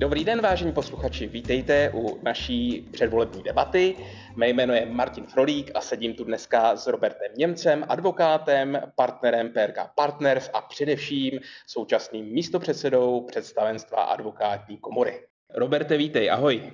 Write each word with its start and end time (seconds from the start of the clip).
Dobrý 0.00 0.24
den, 0.24 0.40
vážení 0.40 0.72
posluchači, 0.72 1.26
vítejte 1.26 1.90
u 1.94 2.20
naší 2.22 2.88
předvolební 2.92 3.42
debaty. 3.42 3.96
Mé 4.36 4.48
jméno 4.48 4.74
je 4.74 4.86
Martin 4.86 5.26
Frolík 5.26 5.70
a 5.74 5.80
sedím 5.80 6.14
tu 6.14 6.24
dneska 6.24 6.76
s 6.76 6.86
Robertem 6.86 7.32
Němcem, 7.36 7.84
advokátem, 7.88 8.80
partnerem 8.94 9.52
PRK 9.52 9.78
Partners 9.94 10.50
a 10.52 10.60
především 10.60 11.40
současným 11.66 12.26
místopředsedou 12.26 13.20
představenstva 13.20 14.02
advokátní 14.02 14.76
komory. 14.76 15.20
Roberte, 15.54 15.96
vítej, 15.96 16.30
ahoj. 16.30 16.72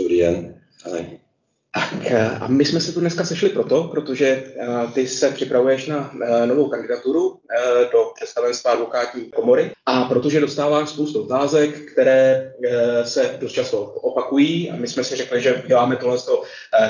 Dobrý 0.00 0.18
den, 0.18 0.62
ahoj. 0.86 1.23
Tak 1.74 2.06
eh, 2.06 2.28
a 2.40 2.48
my 2.48 2.64
jsme 2.64 2.80
se 2.80 2.92
tu 2.92 3.00
dneska 3.00 3.24
sešli 3.24 3.48
proto, 3.48 3.84
protože 3.84 4.26
eh, 4.26 4.66
ty 4.94 5.08
se 5.08 5.30
připravuješ 5.30 5.86
na 5.86 6.10
eh, 6.22 6.46
novou 6.46 6.68
kandidaturu 6.68 7.38
do 7.92 8.12
představenstva 8.14 8.70
advokátní 8.70 9.30
komory 9.30 9.70
a 9.86 10.04
protože 10.04 10.40
dostáváš 10.40 10.88
spoustu 10.88 11.22
otázek, 11.22 11.92
které 11.92 12.52
se 13.04 13.36
dost 13.40 13.52
často 13.52 13.82
opakují 13.82 14.70
a 14.70 14.76
my 14.76 14.88
jsme 14.88 15.04
si 15.04 15.16
řekli, 15.16 15.42
že 15.42 15.62
děláme 15.66 15.96
tohle 15.96 16.18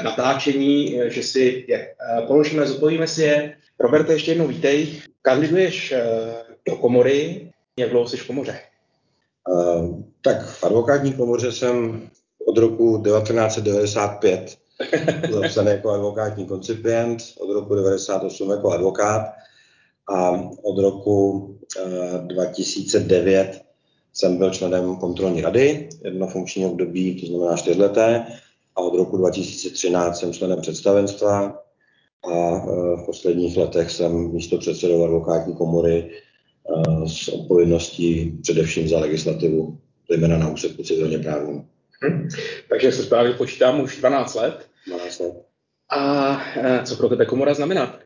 natáčení, 0.03 1.01
že 1.07 1.23
si 1.23 1.65
je 1.69 1.95
položíme, 2.27 2.67
zodpovíme 2.67 3.07
si 3.07 3.23
je. 3.23 3.57
Roberte, 3.81 4.13
ještě 4.13 4.31
jednou 4.31 4.47
vítej. 4.47 5.03
Kandiduješ 5.23 5.95
do 6.69 6.77
komory, 6.77 7.51
jak 7.79 7.91
dlouho 7.91 8.09
jsi 8.09 8.17
v 8.17 8.27
komoře? 8.27 8.59
Uh, 9.49 10.01
tak 10.23 10.47
v 10.47 10.65
advokátní 10.65 11.13
komoře 11.13 11.53
jsem 11.53 12.09
od 12.47 12.59
roku 12.59 13.03
1995 13.03 14.64
zapsaný 15.31 15.71
jako 15.71 15.91
advokátní 15.91 16.47
koncipient, 16.47 17.23
od 17.41 17.53
roku 17.55 17.75
98 17.75 18.51
jako 18.51 18.71
advokát 18.71 19.33
a 20.09 20.31
od 20.63 20.79
roku 20.79 21.49
2009 22.27 23.41
eh, 23.41 23.61
jsem 24.13 24.37
byl 24.37 24.51
členem 24.51 24.97
kontrolní 24.97 25.41
rady, 25.41 25.89
jedno 26.05 26.27
funkční 26.27 26.67
období, 26.67 27.21
to 27.21 27.27
znamená 27.27 27.57
čtyřleté, 27.57 28.27
a 28.77 28.81
od 28.81 28.97
roku 28.97 29.17
2013 29.17 30.19
jsem 30.19 30.33
členem 30.33 30.61
představenstva 30.61 31.63
a 32.33 32.57
eh, 32.57 32.97
v 32.97 33.03
posledních 33.07 33.57
letech 33.57 33.91
jsem 33.91 34.33
místo 34.33 34.59
předsedou 34.59 35.05
advokátní 35.05 35.55
komory 35.55 36.11
eh, 36.11 37.09
s 37.09 37.29
odpovědností 37.29 38.39
především 38.43 38.89
za 38.89 38.99
legislativu, 38.99 39.79
zejména 40.11 40.39
na 40.39 40.49
úseku 40.49 40.83
civilně 40.83 41.19
právním. 41.19 41.74
Hmm. 42.09 42.29
Takže 42.69 42.93
se 42.93 43.03
správně 43.03 43.33
počítám 43.33 43.81
už 43.81 43.97
12 43.97 44.35
let. 44.35 44.67
12 44.87 45.19
let. 45.19 45.35
A 45.91 46.41
e, 46.57 46.83
co 46.85 46.97
pro 46.97 47.09
tebe 47.09 47.27
komora 47.27 47.55
znamená? 47.55 47.99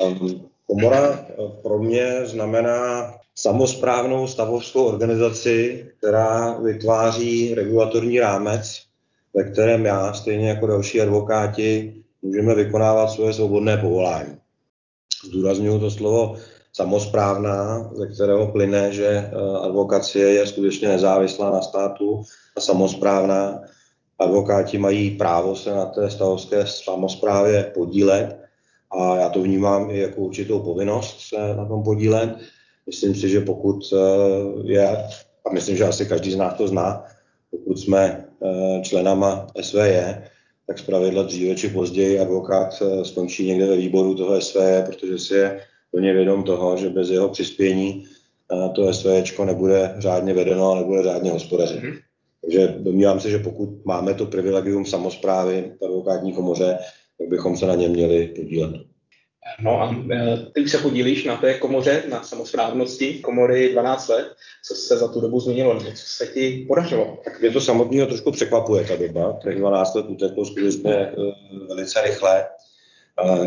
Um, 0.00 0.48
komora 0.66 1.26
e, 1.28 1.62
pro 1.62 1.78
mě 1.78 2.26
znamená 2.26 3.14
samozprávnou 3.34 4.26
stavovskou 4.26 4.84
organizaci, 4.84 5.86
která 5.98 6.58
vytváří 6.58 7.54
regulatorní 7.54 8.20
rámec, 8.20 8.82
ve 9.34 9.44
kterém 9.44 9.84
já, 9.84 10.12
stejně 10.12 10.48
jako 10.48 10.66
další 10.66 11.00
advokáti, 11.00 11.94
můžeme 12.22 12.54
vykonávat 12.54 13.10
svoje 13.10 13.32
svobodné 13.32 13.76
povolání. 13.76 14.36
Zdůraznuju 15.24 15.80
to 15.80 15.90
slovo 15.90 16.36
samozprávná, 16.72 17.90
ze 17.94 18.06
kterého 18.06 18.46
plyne, 18.46 18.92
že 18.92 19.06
e, 19.06 19.30
advokacie 19.62 20.26
je 20.32 20.46
skutečně 20.46 20.88
nezávislá 20.88 21.50
na 21.50 21.62
státu 21.62 22.22
a 22.56 22.60
samozprávná. 22.60 23.62
Advokáti 24.18 24.78
mají 24.78 25.10
právo 25.10 25.56
se 25.56 25.70
na 25.70 25.86
té 25.86 26.10
stavovské 26.10 26.66
samozprávě 26.66 27.72
podílet 27.74 28.36
a 28.90 29.16
já 29.16 29.28
to 29.28 29.42
vnímám 29.42 29.90
i 29.90 29.98
jako 29.98 30.20
určitou 30.20 30.58
povinnost 30.58 31.20
se 31.28 31.54
na 31.56 31.64
tom 31.64 31.82
podílet. 31.82 32.36
Myslím 32.86 33.14
si, 33.14 33.28
že 33.28 33.40
pokud 33.40 33.92
e, 33.92 33.96
je, 34.72 34.88
a 35.46 35.52
myslím, 35.52 35.76
že 35.76 35.84
asi 35.84 36.06
každý 36.06 36.32
z 36.32 36.36
nás 36.36 36.54
to 36.54 36.68
zná, 36.68 37.04
pokud 37.50 37.78
jsme 37.78 38.04
e, 38.04 38.82
členama 38.82 39.46
SVJ, 39.60 40.14
tak 40.66 40.78
zpravidla 40.78 41.22
dříve 41.22 41.54
či 41.54 41.68
později 41.68 42.20
advokát 42.20 42.82
skončí 43.02 43.46
někde 43.46 43.66
ve 43.66 43.76
výboru 43.76 44.14
toho 44.14 44.40
SVJ, 44.40 44.82
protože 44.86 45.18
si 45.18 45.34
je 45.34 45.60
plně 45.90 46.12
vědom 46.12 46.42
toho, 46.42 46.76
že 46.76 46.88
bez 46.88 47.10
jeho 47.10 47.28
přispění 47.28 48.04
eh, 48.52 48.68
to 48.74 48.94
SVČ 48.94 49.38
nebude 49.44 49.94
řádně 49.98 50.34
vedeno 50.34 50.72
a 50.72 50.78
nebude 50.78 51.02
řádně 51.02 51.30
hospodařit. 51.30 51.82
Mm-hmm. 51.82 51.98
Takže 52.42 52.74
domnívám 52.78 53.20
se, 53.20 53.30
že 53.30 53.38
pokud 53.38 53.84
máme 53.84 54.14
to 54.14 54.26
privilegium 54.26 54.86
samozprávy 54.86 55.72
v 55.80 55.84
advokátní 55.84 56.32
komoře, 56.32 56.78
tak 57.18 57.28
bychom 57.28 57.56
se 57.56 57.66
na 57.66 57.74
ně 57.74 57.88
měli 57.88 58.26
podílet. 58.26 58.74
No 59.60 59.80
a 59.80 59.96
eh, 60.12 60.36
ty 60.54 60.60
už 60.60 60.70
se 60.70 60.78
podílíš 60.78 61.24
na 61.24 61.36
té 61.36 61.54
komoře, 61.54 62.02
na 62.08 62.22
samozprávnosti 62.22 63.14
komory 63.14 63.72
12 63.72 64.08
let. 64.08 64.32
Co 64.68 64.74
se 64.74 64.96
za 64.96 65.08
tu 65.08 65.20
dobu 65.20 65.40
změnilo, 65.40 65.74
nebo 65.74 65.90
co 65.90 66.06
se 66.06 66.26
ti 66.26 66.64
podařilo? 66.68 67.18
Tak 67.24 67.40
mě 67.40 67.50
to 67.50 67.60
samotného 67.60 68.06
trošku 68.06 68.30
překvapuje 68.30 68.84
ta 68.84 68.96
doba. 68.96 69.38
Těch 69.42 69.58
12 69.58 69.94
let 69.94 70.06
uteklo 70.08 70.44
skutečně 70.44 70.94
eh, 70.94 71.12
velice 71.68 72.02
rychle. 72.02 72.46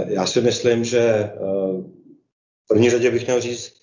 Já 0.07 0.25
si 0.25 0.41
myslím, 0.41 0.83
že 0.83 1.29
v 2.65 2.67
první 2.67 2.89
řadě 2.89 3.11
bych 3.11 3.25
měl 3.25 3.41
říct, 3.41 3.73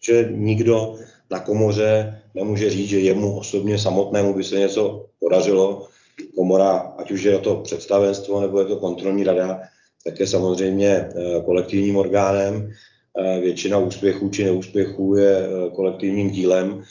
že 0.00 0.28
nikdo 0.30 0.96
na 1.30 1.40
komoře 1.40 2.22
nemůže 2.34 2.70
říct, 2.70 2.88
že 2.88 3.00
jemu 3.00 3.38
osobně 3.38 3.78
samotnému 3.78 4.34
by 4.34 4.44
se 4.44 4.58
něco 4.58 5.06
podařilo. 5.20 5.86
Komora, 6.34 6.94
ať 6.98 7.10
už 7.10 7.22
je 7.22 7.38
to 7.38 7.56
představenstvo 7.56 8.40
nebo 8.40 8.60
je 8.60 8.66
to 8.66 8.76
kontrolní 8.76 9.24
rada, 9.24 9.60
tak 10.04 10.20
je 10.20 10.26
samozřejmě 10.26 10.88
eh, 10.88 11.40
kolektivním 11.44 11.96
orgánem. 11.96 12.70
Eh, 13.18 13.40
většina 13.40 13.78
úspěchů 13.78 14.28
či 14.28 14.44
neúspěchů 14.44 15.14
je 15.14 15.36
eh, 15.38 15.70
kolektivním 15.70 16.30
dílem. 16.30 16.82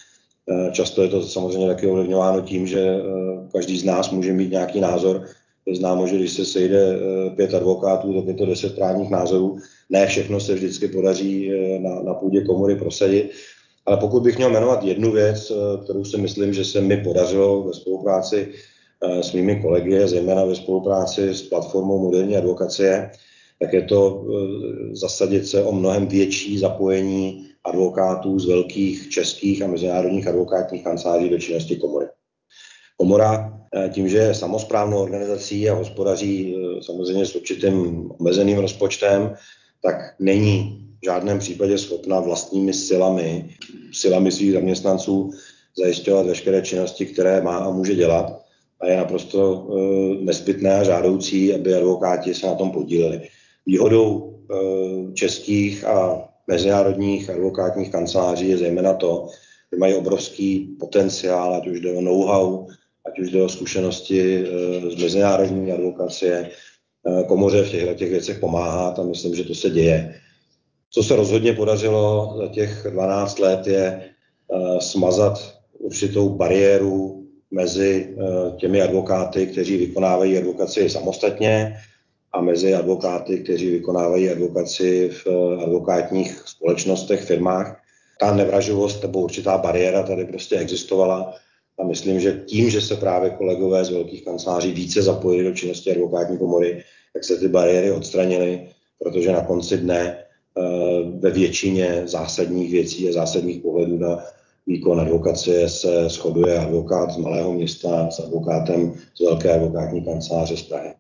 Často 0.72 1.04
je 1.04 1.10
to 1.10 1.24
samozřejmě 1.24 1.68
taky 1.68 1.88
ovlivňováno 1.88 2.42
tím, 2.42 2.68
že 2.68 2.98
každý 3.54 3.80
z 3.80 3.84
nás 3.84 4.10
může 4.10 4.34
mít 4.34 4.52
nějaký 4.52 4.80
názor. 4.80 5.26
Je 5.66 5.76
známo, 5.76 6.08
že 6.08 6.16
když 6.16 6.34
se 6.34 6.46
sejde 6.46 7.00
pět 7.36 7.54
advokátů, 7.54 8.14
tak 8.14 8.26
je 8.28 8.34
to 8.34 8.46
deset 8.46 8.76
právních 8.76 9.10
názorů 9.10 9.60
ne 9.90 10.08
všechno 10.08 10.40
se 10.40 10.54
vždycky 10.54 10.88
podaří 10.88 11.52
eh, 11.52 11.80
na, 11.80 12.02
na 12.02 12.14
půdě 12.14 12.42
komory 12.42 12.76
prosadit. 12.76 13.32
Ale 13.86 13.98
pokud 13.98 14.24
bych 14.24 14.38
měl 14.38 14.50
jmenovat 14.50 14.84
jednu 14.84 15.12
věc, 15.12 15.52
eh, 15.52 15.84
kterou 15.84 16.06
si 16.06 16.18
myslím, 16.18 16.54
že 16.54 16.66
se 16.66 16.82
mi 16.82 16.98
podařilo 16.98 17.64
ve 17.64 17.74
spolupráci 17.74 18.48
eh, 19.04 19.24
s 19.24 19.34
mými 19.34 19.62
kolegy, 19.62 20.08
zejména 20.08 20.46
ve 20.46 20.56
spolupráci 20.56 21.34
s 21.34 21.42
platformou 21.42 22.00
moderní 22.00 22.38
advokacie, 22.38 23.12
tak 23.62 23.74
je 23.74 23.82
to 23.82 24.26
zasadit 24.92 25.48
se 25.48 25.64
o 25.64 25.72
mnohem 25.72 26.08
větší 26.08 26.60
zapojení 26.60 27.48
advokátů 27.64 28.40
z 28.40 28.46
velkých 28.46 29.10
českých 29.10 29.62
a 29.62 29.68
mezinárodních 29.68 30.28
advokátních 30.28 30.84
kanceláří 30.84 31.30
do 31.30 31.40
činnosti 31.40 31.76
komory. 31.76 32.06
Komora 32.98 33.60
tím, 33.92 34.10
že 34.10 34.18
je 34.18 34.34
samozprávnou 34.34 35.02
organizací 35.02 35.70
a 35.70 35.74
hospodaří 35.74 36.56
samozřejmě 36.82 37.26
s 37.26 37.36
určitým 37.36 38.10
omezeným 38.20 38.58
rozpočtem, 38.58 39.36
tak 39.82 40.16
není 40.20 40.80
v 41.02 41.06
žádném 41.06 41.40
případě 41.40 41.78
schopna 41.78 42.20
vlastními 42.20 42.74
silami, 42.74 43.50
silami 43.92 44.32
svých 44.32 44.54
zaměstnanců 44.54 45.32
zajišťovat 45.78 46.26
veškeré 46.26 46.62
činnosti, 46.62 47.06
které 47.06 47.42
má 47.42 47.58
a 47.58 47.72
může 47.72 47.96
dělat. 47.96 48.42
A 48.82 48.88
je 48.88 48.98
naprosto 48.98 49.54
uh, 49.54 50.24
nezbytné 50.24 50.80
a 50.80 50.84
žádoucí, 50.84 51.54
aby 51.54 51.76
advokáti 51.76 52.34
se 52.34 52.48
na 52.48 52.56
tom 52.56 52.72
podíleli. 52.72 53.22
Výhodou 53.66 54.12
uh, 54.16 55.14
českých 55.14 55.84
a 55.84 56.28
mezinárodních 56.48 57.30
advokátních 57.30 57.92
kanceláří 57.92 58.50
je 58.50 58.58
zejména 58.58 58.94
to, 58.94 59.28
že 59.72 59.80
mají 59.80 59.96
obrovský 59.96 60.76
potenciál, 60.80 61.56
ať 61.56 61.68
už 61.68 61.80
jde 61.80 61.94
o 61.94 62.02
know-how, 62.02 62.68
ať 63.06 63.20
už 63.20 63.32
jde 63.32 63.44
o 63.44 63.50
zkušenosti 63.50 64.44
uh, 64.44 64.90
z 64.90 65.04
mezinárodní 65.04 65.72
advokacie, 65.72 66.52
Eh, 66.52 66.69
komoře 67.28 67.64
v 67.64 67.72
těchto 67.72 67.94
těch 67.94 68.10
věcech 68.10 68.40
pomáhat 68.40 69.00
a 69.00 69.04
myslím, 69.04 69.36
že 69.36 69.44
to 69.44 69.56
se 69.56 69.70
děje. 69.70 70.16
Co 70.90 71.04
se 71.04 71.16
rozhodně 71.16 71.54
podařilo 71.54 72.36
za 72.38 72.48
těch 72.48 72.88
12 72.90 73.40
let 73.40 73.68
je 73.68 74.10
uh, 74.48 74.80
smazat 74.80 75.60
určitou 75.80 76.30
bariéru 76.30 77.26
mezi 77.52 78.16
uh, 78.16 78.56
těmi 78.58 78.82
advokáty, 78.82 79.48
kteří 79.48 79.78
vykonávají 79.78 80.38
advokaci 80.38 80.90
samostatně 80.90 81.78
a 82.34 82.42
mezi 82.42 82.76
advokáty, 82.76 83.40
kteří 83.40 83.70
vykonávají 83.70 84.30
advokaci 84.30 85.10
v 85.10 85.28
advokátních 85.64 86.44
společnostech, 86.46 87.24
firmách. 87.24 87.82
Ta 88.20 88.36
nevraživost 88.36 89.04
nebo 89.04 89.20
určitá 89.20 89.58
bariéra 89.58 90.04
tady 90.04 90.26
prostě 90.26 90.58
existovala 90.58 91.34
a 91.80 91.84
myslím, 91.84 92.20
že 92.20 92.44
tím, 92.46 92.70
že 92.70 92.82
se 92.82 92.96
právě 92.96 93.30
kolegové 93.30 93.86
z 93.86 93.90
velkých 93.90 94.26
kanceláří 94.26 94.72
více 94.72 95.02
zapojili 95.02 95.44
do 95.50 95.56
činnosti 95.56 95.92
advokátní 95.92 96.38
komory, 96.38 96.84
tak 97.20 97.26
se 97.26 97.38
ty 97.38 97.48
bariéry 97.48 97.92
odstranily, 97.92 98.70
protože 99.00 99.32
na 99.32 99.42
konci 99.42 99.78
dne 99.78 100.18
eh, 100.18 100.62
ve 101.20 101.32
většině 101.32 102.02
zásadních 102.06 102.72
věcí 102.72 103.10
a 103.10 103.14
zásadních 103.14 103.62
pohledů 103.62 103.98
na 103.98 104.24
výkon 104.68 105.02
advokacie 105.02 105.70
se 105.70 106.10
shoduje 106.10 106.60
advokát 106.60 107.12
z 107.12 107.18
malého 107.18 107.54
města 107.54 108.12
s 108.12 108.20
advokátem 108.20 108.94
z 109.16 109.20
velké 109.26 109.54
advokátní 109.54 110.06
kanceláře 110.06 110.58
z 110.58 110.64
Prahy. 110.64 110.94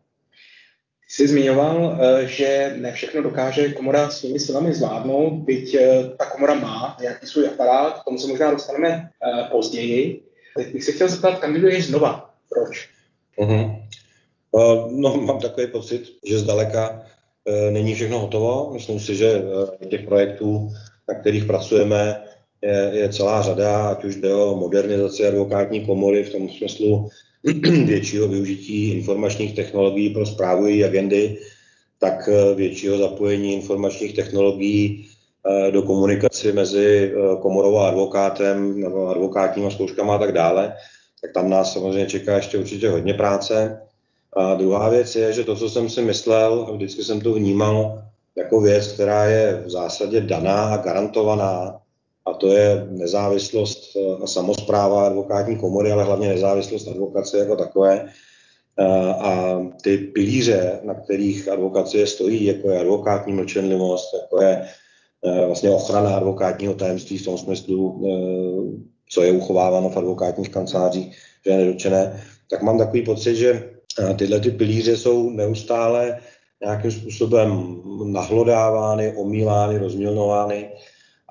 Jsi 1.07 1.27
zmiňoval, 1.27 1.99
eh, 2.01 2.27
že 2.27 2.75
ne 2.77 2.91
všechno 2.91 3.23
dokáže 3.23 3.73
komora 3.73 4.09
svými 4.09 4.39
silami 4.39 4.73
zvládnout, 4.73 5.33
byť 5.33 5.75
eh, 5.75 6.03
ta 6.17 6.25
komora 6.25 6.53
má 6.53 6.97
nějaký 7.01 7.27
svůj 7.27 7.47
aparát, 7.47 8.01
k 8.01 8.05
tomu 8.05 8.17
se 8.17 8.27
možná 8.27 8.51
dostaneme 8.51 9.09
později. 9.51 10.21
Teď 10.57 10.73
bych 10.73 10.83
se 10.83 10.91
chtěl 10.91 11.09
zeptat, 11.09 11.39
kandiduješ 11.39 11.87
znova. 11.87 12.33
Proč? 12.49 12.89
Uh-huh. 13.37 13.89
No, 14.89 15.17
mám 15.25 15.39
takový 15.39 15.67
pocit, 15.67 16.03
že 16.25 16.39
zdaleka 16.39 17.03
e, 17.45 17.71
není 17.71 17.95
všechno 17.95 18.19
hotovo. 18.19 18.69
Myslím 18.73 18.99
si, 18.99 19.15
že 19.15 19.43
e, 19.81 19.85
těch 19.85 20.05
projektů, 20.05 20.69
na 21.09 21.19
kterých 21.19 21.45
pracujeme, 21.45 22.23
je, 22.61 22.91
je 22.93 23.09
celá 23.09 23.41
řada, 23.41 23.89
ať 23.89 24.03
už 24.03 24.15
jde 24.15 24.33
o 24.33 24.55
modernizaci 24.55 25.27
advokátní 25.27 25.85
komory 25.85 26.23
v 26.23 26.31
tom 26.31 26.49
smyslu 26.49 27.09
většího 27.85 28.27
využití 28.27 28.91
informačních 28.91 29.55
technologií 29.55 30.09
pro 30.09 30.25
zprávu 30.25 30.67
její 30.67 30.85
agendy, 30.85 31.37
tak 31.99 32.29
většího 32.55 32.97
zapojení 32.97 33.53
informačních 33.53 34.15
technologií 34.15 35.07
do 35.71 35.81
komunikaci 35.81 36.51
mezi 36.51 37.13
komorou 37.41 37.77
a 37.77 37.87
advokátem 37.87 38.79
nebo 38.79 39.07
advokátníma 39.07 39.69
zkouškama 39.69 40.15
a 40.15 40.17
tak 40.17 40.31
dále, 40.31 40.73
tak 41.21 41.31
tam 41.33 41.49
nás 41.49 41.73
samozřejmě 41.73 42.05
čeká 42.05 42.35
ještě 42.35 42.57
určitě 42.57 42.89
hodně 42.89 43.13
práce. 43.13 43.81
A 44.33 44.55
druhá 44.55 44.89
věc 44.89 45.15
je, 45.15 45.33
že 45.33 45.43
to, 45.43 45.55
co 45.55 45.69
jsem 45.69 45.89
si 45.89 46.01
myslel, 46.01 46.65
a 46.69 46.71
vždycky 46.71 47.03
jsem 47.03 47.21
to 47.21 47.33
vnímal 47.33 48.03
jako 48.35 48.61
věc, 48.61 48.87
která 48.87 49.25
je 49.25 49.63
v 49.65 49.69
zásadě 49.69 50.21
daná 50.21 50.73
a 50.73 50.77
garantovaná, 50.77 51.79
a 52.25 52.33
to 52.33 52.47
je 52.47 52.87
nezávislost 52.89 53.97
a 54.23 54.27
samozpráva 54.27 55.05
advokátní 55.05 55.57
komory, 55.57 55.91
ale 55.91 56.03
hlavně 56.03 56.27
nezávislost 56.27 56.87
advokace 56.87 57.37
jako 57.37 57.55
takové. 57.55 58.09
A 59.19 59.59
ty 59.83 59.97
pilíře, 59.97 60.79
na 60.83 60.93
kterých 60.93 61.47
advokacie 61.47 62.07
stojí, 62.07 62.45
jako 62.45 62.69
je 62.69 62.79
advokátní 62.79 63.33
mlčenlivost, 63.33 64.13
jako 64.13 64.41
je 64.41 64.65
e, 65.23 65.45
vlastně 65.45 65.69
ochrana 65.69 66.15
advokátního 66.15 66.73
tajemství 66.73 67.17
v 67.17 67.25
tom 67.25 67.37
smyslu, 67.37 68.01
co 69.09 69.21
je 69.21 69.31
uchováváno 69.31 69.89
v 69.89 69.97
advokátních 69.97 70.49
kancelářích, 70.49 71.17
že 71.45 71.51
je 71.51 71.57
nedočené, 71.57 72.23
tak 72.49 72.61
mám 72.61 72.77
takový 72.77 73.01
pocit, 73.01 73.35
že 73.35 73.78
tyhle 74.17 74.39
ty 74.39 74.51
pilíře 74.51 74.97
jsou 74.97 75.29
neustále 75.29 76.19
nějakým 76.63 76.91
způsobem 76.91 77.81
nahlodávány, 78.03 79.13
omílány, 79.17 79.77
rozmělnovány 79.77 80.69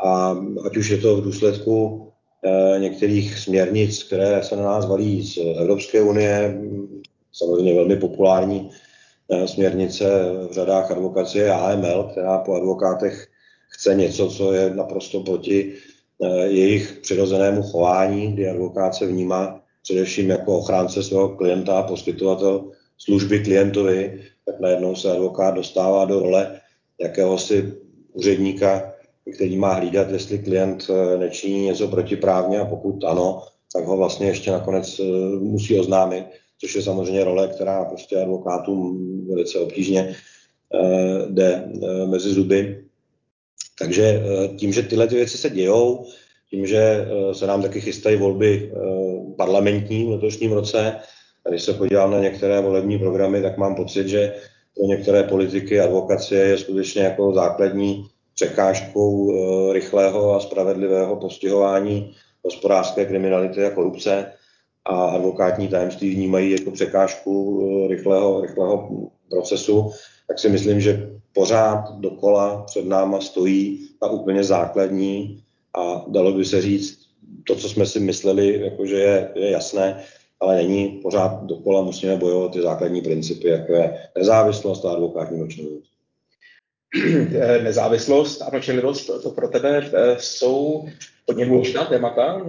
a 0.04 0.36
ať 0.66 0.76
už 0.76 0.88
je 0.88 0.98
to 0.98 1.16
v 1.16 1.24
důsledku 1.24 2.08
eh, 2.44 2.78
některých 2.78 3.38
směrnic, 3.38 4.02
které 4.02 4.42
se 4.42 4.56
na 4.56 4.62
nás 4.62 4.86
valí 4.86 5.26
z 5.26 5.38
Evropské 5.58 6.02
unie, 6.02 6.60
samozřejmě 7.32 7.74
velmi 7.74 7.96
populární 7.96 8.70
eh, 9.30 9.48
směrnice 9.48 10.04
v 10.50 10.52
řadách 10.52 10.90
advokacie 10.90 11.52
AML, 11.52 12.08
která 12.10 12.38
po 12.38 12.54
advokátech 12.54 13.28
chce 13.68 13.94
něco, 13.94 14.30
co 14.30 14.52
je 14.52 14.74
naprosto 14.74 15.20
proti 15.20 15.74
eh, 16.22 16.46
jejich 16.46 16.98
přirozenému 17.02 17.62
chování, 17.62 18.32
kdy 18.32 18.48
advokát 18.48 18.94
se 18.94 19.06
vnímá 19.06 19.60
především 19.88 20.30
jako 20.30 20.58
ochránce 20.58 21.02
svého 21.02 21.28
klienta 21.28 21.78
a 21.78 21.82
poskytovatel 21.82 22.70
služby 22.98 23.40
klientovi, 23.40 24.20
tak 24.46 24.60
najednou 24.60 24.94
se 24.94 25.12
advokát 25.12 25.54
dostává 25.54 26.04
do 26.04 26.20
role 26.20 26.60
jakéhosi 27.00 27.72
úředníka, 28.12 28.92
který 29.34 29.56
má 29.56 29.72
hlídat, 29.72 30.10
jestli 30.10 30.38
klient 30.38 30.90
eh, 30.90 31.18
nečiní 31.18 31.64
něco 31.64 31.88
protiprávně 31.88 32.60
a 32.60 32.64
pokud 32.64 33.04
ano, 33.04 33.42
tak 33.72 33.84
ho 33.84 33.96
vlastně 33.96 34.26
ještě 34.26 34.50
nakonec 34.50 34.98
eh, 35.00 35.04
musí 35.40 35.80
oznámit, 35.80 36.24
což 36.60 36.74
je 36.74 36.82
samozřejmě 36.82 37.24
role, 37.24 37.48
která 37.48 37.84
prostě 37.84 38.16
advokátům 38.16 39.26
velice 39.28 39.58
obtížně 39.58 40.14
eh, 40.74 41.26
jde 41.30 41.68
mezi 42.06 42.28
zuby. 42.28 42.84
Takže 43.78 44.22
tím, 44.56 44.72
že 44.72 44.82
tyhle 44.82 45.06
ty 45.06 45.14
věci 45.14 45.38
se 45.38 45.50
dějou, 45.50 46.06
tím, 46.50 46.66
že 46.66 46.78
eh, 46.78 47.34
se 47.34 47.46
nám 47.46 47.62
taky 47.62 47.80
chystají 47.80 48.16
volby 48.16 48.72
eh, 48.72 48.78
parlamentní 49.36 50.06
v 50.06 50.10
letošním 50.10 50.52
roce. 50.52 50.96
Když 51.48 51.62
se 51.62 51.72
podívám 51.72 52.10
na 52.10 52.18
některé 52.18 52.60
volební 52.60 52.98
programy, 52.98 53.42
tak 53.42 53.58
mám 53.58 53.74
pocit, 53.74 54.08
že 54.08 54.34
pro 54.76 54.86
některé 54.86 55.22
politiky 55.22 55.80
advokacie 55.80 56.44
je 56.44 56.58
skutečně 56.58 57.02
jako 57.02 57.32
základní 57.34 58.06
překážkou 58.34 59.32
eh, 59.32 59.72
rychlého 59.72 60.34
a 60.34 60.40
spravedlivého 60.40 61.16
postihování 61.16 62.14
hospodářské 62.44 63.04
kriminality 63.04 63.64
a 63.64 63.70
korupce 63.70 64.32
a 64.84 65.04
advokátní 65.04 65.68
tajemství 65.68 66.14
vnímají 66.14 66.50
jako 66.50 66.70
překážku 66.70 67.60
rychlého, 67.88 68.40
rychlého 68.40 68.88
procesu, 69.30 69.90
tak 70.28 70.38
si 70.38 70.48
myslím, 70.48 70.80
že 70.80 71.10
pořád 71.32 71.90
dokola 71.98 72.62
před 72.66 72.86
náma 72.86 73.20
stojí 73.20 73.88
ta 74.00 74.10
úplně 74.10 74.44
základní 74.44 75.42
a 75.78 76.04
dalo 76.08 76.32
by 76.32 76.44
se 76.44 76.62
říct, 76.62 76.98
to, 77.46 77.56
co 77.56 77.68
jsme 77.68 77.86
si 77.86 78.00
mysleli, 78.00 78.60
jakože 78.64 78.96
je, 78.96 79.30
je 79.34 79.50
jasné, 79.50 80.04
ale 80.40 80.56
není 80.56 80.88
pořád 80.88 81.44
dokola, 81.44 81.82
musíme 81.82 82.16
bojovat 82.16 82.52
ty 82.52 82.62
základní 82.62 83.02
principy, 83.02 83.48
jako 83.48 83.72
je 83.72 84.08
nezávislost 84.18 84.84
a 84.84 84.90
advokátní 84.90 85.38
mlčenlivost. 85.38 85.90
Nezávislost 87.62 88.42
a 88.42 88.50
mlčenlivost, 88.52 89.22
to, 89.22 89.30
pro 89.30 89.48
tebe 89.48 89.90
eh, 89.94 90.16
jsou 90.18 90.88
hodně 91.28 91.46
důležitá 91.46 91.84
témata. 91.84 92.42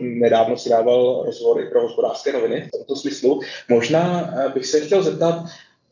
Nedávno 0.00 0.56
si 0.56 0.68
dával 0.68 1.22
rozhovor 1.26 1.60
i 1.60 1.70
pro 1.70 1.82
hospodářské 1.82 2.32
noviny 2.32 2.68
v 2.68 2.70
tomto 2.70 2.96
smyslu. 2.96 3.40
Možná 3.68 4.34
eh, 4.36 4.48
bych 4.48 4.66
se 4.66 4.80
chtěl 4.80 5.02
zeptat, 5.02 5.44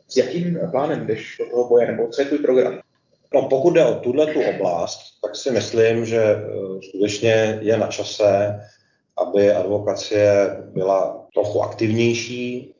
s 0.09 0.17
jakým 0.17 0.59
plánem 0.71 1.07
jdeš 1.07 1.37
do 1.39 1.51
toho 1.51 1.69
boje, 1.69 1.87
nebo 1.87 2.09
co 2.09 2.21
je 2.21 2.27
tvůj 2.27 2.39
program? 2.39 2.81
No, 3.35 3.49
pokud 3.49 3.71
jde 3.71 3.85
o 3.85 3.95
tuhle 3.95 4.27
tu 4.27 4.41
oblast, 4.43 5.01
tak 5.23 5.37
si 5.37 5.51
myslím, 5.51 6.07
že 6.07 6.23
eh, 6.23 6.43
skutečně 6.89 7.59
je 7.63 7.79
na 7.79 7.87
čase, 7.87 8.61
aby 9.17 9.53
advokacie 9.53 10.57
byla 10.73 11.27
trochu 11.35 11.63
aktivnější, 11.63 12.75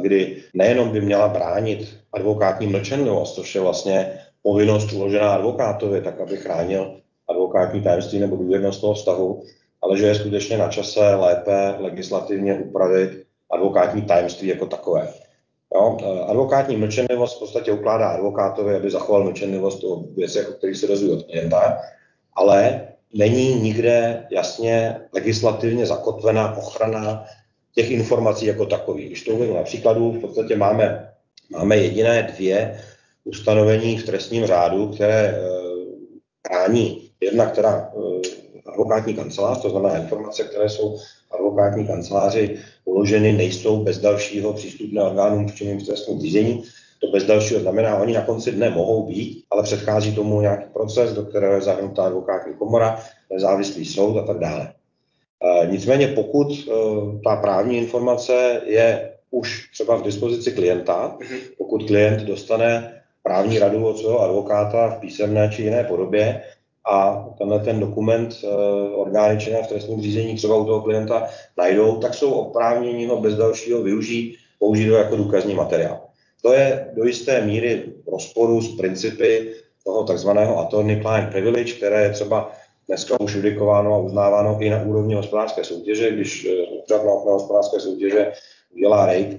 kdy 0.00 0.42
nejenom 0.54 0.88
by 0.88 1.00
měla 1.00 1.28
bránit 1.28 1.96
advokátní 2.12 2.66
mlčenlivost, 2.66 3.34
což 3.34 3.54
je 3.54 3.60
vlastně 3.60 4.20
povinnost 4.42 4.92
uložená 4.92 5.34
advokátovi, 5.34 6.00
tak 6.00 6.20
aby 6.20 6.36
chránil 6.36 7.00
advokátní 7.28 7.82
tajemství 7.82 8.18
nebo 8.18 8.36
důvěrnost 8.36 8.80
toho 8.80 8.94
vztahu, 8.94 9.42
ale 9.82 9.98
že 9.98 10.06
je 10.06 10.14
skutečně 10.14 10.58
na 10.58 10.68
čase 10.68 11.14
lépe 11.14 11.74
legislativně 11.78 12.54
upravit 12.54 13.26
advokátní 13.50 14.02
tajemství 14.02 14.48
jako 14.48 14.66
takové. 14.66 15.08
Jo? 15.74 15.98
Advokátní 16.26 16.76
mlčenlivost 16.76 17.36
v 17.36 17.38
podstatě 17.38 17.72
ukládá 17.72 18.08
advokátovi, 18.08 18.74
aby 18.74 18.90
zachoval 18.90 19.24
mlčenlivost 19.24 19.84
o 19.84 20.04
věcech, 20.16 20.48
o 20.48 20.52
kterých 20.52 20.76
se 20.76 20.86
dozví 20.86 21.10
od 21.10 21.22
klienta, 21.22 21.78
ale 22.34 22.88
není 23.14 23.54
nikde 23.54 24.26
jasně 24.30 25.00
legislativně 25.12 25.86
zakotvená 25.86 26.56
ochrana 26.56 27.24
těch 27.74 27.90
informací 27.90 28.46
jako 28.46 28.66
takových. 28.66 29.06
Když 29.06 29.22
to 29.22 29.30
uvedu 29.30 29.54
na 29.54 29.62
příkladu, 29.62 30.12
v 30.12 30.20
podstatě 30.20 30.56
máme, 30.56 31.12
máme 31.50 31.76
jediné 31.76 32.22
dvě 32.22 32.80
ustanovení 33.24 33.98
v 33.98 34.06
trestním 34.06 34.46
řádu, 34.46 34.88
které 34.88 35.20
e, 35.20 35.40
chrání 36.48 37.10
jedna, 37.20 37.46
která 37.46 37.92
e, 37.96 38.13
advokátní 38.74 39.14
kancelář, 39.14 39.62
to 39.62 39.70
znamená 39.70 39.96
informace, 39.96 40.44
které 40.44 40.68
jsou 40.68 40.98
advokátní 41.30 41.86
kanceláři 41.86 42.58
uloženy, 42.84 43.32
nejsou 43.32 43.84
bez 43.84 43.98
dalšího 43.98 44.52
přístupné 44.52 45.02
orgánům 45.02 45.48
v 45.48 45.54
činným 45.54 45.80
trestním 45.80 46.20
řízení. 46.20 46.64
To 47.00 47.10
bez 47.10 47.24
dalšího 47.24 47.60
znamená, 47.60 47.96
oni 47.96 48.12
na 48.12 48.20
konci 48.20 48.52
dne 48.52 48.70
mohou 48.70 49.06
být, 49.06 49.44
ale 49.50 49.62
předchází 49.62 50.14
tomu 50.14 50.40
nějaký 50.40 50.64
proces, 50.72 51.12
do 51.12 51.22
kterého 51.22 51.54
je 51.54 51.60
zahrnutá 51.60 52.04
advokátní 52.04 52.54
komora, 52.54 53.00
nezávislý 53.32 53.84
soud 53.84 54.18
a 54.18 54.26
tak 54.26 54.38
dále. 54.38 54.72
E, 55.62 55.66
nicméně 55.66 56.08
pokud 56.08 56.48
e, 56.52 56.72
ta 57.24 57.36
právní 57.36 57.78
informace 57.78 58.60
je 58.66 59.10
už 59.30 59.70
třeba 59.72 59.96
v 59.96 60.02
dispozici 60.02 60.52
klienta, 60.52 61.16
mhm. 61.20 61.38
pokud 61.58 61.86
klient 61.86 62.20
dostane 62.20 63.00
právní 63.22 63.58
radu 63.58 63.86
od 63.86 63.98
svého 63.98 64.20
advokáta 64.20 64.88
v 64.88 65.00
písemné 65.00 65.50
či 65.52 65.62
jiné 65.62 65.84
podobě, 65.84 66.42
a 66.86 67.28
tenhle 67.38 67.58
ten 67.58 67.80
dokument 67.80 68.36
e, 68.44 68.46
orgány 68.94 69.40
činné 69.40 69.62
v 69.62 69.66
trestním 69.66 70.02
řízení 70.02 70.34
třeba 70.34 70.56
u 70.56 70.64
toho 70.64 70.80
klienta 70.80 71.28
najdou, 71.58 71.96
tak 71.96 72.14
jsou 72.14 72.30
oprávněni 72.30 73.06
ho 73.06 73.20
bez 73.20 73.34
dalšího 73.34 73.82
využít, 73.82 74.36
použít 74.58 74.88
ho 74.88 74.96
jako 74.96 75.16
důkazní 75.16 75.54
materiál. 75.54 76.00
To 76.42 76.52
je 76.52 76.92
do 76.96 77.04
jisté 77.04 77.40
míry 77.40 77.82
rozporu 78.12 78.60
s 78.60 78.76
principy 78.76 79.54
toho 79.84 80.04
takzvaného 80.04 80.58
attorney 80.60 81.00
client 81.02 81.30
privilege, 81.30 81.72
které 81.72 82.02
je 82.02 82.10
třeba 82.10 82.52
dneska 82.88 83.20
už 83.20 83.34
judikováno 83.34 83.94
a 83.94 83.98
uznáváno 83.98 84.58
i 84.60 84.70
na 84.70 84.82
úrovni 84.82 85.14
hospodářské 85.14 85.64
soutěže, 85.64 86.10
když 86.10 86.44
eh, 86.44 86.50
úřad 86.84 87.04
na 87.04 87.32
hospodářské 87.32 87.80
soutěže 87.80 88.32
udělá 88.74 89.06
v 89.06 89.38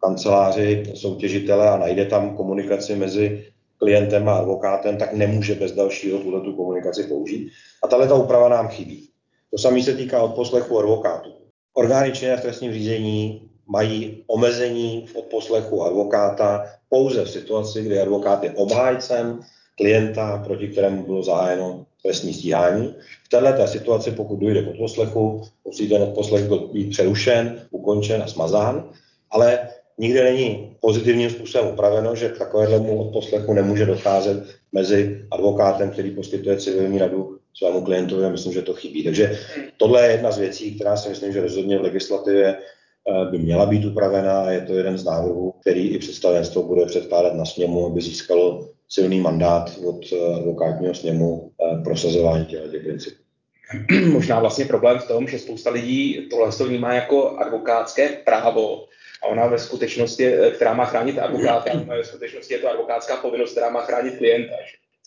kanceláři 0.00 0.92
soutěžitele 0.94 1.70
a 1.70 1.76
najde 1.76 2.04
tam 2.04 2.36
komunikaci 2.36 2.96
mezi 2.96 3.44
klientem 3.78 4.28
a 4.28 4.38
advokátem, 4.38 4.96
tak 4.96 5.12
nemůže 5.12 5.54
bez 5.54 5.72
dalšího 5.72 6.18
tuto 6.18 6.40
tu 6.40 6.52
komunikaci 6.52 7.04
použít. 7.04 7.50
A 7.82 7.88
tahle 7.88 8.08
ta 8.08 8.14
úprava 8.14 8.48
nám 8.48 8.68
chybí. 8.68 9.08
To 9.50 9.58
samé 9.58 9.82
se 9.82 9.94
týká 9.94 10.22
odposlechu 10.22 10.78
advokátů. 10.78 11.30
Orgány 11.74 12.12
činné 12.12 12.36
v 12.36 12.40
trestním 12.40 12.72
řízení 12.72 13.48
mají 13.66 14.24
omezení 14.26 15.06
v 15.06 15.16
odposlechu 15.16 15.82
advokáta 15.82 16.64
pouze 16.88 17.24
v 17.24 17.30
situaci, 17.30 17.82
kdy 17.82 18.00
advokát 18.00 18.44
je 18.44 18.50
obhájcem 18.50 19.40
klienta, 19.76 20.42
proti 20.46 20.68
kterému 20.68 21.02
bylo 21.02 21.22
zahájeno 21.22 21.86
trestní 22.02 22.34
stíhání. 22.34 22.94
V 23.24 23.28
této 23.28 23.66
situaci, 23.66 24.10
pokud 24.10 24.36
dojde 24.36 24.62
k 24.62 24.68
odposlechu, 24.68 25.42
musí 25.64 25.88
ten 25.88 26.02
odposlech 26.02 26.44
být 26.72 26.90
přerušen, 26.90 27.66
ukončen 27.70 28.22
a 28.22 28.26
smazán, 28.26 28.90
ale 29.30 29.68
nikde 29.98 30.24
není 30.24 30.76
pozitivním 30.80 31.30
způsobem 31.30 31.68
upraveno, 31.68 32.14
že 32.14 32.28
k 32.28 32.38
takovému 32.38 33.00
odposlechu 33.00 33.52
nemůže 33.52 33.86
docházet 33.86 34.44
mezi 34.72 35.26
advokátem, 35.30 35.90
který 35.90 36.10
poskytuje 36.10 36.56
civilní 36.56 36.98
radu 36.98 37.38
svému 37.54 37.80
klientovi 37.84 38.24
a 38.24 38.28
myslím, 38.28 38.52
že 38.52 38.62
to 38.62 38.74
chybí. 38.74 39.04
Takže 39.04 39.38
tohle 39.76 40.06
je 40.06 40.12
jedna 40.12 40.30
z 40.30 40.38
věcí, 40.38 40.74
která 40.74 40.96
si 40.96 41.08
myslím, 41.08 41.32
že 41.32 41.40
rozhodně 41.40 41.78
v 41.78 41.82
legislativě 41.82 42.56
eh, 42.56 43.30
by 43.30 43.38
měla 43.38 43.66
být 43.66 43.84
upravena 43.84 44.40
a 44.40 44.50
je 44.50 44.60
to 44.60 44.74
jeden 44.74 44.98
z 44.98 45.04
návrhů, 45.04 45.54
který 45.60 45.88
i 45.88 45.98
představenstvo 45.98 46.62
bude 46.62 46.86
předkládat 46.86 47.34
na 47.34 47.44
sněmu, 47.44 47.86
aby 47.86 48.00
získalo 48.00 48.68
silný 48.88 49.20
mandát 49.20 49.78
od 49.86 50.00
eh, 50.12 50.34
advokátního 50.34 50.94
sněmu 50.94 51.50
eh, 51.60 51.82
prosazování 51.84 52.46
těch 52.46 52.82
principů. 52.82 53.22
Možná 54.12 54.40
vlastně 54.40 54.64
problém 54.64 54.98
v 54.98 55.08
tom, 55.08 55.28
že 55.28 55.38
spousta 55.38 55.70
lidí 55.70 56.28
tohle 56.30 56.52
to 56.52 56.64
vnímá 56.64 56.94
jako 56.94 57.30
advokátské 57.30 58.08
právo, 58.08 58.84
a 59.26 59.28
ona 59.28 59.46
ve 59.46 59.58
skutečnosti, 59.58 60.34
která 60.54 60.74
má 60.74 60.84
chránit 60.84 61.18
advokáta, 61.18 61.70
a 61.70 61.94
ve 61.96 62.04
skutečnosti 62.04 62.54
je 62.54 62.60
to 62.60 62.70
advokátská 62.70 63.16
povinnost, 63.16 63.50
která 63.50 63.70
má 63.70 63.80
chránit 63.80 64.18
klienta. 64.18 64.54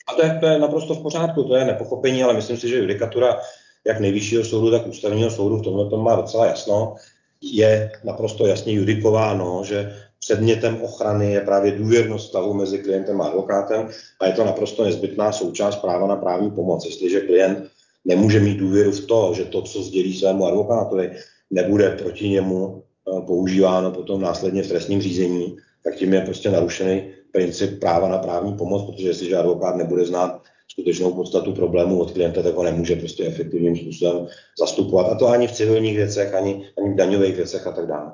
A 0.07 0.13
to 0.13 0.23
je, 0.23 0.37
to 0.39 0.45
je 0.45 0.59
naprosto 0.59 0.95
v 0.95 1.03
pořádku, 1.03 1.43
to 1.43 1.55
je 1.55 1.65
nepochopení, 1.65 2.23
ale 2.23 2.33
myslím 2.33 2.57
si, 2.57 2.67
že 2.67 2.77
judikatura 2.77 3.39
jak 3.87 3.99
nejvyššího 3.99 4.43
soudu, 4.43 4.71
tak 4.71 4.87
ústavního 4.87 5.31
soudu 5.31 5.57
v 5.57 5.63
tomhle 5.63 5.89
tom 5.89 6.03
má 6.03 6.15
docela 6.15 6.45
jasno. 6.45 6.95
Je 7.41 7.91
naprosto 8.03 8.47
jasně 8.47 8.73
judikováno, 8.73 9.63
že 9.63 9.95
předmětem 10.19 10.81
ochrany 10.81 11.31
je 11.31 11.41
právě 11.41 11.71
důvěrnost 11.71 12.29
stavu 12.29 12.53
mezi 12.53 12.79
klientem 12.79 13.21
a 13.21 13.25
advokátem 13.25 13.89
a 14.19 14.25
je 14.25 14.33
to 14.33 14.45
naprosto 14.45 14.83
nezbytná 14.83 15.31
součást 15.31 15.75
práva 15.75 16.07
na 16.07 16.15
právní 16.15 16.51
pomoc. 16.51 16.85
Jestliže 16.85 17.21
klient 17.21 17.69
nemůže 18.05 18.39
mít 18.39 18.57
důvěru 18.57 18.91
v 18.91 19.05
to, 19.05 19.33
že 19.35 19.45
to, 19.45 19.61
co 19.61 19.83
sdělí 19.83 20.17
svému 20.17 20.45
advokátovi, 20.45 21.15
nebude 21.51 21.89
proti 21.89 22.29
němu 22.29 22.83
eh, 22.83 22.88
používáno 23.27 23.91
potom 23.91 24.21
následně 24.21 24.63
v 24.63 24.67
trestním 24.67 25.01
řízení, 25.01 25.57
tak 25.83 25.95
tím 25.95 26.13
je 26.13 26.21
prostě 26.21 26.49
narušený 26.49 27.03
princip 27.31 27.79
práva 27.79 28.07
na 28.07 28.17
právní 28.17 28.53
pomoc, 28.53 28.85
protože 28.85 29.07
jestliže 29.07 29.37
advokát 29.37 29.75
nebude 29.75 30.05
znát 30.05 30.41
skutečnou 30.67 31.13
podstatu 31.13 31.53
problému 31.53 31.99
od 31.99 32.11
klienta, 32.11 32.41
tak 32.41 32.55
ho 32.55 32.63
nemůže 32.63 32.95
prostě 32.95 33.25
efektivním 33.25 33.75
způsobem 33.75 34.27
zastupovat. 34.59 35.11
A 35.11 35.15
to 35.15 35.27
ani 35.27 35.47
v 35.47 35.51
civilních 35.51 35.95
věcech, 35.95 36.33
ani, 36.33 36.69
ani 36.77 36.93
v 36.93 36.95
daňových 36.95 37.35
věcech 37.35 37.67
a 37.67 37.71
tak 37.71 37.87
dále. 37.87 38.11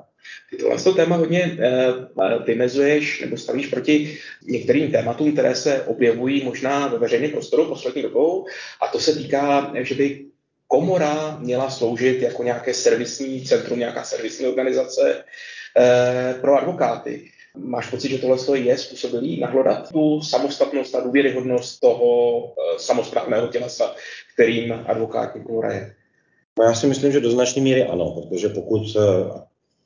Ty 0.50 0.56
tohle 0.56 0.82
to 0.82 0.94
téma 0.94 1.16
hodně 1.16 1.58
uh, 1.58 2.44
vymezuješ 2.46 3.20
nebo 3.20 3.36
stavíš 3.36 3.66
proti 3.66 4.18
některým 4.46 4.92
tématům, 4.92 5.32
které 5.32 5.54
se 5.54 5.82
objevují 5.82 6.44
možná 6.44 6.88
ve 6.88 6.98
veřejném 6.98 7.30
prostoru 7.30 7.64
poslední 7.64 8.02
dobou. 8.02 8.46
A 8.82 8.86
to 8.92 9.00
se 9.00 9.14
týká, 9.14 9.72
že 9.80 9.94
by 9.94 10.26
komora 10.68 11.36
měla 11.40 11.70
sloužit 11.70 12.22
jako 12.22 12.42
nějaké 12.42 12.74
servisní 12.74 13.44
centrum, 13.44 13.78
nějaká 13.78 14.04
servisní 14.04 14.46
organizace 14.46 15.24
uh, 15.24 16.40
pro 16.40 16.58
advokáty. 16.58 17.30
Máš 17.56 17.90
pocit, 17.90 18.08
že 18.08 18.18
tohle 18.18 18.58
je 18.58 18.78
způsobilý 18.78 19.40
nahlodat 19.40 19.92
tu 19.92 20.20
samostatnost 20.22 20.94
a 20.94 21.00
důvěryhodnost 21.00 21.80
toho 21.80 22.38
uh, 22.38 22.52
samozprávného 22.78 23.48
tělesa, 23.48 23.94
kterým 24.34 24.84
advokátní 24.86 25.42
komora 25.42 25.72
je? 25.72 25.94
No 26.58 26.64
já 26.64 26.74
si 26.74 26.86
myslím, 26.86 27.12
že 27.12 27.20
do 27.20 27.30
značné 27.30 27.62
míry 27.62 27.84
ano, 27.84 28.10
protože 28.10 28.48
pokud 28.48 28.96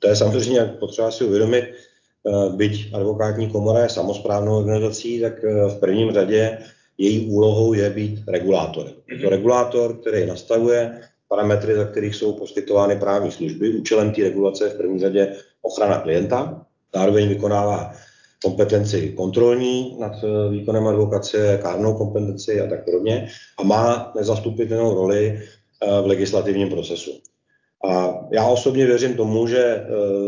to 0.01 0.09
je 0.09 0.17
samozřejmě 0.17 0.61
potřeba 0.65 1.11
si 1.11 1.25
uvědomit, 1.25 1.65
eh, 1.65 2.57
byť 2.57 2.95
advokátní 2.95 3.51
komora 3.51 3.83
je 3.83 3.89
samozprávnou 3.89 4.59
organizací, 4.59 5.21
tak 5.21 5.45
eh, 5.45 5.69
v 5.69 5.81
prvním 5.81 6.13
řadě 6.13 6.59
její 7.01 7.31
úlohou 7.31 7.73
je 7.73 7.91
být 7.91 8.21
regulátorem. 8.29 8.93
Je 9.11 9.17
to 9.17 9.23
mhm. 9.23 9.31
regulátor, 9.31 9.97
který 10.01 10.27
nastavuje 10.27 11.01
parametry, 11.29 11.75
za 11.75 11.85
kterých 11.85 12.15
jsou 12.15 12.33
poskytovány 12.33 12.97
právní 12.97 13.31
služby. 13.31 13.71
Účelem 13.71 14.13
té 14.13 14.23
regulace 14.23 14.65
je 14.65 14.71
v 14.71 14.77
první 14.77 15.01
řadě 15.01 15.37
ochrana 15.63 16.01
klienta, 16.01 16.67
zároveň 16.95 17.29
vykonává 17.29 17.93
kompetenci 18.45 19.13
kontrolní 19.17 19.97
nad 20.01 20.13
eh, 20.25 20.51
výkonem 20.51 20.87
advokace, 20.87 21.59
kárnou 21.63 21.95
kompetenci 21.95 22.61
a 22.61 22.67
tak 22.67 22.85
podobně 22.85 23.29
a 23.59 23.63
má 23.63 24.13
nezastupitelnou 24.17 24.95
roli 24.95 25.41
v 26.03 26.07
legislativním 26.07 26.69
procesu. 26.69 27.11
A 27.89 28.21
já 28.31 28.47
osobně 28.47 28.87
věřím 28.87 29.15
tomu, 29.15 29.47
že 29.47 29.65
e, 29.65 29.85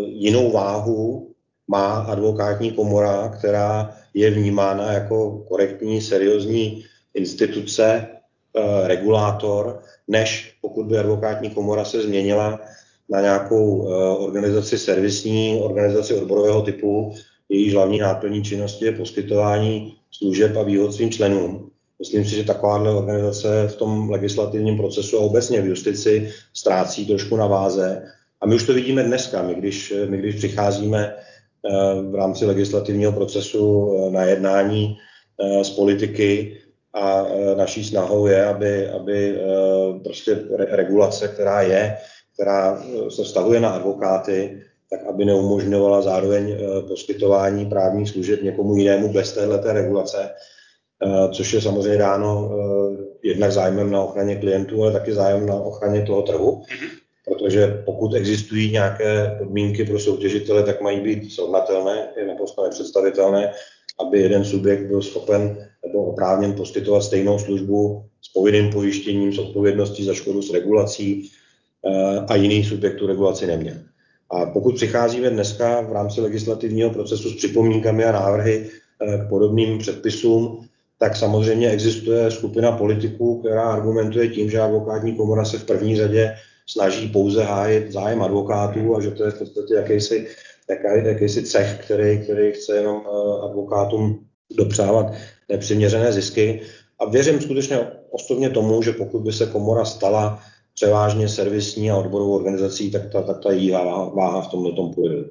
jinou 0.07 0.53
váhu 0.53 1.32
má 1.69 2.01
advokátní 2.01 2.71
komora, 2.71 3.29
která 3.39 3.97
je 4.15 4.31
vnímána 4.31 4.93
jako 4.93 5.45
korektní, 5.49 6.01
seriózní 6.01 6.85
instituce, 7.15 7.85
e, 7.85 8.89
regulátor, 8.89 9.83
než 10.09 10.55
pokud 10.61 10.87
by 10.87 10.99
advokátní 10.99 11.51
komora 11.51 11.85
se 11.85 12.03
změnila 12.03 12.61
na 13.09 13.21
nějakou 13.21 13.89
e, 13.89 13.95
organizaci 14.17 14.79
servisní, 14.79 15.61
organizaci 15.63 16.15
odborového 16.15 16.63
typu, 16.63 17.15
jejíž 17.49 17.75
hlavní 17.75 17.99
náplní 17.99 18.45
činnosti 18.45 18.85
je 18.85 18.93
poskytování 18.93 19.95
služeb 20.11 20.57
a 20.57 20.63
výhod 20.63 20.95
svým 20.95 21.11
členům. 21.11 21.71
Myslím 21.99 22.25
si, 22.25 22.37
že 22.37 22.45
takováhle 22.45 22.95
organizace 22.95 23.69
v 23.69 23.77
tom 23.77 24.11
legislativním 24.11 24.77
procesu 24.77 25.19
a 25.19 25.21
obecně 25.21 25.63
v 25.63 25.67
justici 25.67 26.33
ztrácí 26.55 27.07
trošku 27.07 27.37
na 27.37 27.47
váze. 27.47 28.03
A 28.41 28.47
my 28.47 28.55
už 28.55 28.67
to 28.67 28.75
vidíme 28.75 29.03
dneska, 29.03 29.43
my 29.43 29.55
když, 29.55 29.95
my 30.09 30.17
když 30.17 30.35
přicházíme 30.35 31.15
eh, 31.17 31.32
v 32.11 32.15
rámci 32.15 32.47
legislativního 32.47 33.13
procesu 33.13 33.95
eh, 33.97 34.11
na 34.11 34.25
jednání 34.25 34.97
eh, 35.41 35.63
politiky 35.77 36.59
a 36.95 37.27
naší 37.57 37.85
snahou 37.85 38.27
je, 38.27 38.45
aby, 38.45 38.89
aby 38.89 39.39
prostě 40.05 40.39
regulace, 40.69 41.29
která 41.29 41.63
je, 41.63 41.97
která 42.35 42.83
se 43.09 43.25
vztahuje 43.25 43.61
na 43.61 43.71
advokáty, 43.71 44.63
tak 44.91 45.07
aby 45.07 45.25
neumožňovala 45.25 46.03
zároveň 46.03 46.57
poskytování 46.89 47.67
právních 47.67 48.09
služeb 48.09 48.43
někomu 48.43 48.77
jinému 48.77 49.13
bez 49.13 49.33
této 49.33 49.73
regulace, 49.73 50.31
Eh, 51.05 51.29
což 51.33 51.53
je 51.53 51.61
samozřejmě 51.61 51.99
dáno 51.99 52.51
eh, 52.53 53.05
jednak 53.23 53.53
zájmem 53.53 53.91
na 53.91 54.03
ochraně 54.03 54.37
klientů, 54.37 54.83
ale 54.83 54.93
taky 54.93 55.13
zájem 55.13 55.47
na 55.47 55.55
ochraně 55.55 56.03
toho 56.03 56.23
trhu. 56.23 56.63
Protože 57.25 57.83
pokud 57.85 58.15
existují 58.15 58.73
nějaké 58.73 59.37
podmínky 59.39 59.85
pro 59.85 60.01
soutěžitele, 60.01 60.63
tak 60.63 60.81
mají 60.81 61.01
být 61.01 61.33
srovnatelné, 61.33 62.09
je 62.17 62.27
naprosto 62.27 62.65
nepředstavitelné, 62.65 63.53
aby 64.01 64.21
jeden 64.21 64.45
subjekt 64.45 64.87
byl 64.87 65.03
schopen 65.03 65.69
nebo 65.87 66.05
oprávněn 66.05 66.53
poskytovat 66.53 67.03
stejnou 67.03 67.39
službu 67.39 68.05
s 68.23 68.33
povinným 68.33 68.73
pojištěním, 68.73 69.33
s 69.33 69.39
odpovědností 69.39 70.05
za 70.05 70.15
škodu, 70.15 70.43
s 70.43 70.53
regulací 70.53 71.31
eh, 71.87 72.19
a 72.29 72.37
jiný 72.37 72.65
subjekt 72.65 72.97
tu 72.97 73.07
regulaci 73.07 73.47
neměl. 73.47 73.77
A 74.31 74.47
pokud 74.47 74.75
přicházíme 74.75 75.31
dneska 75.31 75.81
v 75.81 75.93
rámci 75.93 76.21
legislativního 76.21 76.91
procesu 76.91 77.31
s 77.31 77.37
připomínkami 77.37 78.05
a 78.05 78.13
návrhy 78.13 78.71
k 79.27 79.29
podobným 79.29 79.79
předpisům, 79.79 80.67
tak 80.99 81.17
samozřejmě 81.17 81.71
existuje 81.71 82.31
skupina 82.31 82.73
politiků, 82.73 83.41
která 83.41 83.63
argumentuje 83.63 84.29
tím, 84.29 84.51
že 84.51 84.61
advokátní 84.61 85.17
komora 85.17 85.45
se 85.45 85.59
v 85.59 85.65
první 85.65 85.97
řadě 85.97 86.35
snaží 86.67 87.09
pouze 87.09 87.45
hájit 87.45 87.93
zájem 87.93 88.23
advokátů 88.23 88.97
a 88.97 89.01
že 89.01 89.11
to 89.11 89.25
je 89.25 89.31
v 89.31 89.39
podstatě 89.39 89.75
jakýsi, 89.75 90.29
jakýsi 91.05 91.43
cech, 91.43 91.81
který, 91.85 92.23
který 92.23 92.53
chce 92.53 92.77
jenom 92.77 93.03
eh, 93.07 93.45
advokátům 93.45 94.27
dopřávat 94.57 95.07
nepřiměřené 95.49 96.13
zisky. 96.13 96.61
A 96.99 97.05
věřím 97.05 97.41
skutečně 97.41 97.79
osobně 98.11 98.51
tomu, 98.51 98.83
že 98.83 98.93
pokud 98.93 99.23
by 99.23 99.33
se 99.33 99.47
komora 99.47 99.85
stala 99.85 100.43
převážně 100.75 101.29
servisní 101.29 101.91
a 101.91 101.97
odborovou 101.97 102.37
organizací, 102.37 102.91
tak 102.91 103.13
ta, 103.13 103.23
tak 103.23 103.43
ta 103.43 103.53
její 103.53 103.71
váha 104.15 104.41
v 104.43 104.51
tomhle 104.51 104.73
tom 104.73 104.95
půjde. 104.95 105.25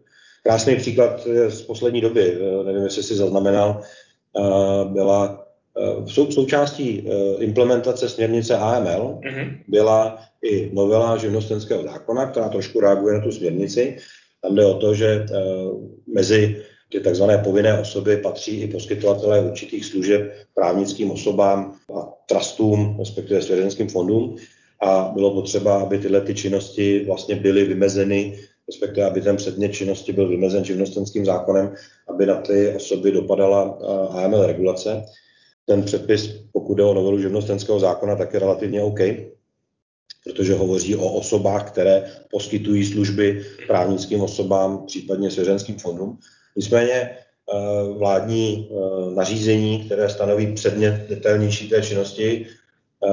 Krásný 0.43 0.75
příklad 0.75 1.27
z 1.47 1.61
poslední 1.61 2.01
doby, 2.01 2.37
eh, 2.37 2.63
nevím, 2.63 2.83
jestli 2.83 3.03
si 3.03 3.15
zaznamenal, 3.15 3.81
eh, 3.81 4.85
byla 4.85 5.45
sou, 6.05 6.31
součástí 6.31 7.03
eh, 7.07 7.43
implementace 7.43 8.09
směrnice 8.09 8.57
AML 8.57 9.19
mm-hmm. 9.23 9.57
byla 9.67 10.19
i 10.43 10.69
novela 10.73 11.17
živnostenského 11.17 11.83
zákona, 11.83 12.25
která 12.25 12.49
trošku 12.49 12.79
reaguje 12.79 13.13
na 13.13 13.23
tu 13.23 13.31
směrnici. 13.31 13.97
Tam 14.41 14.55
jde 14.55 14.65
o 14.65 14.73
to, 14.73 14.93
že 14.93 15.07
eh, 15.07 15.37
mezi 16.13 16.63
ty 16.91 16.99
takzvané 16.99 17.37
povinné 17.37 17.79
osoby 17.79 18.17
patří 18.17 18.61
i 18.61 18.67
poskytovatelé 18.67 19.41
určitých 19.41 19.85
služeb 19.85 20.33
právnickým 20.53 21.11
osobám 21.11 21.75
a 21.95 22.13
trustům, 22.25 22.95
respektive 22.99 23.41
svěřenským 23.41 23.87
fondům. 23.87 24.35
A 24.81 25.11
bylo 25.13 25.33
potřeba, 25.33 25.81
aby 25.81 25.99
tyhle 25.99 26.21
ty 26.21 26.35
činnosti 26.35 27.05
vlastně 27.05 27.35
byly 27.35 27.63
vymezeny, 27.63 28.39
respektive 28.67 29.07
aby 29.07 29.21
ten 29.21 29.35
předmět 29.35 29.69
činnosti 29.69 30.13
byl 30.13 30.27
vymezen 30.27 30.65
živnostenským 30.65 31.25
zákonem, 31.25 31.73
aby 32.07 32.25
na 32.25 32.35
ty 32.35 32.73
osoby 32.75 33.11
dopadala 33.11 33.77
eh, 33.81 34.23
AML 34.23 34.45
regulace. 34.45 35.05
Ten 35.65 35.83
předpis, 35.83 36.29
pokud 36.53 36.75
jde 36.75 36.83
o 36.83 36.93
novelu 36.93 37.19
živnostenského 37.19 37.79
zákona, 37.79 38.15
tak 38.15 38.33
je 38.33 38.39
relativně 38.39 38.81
OK, 38.81 38.99
protože 40.23 40.53
hovoří 40.53 40.95
o 40.95 41.13
osobách, 41.13 41.71
které 41.71 42.11
poskytují 42.31 42.85
služby 42.85 43.45
právnickým 43.67 44.21
osobám, 44.21 44.85
případně 44.85 45.31
svěřenským 45.31 45.77
fondům. 45.77 46.17
Nicméně 46.55 46.93
eh, 46.93 47.17
vládní 47.97 48.69
eh, 48.71 49.15
nařízení, 49.15 49.85
které 49.85 50.09
stanoví 50.09 50.53
předmět 50.53 51.05
detailnější 51.09 51.69
té 51.69 51.81
činnosti, 51.81 52.47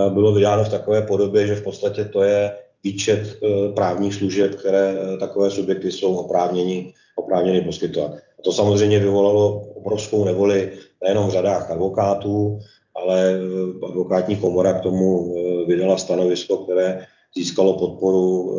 bylo 0.08 0.32
vydáno 0.32 0.64
v 0.64 0.68
takové 0.68 1.02
podobě, 1.02 1.46
že 1.46 1.54
v 1.54 1.62
podstatě 1.62 2.04
to 2.04 2.22
je 2.22 2.52
výčet 2.84 3.38
právních 3.74 4.14
služeb, 4.14 4.54
které 4.54 4.96
takové 5.20 5.50
subjekty 5.50 5.92
jsou 5.92 6.16
oprávněni, 6.16 6.94
oprávněni 7.16 7.60
poskytovat. 7.60 8.12
A 8.38 8.42
to 8.44 8.52
samozřejmě 8.52 8.98
vyvolalo 8.98 9.60
obrovskou 9.74 10.24
nevoli 10.24 10.72
nejenom 11.02 11.28
v 11.28 11.32
řadách 11.32 11.70
advokátů, 11.70 12.58
ale 12.94 13.40
advokátní 13.88 14.36
komora 14.36 14.72
k 14.72 14.82
tomu 14.82 15.34
vydala 15.66 15.98
stanovisko, 15.98 16.56
které 16.56 17.06
získalo 17.36 17.78
podporu 17.78 18.56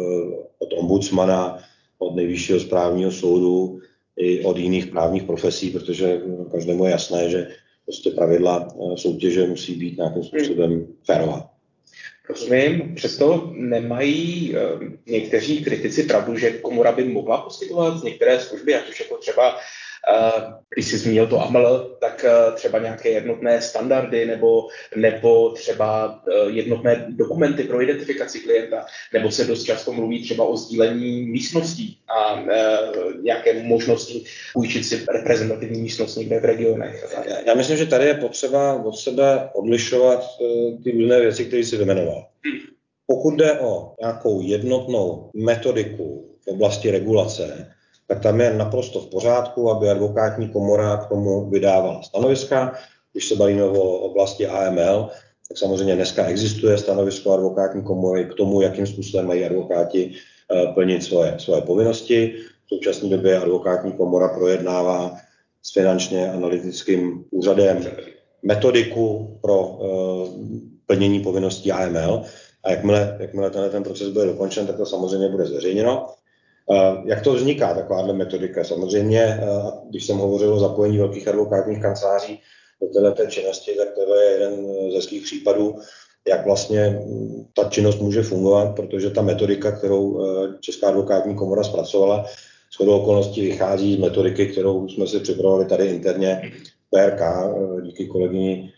od 0.59 0.69
ombudsmana, 0.79 1.59
od 1.97 2.15
nejvyššího 2.15 2.59
správního 2.59 3.11
soudu 3.11 3.79
i 4.17 4.43
od 4.43 4.57
jiných 4.57 4.87
právních 4.87 5.23
profesí, 5.23 5.69
protože 5.69 6.21
každému 6.51 6.85
je 6.85 6.91
jasné, 6.91 7.29
že 7.29 7.47
prostě 7.85 8.11
pravidla 8.11 8.67
soutěže 8.95 9.47
musí 9.47 9.75
být 9.75 9.97
nějakým 9.97 10.23
způsobem 10.23 10.87
férová. 11.03 11.48
Rozumím, 12.29 12.95
přesto 12.95 13.51
nemají 13.53 14.55
e, 14.55 14.59
někteří 15.07 15.63
kritici 15.63 16.03
pravdu, 16.03 16.37
že 16.37 16.51
komora 16.51 16.91
by 16.91 17.03
mohla 17.03 17.37
poskytovat 17.37 18.03
některé 18.03 18.39
služby, 18.39 18.75
ať 18.75 18.89
už 18.89 18.99
jako 18.99 19.17
třeba 19.17 19.57
když 20.73 20.87
jsi 20.87 20.97
zmínil 20.97 21.27
to 21.27 21.41
AML, 21.41 21.97
tak 22.01 22.25
eh, 22.25 22.51
třeba 22.55 22.79
nějaké 22.79 23.09
jednotné 23.09 23.61
standardy 23.61 24.25
nebo, 24.25 24.67
nebo 24.95 25.49
třeba 25.49 26.19
eh, 26.27 26.49
jednotné 26.49 27.05
dokumenty 27.09 27.63
pro 27.63 27.81
identifikaci 27.81 28.39
klienta, 28.39 28.85
nebo 29.13 29.31
se 29.31 29.45
dost 29.45 29.63
často 29.63 29.93
mluví 29.93 30.23
třeba 30.23 30.43
o 30.43 30.57
sdílení 30.57 31.25
místností 31.25 31.97
a 32.07 32.43
eh, 32.51 32.77
nějaké 33.21 33.63
možnosti 33.63 34.23
půjčit 34.53 34.83
si 34.83 35.05
reprezentativní 35.13 35.81
místnost 35.81 36.15
někde 36.15 36.39
v 36.39 36.45
regionech. 36.45 37.17
Já 37.45 37.53
myslím, 37.53 37.77
že 37.77 37.85
tady 37.85 38.05
je 38.05 38.13
potřeba 38.13 38.83
od 38.83 38.97
sebe 38.97 39.49
odlišovat 39.53 40.25
ty 40.83 40.91
různé 40.91 41.19
věci, 41.19 41.45
které 41.45 41.63
si 41.63 41.77
vymenoval. 41.77 42.25
Hmm. 42.45 42.59
Pokud 43.07 43.35
jde 43.35 43.59
o 43.59 43.93
nějakou 44.01 44.41
jednotnou 44.41 45.31
metodiku 45.35 46.35
v 46.41 46.47
oblasti 46.47 46.91
regulace, 46.91 47.73
tak 48.09 48.19
tam 48.25 48.41
je 48.41 48.53
naprosto 48.53 49.01
v 49.01 49.09
pořádku, 49.09 49.71
aby 49.71 49.89
advokátní 49.89 50.49
komora 50.49 50.97
k 50.97 51.09
tomu 51.09 51.49
vydávala 51.49 52.01
stanoviska. 52.03 52.73
Když 53.13 53.27
se 53.27 53.35
bavíme 53.35 53.63
o 53.63 53.83
oblasti 54.09 54.47
AML, 54.47 55.09
tak 55.47 55.57
samozřejmě 55.57 55.95
dneska 55.95 56.25
existuje 56.25 56.77
stanovisko 56.77 57.33
advokátní 57.33 57.83
komory 57.83 58.25
k 58.25 58.33
tomu, 58.33 58.61
jakým 58.61 58.87
způsobem 58.87 59.27
mají 59.27 59.45
advokáti 59.45 60.11
eh, 60.11 60.73
plnit 60.73 61.03
svoje, 61.03 61.35
svoje 61.37 61.61
povinnosti. 61.61 62.35
V 62.65 62.75
současné 62.75 63.09
době 63.09 63.37
advokátní 63.37 63.91
komora 63.91 64.27
projednává 64.27 65.17
s 65.61 65.73
finančně 65.73 66.31
analytickým 66.31 67.25
úřadem 67.31 67.85
metodiku 68.43 69.37
pro 69.41 69.67
uh, 69.67 70.29
plnění 70.85 71.19
povinností 71.19 71.71
AML. 71.71 72.23
A 72.63 72.71
jakmile, 72.71 73.17
jakmile 73.19 73.49
ten, 73.49 73.69
ten 73.69 73.83
proces 73.83 74.09
bude 74.09 74.25
dokončen, 74.25 74.67
tak 74.67 74.77
to 74.77 74.85
samozřejmě 74.85 75.27
bude 75.27 75.45
zveřejněno. 75.45 76.07
Jak 77.05 77.23
to 77.23 77.33
vzniká, 77.33 77.73
takováhle 77.73 78.13
metodika? 78.13 78.63
Samozřejmě, 78.63 79.39
když 79.89 80.05
jsem 80.05 80.17
hovořil 80.17 80.53
o 80.53 80.59
zapojení 80.59 80.97
velkých 80.97 81.27
advokátních 81.27 81.81
kanceláří 81.81 82.39
do 82.93 83.11
této 83.11 83.31
činnosti, 83.31 83.71
tak 83.75 83.87
to 83.95 84.15
je 84.15 84.31
jeden 84.31 84.67
ze 84.91 85.01
svých 85.01 85.23
případů, 85.23 85.75
jak 86.27 86.45
vlastně 86.45 86.99
ta 87.53 87.69
činnost 87.69 87.99
může 87.99 88.23
fungovat, 88.23 88.75
protože 88.75 89.09
ta 89.09 89.21
metodika, 89.21 89.71
kterou 89.71 90.25
Česká 90.59 90.87
advokátní 90.87 91.35
komora 91.35 91.63
zpracovala, 91.63 92.25
s 92.71 92.79
okolností 92.79 93.41
vychází 93.41 93.95
z 93.95 93.99
metodiky, 93.99 94.47
kterou 94.47 94.87
jsme 94.87 95.07
si 95.07 95.19
připravili 95.19 95.65
tady 95.65 95.85
interně 95.85 96.51
PRK, 96.89 97.21
díky 97.81 98.07
kolegyni 98.07 98.73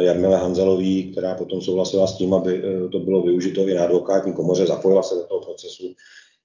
Jarmile 0.00 0.36
Hanzelový, 0.36 1.12
která 1.12 1.34
potom 1.34 1.60
souhlasila 1.60 2.06
s 2.06 2.16
tím, 2.16 2.34
aby 2.34 2.62
to 2.92 2.98
bylo 2.98 3.22
využito 3.22 3.68
i 3.68 3.74
na 3.74 3.84
advokátní 3.84 4.32
komoře, 4.32 4.66
zapojila 4.66 5.02
se 5.02 5.14
do 5.14 5.22
toho 5.22 5.40
procesu 5.40 5.94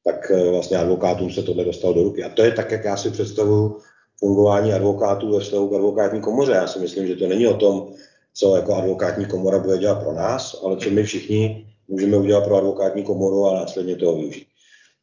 tak 0.04 0.32
eh, 0.32 0.50
vlastně 0.50 0.78
advokátům 0.78 1.32
se 1.32 1.44
tohle 1.44 1.66
dostalo 1.66 1.94
do 1.94 2.04
ruky. 2.04 2.24
A 2.24 2.30
to 2.30 2.44
je 2.44 2.52
tak, 2.52 2.72
jak 2.72 2.84
já 2.84 2.98
si 2.98 3.12
představuju 3.12 3.78
fungování 4.20 4.74
advokátů 4.74 5.34
ve 5.34 5.40
vztahu 5.40 5.68
k 5.68 5.74
advokátní 5.74 6.22
komoře. 6.22 6.52
Já 6.52 6.68
si 6.68 6.80
myslím, 6.80 7.08
že 7.08 7.16
to 7.16 7.28
není 7.28 7.48
o 7.48 7.58
tom, 7.58 7.94
co 8.34 8.56
jako 8.56 8.76
advokátní 8.76 9.26
komora 9.26 9.60
bude 9.60 9.78
dělat 9.78 10.04
pro 10.04 10.14
nás, 10.14 10.62
ale 10.64 10.78
co 10.78 10.90
my 10.90 11.04
všichni 11.04 11.68
můžeme 11.88 12.18
udělat 12.18 12.44
pro 12.44 12.56
advokátní 12.56 13.04
komoru 13.04 13.48
a 13.48 13.56
následně 13.56 13.96
toho 13.96 14.16
využít. 14.16 14.48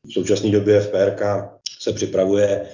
V 0.05 0.13
současné 0.13 0.51
době 0.51 0.81
v 0.81 0.91
PRK 0.91 1.23
se 1.81 1.93
připravuje 1.93 2.67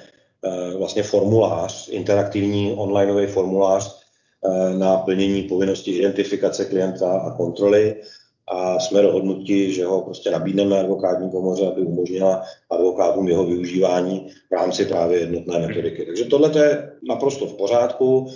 uh, 0.43 0.79
vlastně 0.79 1.03
formulář, 1.03 1.89
interaktivní 1.89 2.73
onlineový 2.73 3.27
formulář 3.27 4.01
uh, 4.41 4.79
na 4.79 4.97
plnění 4.97 5.43
povinnosti 5.43 5.91
identifikace 5.91 6.65
klienta 6.65 7.19
a 7.19 7.37
kontroly 7.37 7.97
a 8.49 8.79
jsme 8.79 9.03
dohodnutí, 9.03 9.73
že 9.73 9.85
ho 9.85 10.03
prostě 10.03 10.31
nabídneme 10.31 10.81
advokátní 10.81 11.31
komoře, 11.31 11.67
aby 11.67 11.81
umožnila 11.81 12.43
advokátům 12.71 13.29
jeho 13.29 13.45
využívání 13.47 14.27
v 14.51 14.55
rámci 14.55 14.85
právě 14.85 15.19
jednotné 15.21 15.59
metodiky. 15.59 16.07
Takže 16.07 16.25
tohle 16.25 16.65
je 16.65 16.91
naprosto 17.09 17.47
v 17.47 17.55
pořádku. 17.55 18.27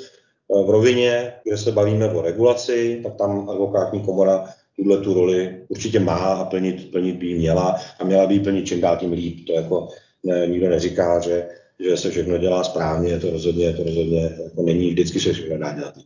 V 0.66 0.71
rovině, 0.71 1.33
kde 1.44 1.59
se 1.59 1.73
bavíme 1.73 2.11
o 2.11 2.23
regulaci, 2.23 3.01
tak 3.03 3.16
tam 3.16 3.51
advokátní 3.51 4.01
komora 4.01 4.49
tuhle 4.77 4.99
tu 4.99 5.14
roli 5.14 5.64
určitě 5.68 6.01
má 6.01 6.16
a 6.16 6.44
plnit, 6.44 6.90
plnit 6.90 7.16
by 7.16 7.35
měla 7.35 7.77
a 8.01 8.05
měla 8.05 8.27
by 8.27 8.40
plnit 8.40 8.66
čím 8.66 8.81
dál 8.81 8.97
tím 8.97 9.12
líp. 9.12 9.47
To 9.47 9.53
jako 9.53 9.88
ne, 10.25 10.47
nikdo 10.47 10.68
neříká, 10.68 11.21
že, 11.21 11.49
že 11.81 11.97
se 11.97 12.11
všechno 12.11 12.38
dělá 12.38 12.64
správně, 12.64 13.18
to 13.18 13.31
rozhodně, 13.31 13.73
to 13.73 13.83
rozhodně 13.83 14.23
jako 14.23 14.62
není 14.62 14.90
vždycky 14.90 15.21
se 15.21 15.33
všechno 15.33 15.59
dá 15.59 15.73
dělat. 15.73 15.94
Ale 15.97 16.05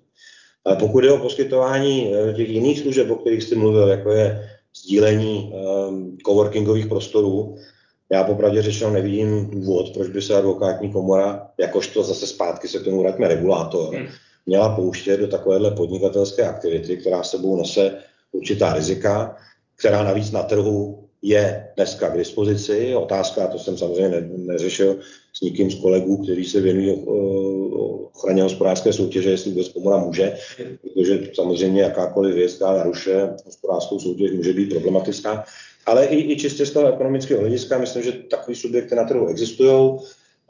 pokud 0.79 1.05
je 1.05 1.12
o 1.12 1.18
poskytování 1.18 2.14
eh, 2.14 2.33
těch 2.33 2.48
jiných 2.48 2.81
služeb, 2.81 3.11
o 3.11 3.16
kterých 3.16 3.42
jste 3.42 3.55
mluvil, 3.55 3.88
jako 3.88 4.11
je 4.11 4.48
sdílení 4.77 5.53
um, 5.88 6.18
coworkingových 6.27 6.87
prostorů, 6.87 7.57
já 8.12 8.25
popravdě 8.25 8.62
řečeno 8.62 8.90
nevidím 8.90 9.51
důvod, 9.51 9.92
proč 9.94 10.09
by 10.09 10.22
se 10.22 10.35
advokátní 10.35 10.92
komora, 10.92 11.48
jakožto 11.59 12.03
zase 12.03 12.27
zpátky 12.27 12.68
se 12.68 12.79
k 12.79 12.85
tomu 12.85 13.03
vrátíme 13.03 13.29
regulátor, 13.29 13.94
hmm. 13.94 14.07
měla 14.46 14.77
pouštět 14.77 15.16
do 15.16 15.29
takovéhle 15.29 15.70
podnikatelské 15.70 16.48
aktivity, 16.48 16.96
která 16.96 17.22
sebou 17.22 17.57
nese 17.57 17.98
určitá 18.33 18.72
rizika, 18.72 19.37
která 19.77 20.05
navíc 20.05 20.31
na 20.31 20.42
trhu 20.42 21.02
je 21.22 21.68
dneska 21.76 22.08
k 22.08 22.18
dispozici. 22.18 22.94
Otázka, 22.94 23.46
to 23.46 23.58
jsem 23.58 23.78
samozřejmě 23.78 24.08
ne, 24.08 24.28
neřešil 24.37 24.96
s 25.32 25.40
nikým 25.40 25.70
z 25.70 25.74
kolegů, 25.74 26.16
kteří 26.16 26.44
se 26.44 26.61
věnují 26.61 26.90
eh, 26.90 27.11
ochraně 28.14 28.42
hospodářské 28.42 28.92
soutěže, 28.92 29.30
jestli 29.30 29.50
vůbec 29.50 29.68
komora 29.68 29.96
může, 29.96 30.37
protože 30.82 31.30
samozřejmě 31.35 31.82
jakákoliv 31.82 32.35
věc, 32.35 32.54
která 32.54 32.72
naruše 32.72 33.28
hospodářskou 33.46 33.98
soutěž, 33.98 34.32
může 34.32 34.52
být 34.52 34.70
problematická. 34.70 35.44
Ale 35.87 36.06
i, 36.06 36.32
i 36.32 36.37
čistě 36.37 36.66
z 36.66 36.70
toho 36.70 36.92
ekonomického 36.92 37.40
hlediska, 37.40 37.78
myslím, 37.78 38.02
že 38.02 38.12
takový 38.12 38.56
subjekty 38.56 38.94
na 38.94 39.04
trhu 39.04 39.28
existují, 39.28 39.98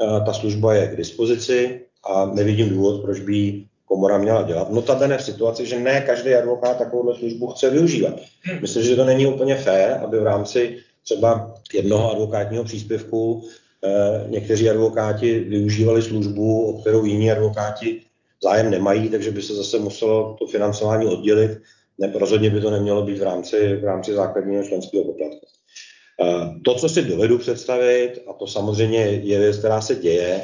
eh, 0.00 0.20
ta 0.26 0.32
služba 0.32 0.74
je 0.74 0.88
k 0.88 0.96
dispozici 0.96 1.80
a 2.04 2.26
nevidím 2.26 2.68
důvod, 2.68 3.02
proč 3.02 3.20
by 3.20 3.64
komora 3.92 4.18
měla 4.18 4.42
dělat. 4.42 4.70
Notabene 4.70 5.18
v 5.18 5.22
situaci, 5.22 5.66
že 5.66 5.80
ne 5.80 6.00
každý 6.00 6.34
advokát 6.34 6.78
takovou 6.78 7.14
službu 7.14 7.46
chce 7.46 7.70
využívat. 7.70 8.14
Myslím, 8.60 8.82
že 8.82 8.96
to 8.96 9.04
není 9.04 9.26
úplně 9.26 9.54
fér, 9.54 10.00
aby 10.04 10.20
v 10.20 10.22
rámci 10.22 10.78
třeba 11.04 11.54
jednoho 11.72 12.12
advokátního 12.12 12.64
příspěvku 12.64 13.44
eh, 13.84 14.24
někteří 14.28 14.70
advokáti 14.70 15.38
využívali 15.40 16.02
službu, 16.02 16.66
o 16.66 16.80
kterou 16.80 17.04
jiní 17.04 17.32
advokáti 17.32 18.00
zájem 18.42 18.70
nemají, 18.70 19.08
takže 19.08 19.30
by 19.30 19.42
se 19.42 19.54
zase 19.54 19.78
muselo 19.78 20.36
to 20.38 20.46
financování 20.46 21.06
oddělit. 21.06 21.60
Ne, 21.98 22.12
rozhodně 22.14 22.50
by 22.50 22.60
to 22.60 22.70
nemělo 22.70 23.02
být 23.02 23.18
v 23.18 23.22
rámci, 23.22 23.76
v 23.76 23.84
rámci 23.84 24.14
základního 24.14 24.64
členského 24.64 25.04
poplatku. 25.04 25.46
Eh, 26.22 26.60
to, 26.64 26.74
co 26.74 26.88
si 26.88 27.02
dovedu 27.02 27.38
představit, 27.38 28.24
a 28.30 28.32
to 28.32 28.46
samozřejmě 28.46 29.00
je 29.00 29.38
věc, 29.38 29.58
která 29.58 29.80
se 29.80 29.94
děje, 29.94 30.40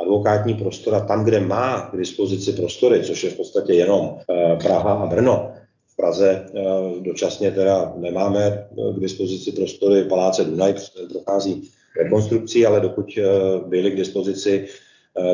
advokátní 0.00 0.54
prostora 0.54 1.00
tam, 1.00 1.24
kde 1.24 1.40
má 1.40 1.90
k 1.92 1.96
dispozici 1.96 2.52
prostory, 2.52 3.04
což 3.04 3.24
je 3.24 3.30
v 3.30 3.36
podstatě 3.36 3.72
jenom 3.72 4.16
eh, 4.18 4.56
Praha 4.56 4.92
a 4.92 5.06
Brno. 5.06 5.52
V 5.92 5.96
Praze 5.96 6.46
eh, 6.46 6.62
dočasně 7.00 7.50
teda 7.50 7.92
nemáme 7.96 8.44
eh, 8.44 8.92
k 8.96 9.00
dispozici 9.00 9.52
prostory 9.52 10.04
Paláce 10.04 10.44
Dunaj, 10.44 10.74
prochází 11.12 11.70
rekonstrukcí, 12.02 12.66
ale 12.66 12.80
dokud 12.80 13.18
byly 13.66 13.90
k 13.90 13.96
dispozici 13.96 14.66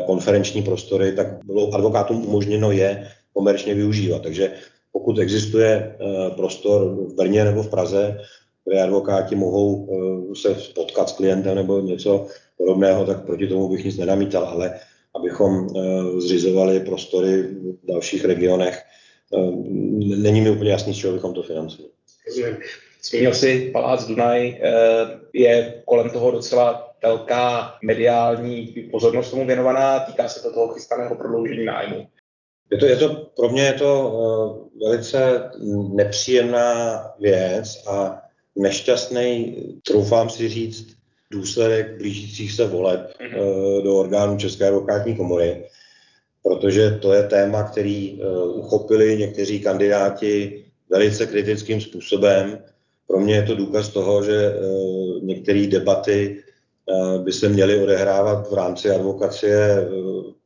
konferenční 0.05 0.61
prostory, 0.61 1.11
tak 1.11 1.45
bylo 1.45 1.73
advokátům 1.73 2.25
umožněno 2.25 2.71
je 2.71 3.07
komerčně 3.33 3.73
využívat. 3.73 4.21
Takže 4.21 4.51
pokud 4.91 5.19
existuje 5.19 5.95
prostor 6.35 6.85
v 6.85 7.13
Brně 7.15 7.43
nebo 7.43 7.63
v 7.63 7.69
Praze, 7.69 8.19
kde 8.65 8.81
advokáti 8.81 9.35
mohou 9.35 9.89
se 10.33 10.57
potkat 10.75 11.09
s 11.09 11.11
klientem 11.11 11.55
nebo 11.55 11.79
něco 11.81 12.27
podobného, 12.57 13.05
tak 13.05 13.25
proti 13.25 13.47
tomu 13.47 13.69
bych 13.69 13.85
nic 13.85 13.97
nenamítal, 13.97 14.45
ale 14.45 14.79
abychom 15.15 15.67
eh, 15.67 16.21
zřizovali 16.21 16.79
prostory 16.79 17.41
v 17.41 17.87
dalších 17.87 18.25
regionech, 18.25 18.83
eh, 19.33 19.51
není 20.17 20.41
mi 20.41 20.49
úplně 20.49 20.71
jasný, 20.71 20.93
z 20.93 20.97
čeho 20.97 21.13
bychom 21.13 21.33
to 21.33 21.43
financovali. 21.43 21.93
Zmínil 23.03 23.33
si 23.33 23.69
Palác 23.73 24.07
Dunaj, 24.07 24.49
eh, 24.49 24.59
je 25.33 25.83
kolem 25.85 26.09
toho 26.09 26.31
docela 26.31 26.93
velká 27.03 27.73
mediální 27.83 28.67
pozornost 28.91 29.31
tomu 29.31 29.45
věnovaná, 29.45 29.99
týká 29.99 30.27
se 30.27 30.43
to 30.43 30.53
toho 30.53 30.73
chystaného 30.73 31.15
prodloužení 31.15 31.65
nájmu. 31.65 32.07
Je 32.71 32.77
to, 32.77 32.85
je 32.85 32.95
to, 32.95 33.09
pro 33.35 33.49
mě 33.49 33.63
je 33.63 33.73
to 33.73 34.09
uh, 34.09 34.87
velice 34.87 35.51
nepříjemná 35.93 37.01
věc 37.19 37.83
a 37.87 38.21
nešťastný, 38.55 39.55
troufám 39.87 40.29
si 40.29 40.49
říct, 40.49 40.96
důsledek 41.31 41.97
blížících 41.97 42.51
se 42.51 42.67
voleb 42.67 43.13
uh, 43.19 43.83
do 43.83 43.95
orgánů 43.95 44.37
České 44.37 44.67
advokátní 44.67 45.15
komory, 45.15 45.63
protože 46.43 46.91
to 46.91 47.13
je 47.13 47.23
téma, 47.23 47.63
který 47.63 48.13
uh, 48.13 48.59
uchopili 48.59 49.17
někteří 49.17 49.59
kandidáti 49.59 50.63
velice 50.89 51.25
kritickým 51.25 51.81
způsobem. 51.81 52.59
Pro 53.07 53.19
mě 53.19 53.35
je 53.35 53.43
to 53.43 53.55
důkaz 53.55 53.89
toho, 53.89 54.23
že 54.23 54.53
uh, 54.53 55.23
některé 55.23 55.67
debaty 55.67 56.43
by 57.23 57.31
se 57.33 57.49
měly 57.49 57.83
odehrávat 57.83 58.51
v 58.51 58.53
rámci 58.53 58.91
advokacie 58.91 59.87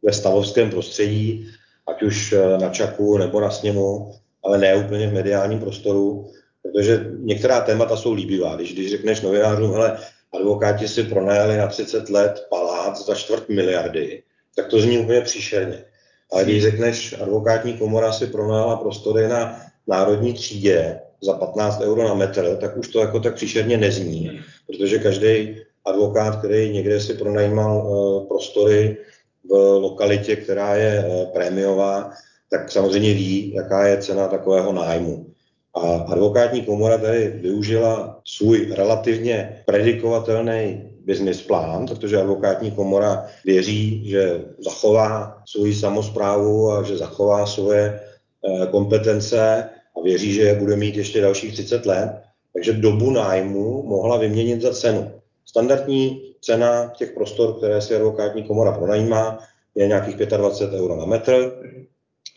ve 0.01 0.13
stavovském 0.13 0.69
prostředí, 0.69 1.47
ať 1.87 2.03
už 2.03 2.33
eh, 2.33 2.57
na 2.57 2.69
Čaku 2.69 3.17
nebo 3.17 3.41
na 3.41 3.49
sněmu, 3.49 4.11
ale 4.43 4.57
ne 4.57 4.75
úplně 4.75 5.07
v 5.07 5.13
mediálním 5.13 5.59
prostoru, 5.59 6.31
protože 6.61 7.05
některá 7.17 7.61
témata 7.61 7.97
jsou 7.97 8.13
líbivá. 8.13 8.55
Když, 8.55 8.73
když 8.73 8.91
řekneš 8.91 9.21
novinářům, 9.21 9.71
hele, 9.71 9.97
advokáti 10.33 10.87
si 10.87 11.03
pronajali 11.03 11.57
na 11.57 11.67
30 11.67 12.09
let 12.09 12.47
palác 12.49 13.05
za 13.05 13.15
čtvrt 13.15 13.49
miliardy, 13.49 14.23
tak 14.55 14.67
to 14.67 14.79
zní 14.79 14.97
úplně 14.97 15.21
příšerně. 15.21 15.83
Ale 16.31 16.43
když 16.43 16.63
řekneš, 16.63 17.15
advokátní 17.21 17.73
komora 17.73 18.11
si 18.11 18.27
pronajala 18.27 18.75
prostory 18.75 19.27
na 19.27 19.61
národní 19.87 20.33
třídě 20.33 20.99
za 21.23 21.33
15 21.33 21.81
euro 21.81 22.07
na 22.07 22.13
metr, 22.13 22.57
tak 22.61 22.77
už 22.77 22.87
to 22.87 22.99
jako 22.99 23.19
tak 23.19 23.35
příšerně 23.35 23.77
nezní, 23.77 24.39
protože 24.67 24.99
každý 24.99 25.61
advokát, 25.85 26.39
který 26.39 26.69
někde 26.69 26.99
si 26.99 27.13
pronajímal 27.13 27.77
uh, 27.77 28.27
prostory 28.27 28.97
v 29.43 29.53
lokalitě, 29.79 30.35
která 30.35 30.75
je 30.75 31.05
eh, 31.07 31.25
prémiová, 31.25 32.11
tak 32.49 32.71
samozřejmě 32.71 33.13
ví, 33.13 33.53
jaká 33.53 33.87
je 33.87 33.97
cena 33.97 34.27
takového 34.27 34.73
nájmu. 34.73 35.30
A 35.75 35.79
advokátní 36.11 36.61
komora 36.61 36.97
tady 36.97 37.27
využila 37.27 38.21
svůj 38.25 38.73
relativně 38.75 39.63
predikovatelný 39.65 40.91
business 41.05 41.41
plán, 41.41 41.85
protože 41.85 42.17
advokátní 42.17 42.71
komora 42.71 43.25
věří, 43.45 44.09
že 44.09 44.41
zachová 44.59 45.41
svoji 45.45 45.75
samozprávu 45.75 46.71
a 46.71 46.83
že 46.83 46.97
zachová 46.97 47.45
svoje 47.45 47.99
eh, 47.99 48.67
kompetence 48.67 49.69
a 49.97 50.01
věří, 50.03 50.33
že 50.33 50.41
je 50.41 50.55
bude 50.55 50.75
mít 50.75 50.95
ještě 50.95 51.21
dalších 51.21 51.53
30 51.53 51.85
let, 51.85 52.21
takže 52.53 52.73
dobu 52.73 53.11
nájmu 53.11 53.83
mohla 53.83 54.17
vyměnit 54.17 54.61
za 54.61 54.73
cenu. 54.73 55.11
Standardní 55.45 56.21
cena 56.41 56.93
těch 56.97 57.11
prostor, 57.11 57.57
které 57.57 57.81
si 57.81 57.95
advokátní 57.95 58.43
komora 58.43 58.71
pronajímá, 58.71 59.39
je 59.75 59.87
nějakých 59.87 60.15
25 60.15 60.79
euro 60.79 60.95
na 60.95 61.05
metr. 61.05 61.51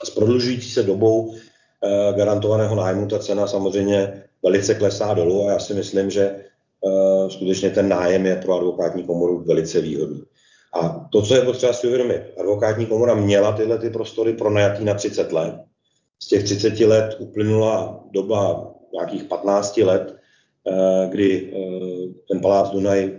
A 0.03 0.07
s 0.07 0.11
prodlužující 0.11 0.71
se 0.71 0.83
dobou 0.83 1.35
garantovaného 2.17 2.75
nájmu 2.75 3.07
ta 3.07 3.19
cena 3.19 3.47
samozřejmě 3.47 4.25
velice 4.45 4.75
klesá 4.75 5.15
dolů 5.15 5.47
a 5.47 5.53
já 5.53 5.59
si 5.59 5.75
myslím, 5.75 6.11
že 6.11 6.23
eh, 6.23 7.31
skutečně 7.31 7.71
ten 7.71 7.89
nájem 7.89 8.27
je 8.27 8.37
pro 8.37 8.55
advokátní 8.55 9.03
komoru 9.03 9.45
velice 9.47 9.81
výhodný. 9.81 10.23
A 10.73 11.09
to, 11.13 11.23
co 11.23 11.35
je 11.35 11.43
potřeba 11.43 11.73
si 11.73 11.87
uvědomit, 11.87 12.23
advokátní 12.41 12.87
komora 12.87 13.15
měla 13.15 13.53
tyhle 13.53 13.79
ty 13.79 13.91
prostory 13.91 14.33
pronajatý 14.33 14.85
na 14.85 14.95
30 14.95 15.33
let. 15.33 15.55
Z 16.23 16.29
těch 16.29 16.45
30 16.45 16.81
let 16.81 17.17
uplynula 17.19 18.05
doba 18.11 18.71
nějakých 18.93 19.25
15 19.25 19.77
let, 19.77 20.17
eh, 20.69 21.09
kdy 21.11 21.53
ten 22.29 22.41
palác 22.41 22.71
Dunaj 22.71 23.19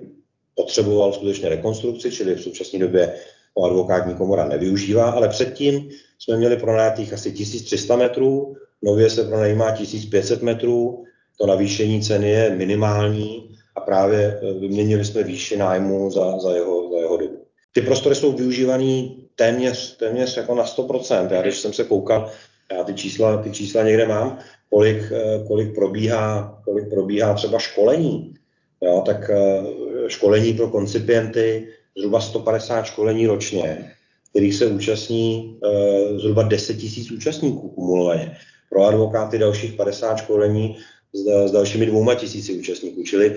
potřeboval 0.55 1.13
skutečně 1.13 1.49
rekonstrukci, 1.49 2.11
čili 2.11 2.35
v 2.35 2.41
současné 2.41 2.79
době 2.79 3.13
ho 3.57 3.65
advokátní 3.65 4.13
komora 4.13 4.47
nevyužívá, 4.47 5.09
ale 5.09 5.29
předtím 5.29 5.89
jsme 6.19 6.37
měli 6.37 6.57
pronajatých 6.57 7.13
asi 7.13 7.31
1300 7.31 7.95
metrů, 7.95 8.55
nově 8.81 9.09
se 9.09 9.23
pronajímá 9.23 9.71
1500 9.71 10.41
metrů, 10.41 11.03
to 11.39 11.47
navýšení 11.47 12.01
ceny 12.01 12.29
je 12.29 12.49
minimální 12.49 13.55
a 13.75 13.81
právě 13.81 14.39
e, 14.41 14.53
vyměnili 14.53 15.05
jsme 15.05 15.23
výši 15.23 15.57
nájmu 15.57 16.11
za, 16.11 16.39
za, 16.39 16.55
jeho, 16.55 16.89
za 16.91 16.99
jeho 16.99 17.17
dobu. 17.17 17.45
Ty 17.71 17.81
prostory 17.81 18.15
jsou 18.15 18.31
využívané 18.31 19.09
téměř, 19.35 19.97
téměř 19.97 20.37
jako 20.37 20.55
na 20.55 20.65
100%. 20.65 21.31
Já 21.31 21.41
když 21.41 21.59
jsem 21.59 21.73
se 21.73 21.83
koukal, 21.83 22.31
já 22.71 22.83
ty 22.83 22.93
čísla, 22.93 23.37
ty 23.37 23.51
čísla 23.51 23.83
někde 23.83 24.07
mám, 24.07 24.39
kolik, 24.69 25.11
e, 25.11 25.43
kolik, 25.47 25.75
probíhá, 25.75 26.59
kolik 26.65 26.89
probíhá 26.89 27.33
třeba 27.33 27.59
školení, 27.59 28.33
jo, 28.81 29.03
tak 29.05 29.29
e, 29.29 29.63
školení 30.07 30.53
pro 30.53 30.67
koncipienty, 30.67 31.67
zhruba 31.97 32.21
150 32.21 32.83
školení 32.83 33.27
ročně, 33.27 33.91
kterých 34.29 34.55
se 34.55 34.67
účastní 34.67 35.59
e, 35.63 36.19
zhruba 36.19 36.43
10 36.43 36.73
tisíc 36.73 37.11
účastníků 37.11 37.69
kumulovaně. 37.69 38.37
Pro 38.69 38.83
advokáty 38.83 39.37
dalších 39.37 39.73
50 39.73 40.15
školení 40.15 40.77
s, 41.13 41.49
s 41.49 41.51
dalšími 41.51 41.85
dvouma 41.85 42.15
tisíci 42.15 42.53
účastníků. 42.53 43.03
Čili 43.03 43.35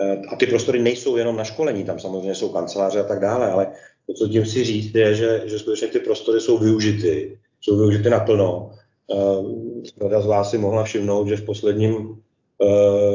e, 0.00 0.16
a 0.28 0.36
ty 0.36 0.46
prostory 0.46 0.82
nejsou 0.82 1.16
jenom 1.16 1.36
na 1.36 1.44
školení, 1.44 1.84
tam 1.84 1.98
samozřejmě 1.98 2.34
jsou 2.34 2.48
kanceláře 2.48 3.00
a 3.00 3.04
tak 3.04 3.20
dále, 3.20 3.50
ale 3.50 3.66
to, 4.06 4.12
co 4.12 4.28
tím 4.28 4.46
si 4.46 4.64
říct, 4.64 4.94
je, 4.94 5.14
že, 5.14 5.42
že 5.44 5.58
skutečně 5.58 5.88
ty 5.88 5.98
prostory 5.98 6.40
jsou 6.40 6.58
využity, 6.58 7.38
jsou 7.60 7.76
využity 7.76 8.10
naplno. 8.10 8.70
Řada 10.02 10.20
z 10.20 10.26
vás 10.26 10.50
si 10.50 10.58
mohla 10.58 10.84
všimnout, 10.84 11.28
že 11.28 11.36
v 11.36 11.44
posledním 11.44 12.22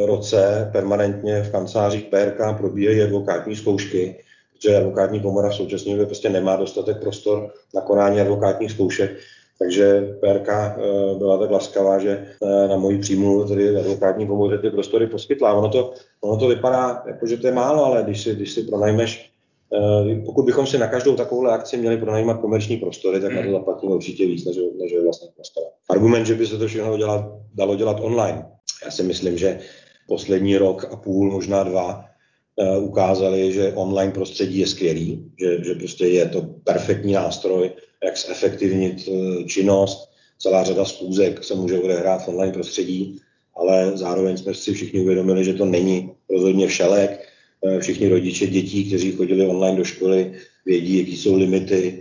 roce 0.06 0.69
permanentně 0.71 1.41
v 1.41 1.51
kancelářích 1.51 2.03
PRK 2.03 2.58
probíhají 2.58 3.01
advokátní 3.01 3.56
zkoušky, 3.56 4.23
že 4.63 4.78
advokátní 4.78 5.19
komora 5.19 5.49
v 5.49 5.56
současné 5.56 5.91
době 5.91 6.06
prostě 6.06 6.30
nemá 6.30 6.56
dostatek 6.56 7.02
prostor 7.02 7.52
na 7.76 7.82
konání 7.82 8.21
advokátních 8.21 8.71
zkoušek, 8.71 9.17
takže 9.60 10.15
PRK 10.19 10.49
eh, 10.49 10.76
byla 11.17 11.38
tak 11.38 11.52
laskavá, 11.52 11.99
že 11.99 12.28
eh, 12.43 12.67
na 12.67 12.78
moji 12.78 12.97
příjmu 12.97 13.43
tedy 13.43 13.78
advokátní 13.78 14.28
komoře 14.28 14.58
ty 14.58 14.69
prostory 14.69 15.08
poskytla. 15.08 15.54
Ono 15.54 15.69
to, 15.69 15.93
ono 16.21 16.38
to 16.38 16.47
vypadá, 16.47 17.04
jako, 17.08 17.28
že 17.28 17.38
to 17.38 17.47
je 17.47 17.54
málo, 17.54 17.86
ale 17.86 18.04
když 18.04 18.23
si, 18.23 18.36
když 18.36 18.52
si 18.52 18.63
pronajmeš 18.63 19.30
eh, 19.73 20.21
pokud 20.26 20.45
bychom 20.45 20.67
si 20.67 20.78
na 20.78 20.88
každou 20.88 21.15
takovou 21.15 21.47
akci 21.47 21.78
měli 21.78 21.97
pronajímat 21.97 22.41
komerční 22.41 22.78
prostory, 22.78 23.19
tak 23.19 23.34
na 23.34 23.43
to 23.43 23.52
zaplatíme 23.52 23.93
určitě 23.93 24.26
víc, 24.26 24.45
než, 24.45 24.58
než 24.80 24.91
je 24.91 25.04
vlastně 25.04 25.28
prostor. 25.36 25.63
Argument, 25.89 26.26
že 26.26 26.36
by 26.36 26.47
se 26.47 26.58
to 26.58 26.67
všechno 26.67 26.97
dělat, 26.97 27.26
dalo 27.54 27.76
dělat 27.76 27.97
online. 28.02 28.45
Já 28.86 28.91
si 28.91 29.04
myslím, 29.04 29.38
že 29.38 29.60
poslední 30.08 30.58
rok 30.58 30.86
a 30.91 30.95
půl, 30.95 31.32
možná 31.32 31.63
dva, 31.63 32.06
ukázali, 32.80 33.54
že 33.54 33.74
online 33.74 34.12
prostředí 34.12 34.60
je 34.60 34.68
skvělý, 34.68 35.32
že, 35.39 35.63
že 35.63 35.76
prostě 35.76 36.06
je 36.08 36.30
to 36.30 36.42
perfektní 36.63 37.13
nástroj, 37.13 37.72
jak 38.04 38.18
zefektivnit 38.18 39.08
eh, 39.08 39.44
činnost. 39.44 40.10
Celá 40.39 40.63
řada 40.63 40.86
schůzek 40.86 41.44
se 41.44 41.56
může 41.56 41.80
odehrát 41.80 42.26
v 42.26 42.28
online 42.28 42.54
prostředí, 42.54 43.20
ale 43.56 43.92
zároveň 43.98 44.38
jsme 44.38 44.54
si 44.54 44.74
všichni 44.74 45.00
uvědomili, 45.00 45.46
že 45.46 45.54
to 45.54 45.66
není 45.66 46.12
rozhodně 46.30 46.68
všelek. 46.68 47.30
Eh, 47.66 47.80
všichni 47.80 48.10
rodiče 48.10 48.48
dětí, 48.48 48.86
kteří 48.86 49.12
chodili 49.12 49.48
online 49.48 49.78
do 49.78 49.84
školy, 49.84 50.34
vědí, 50.66 50.98
jaký 50.98 51.18
jsou 51.18 51.36
limity 51.36 52.00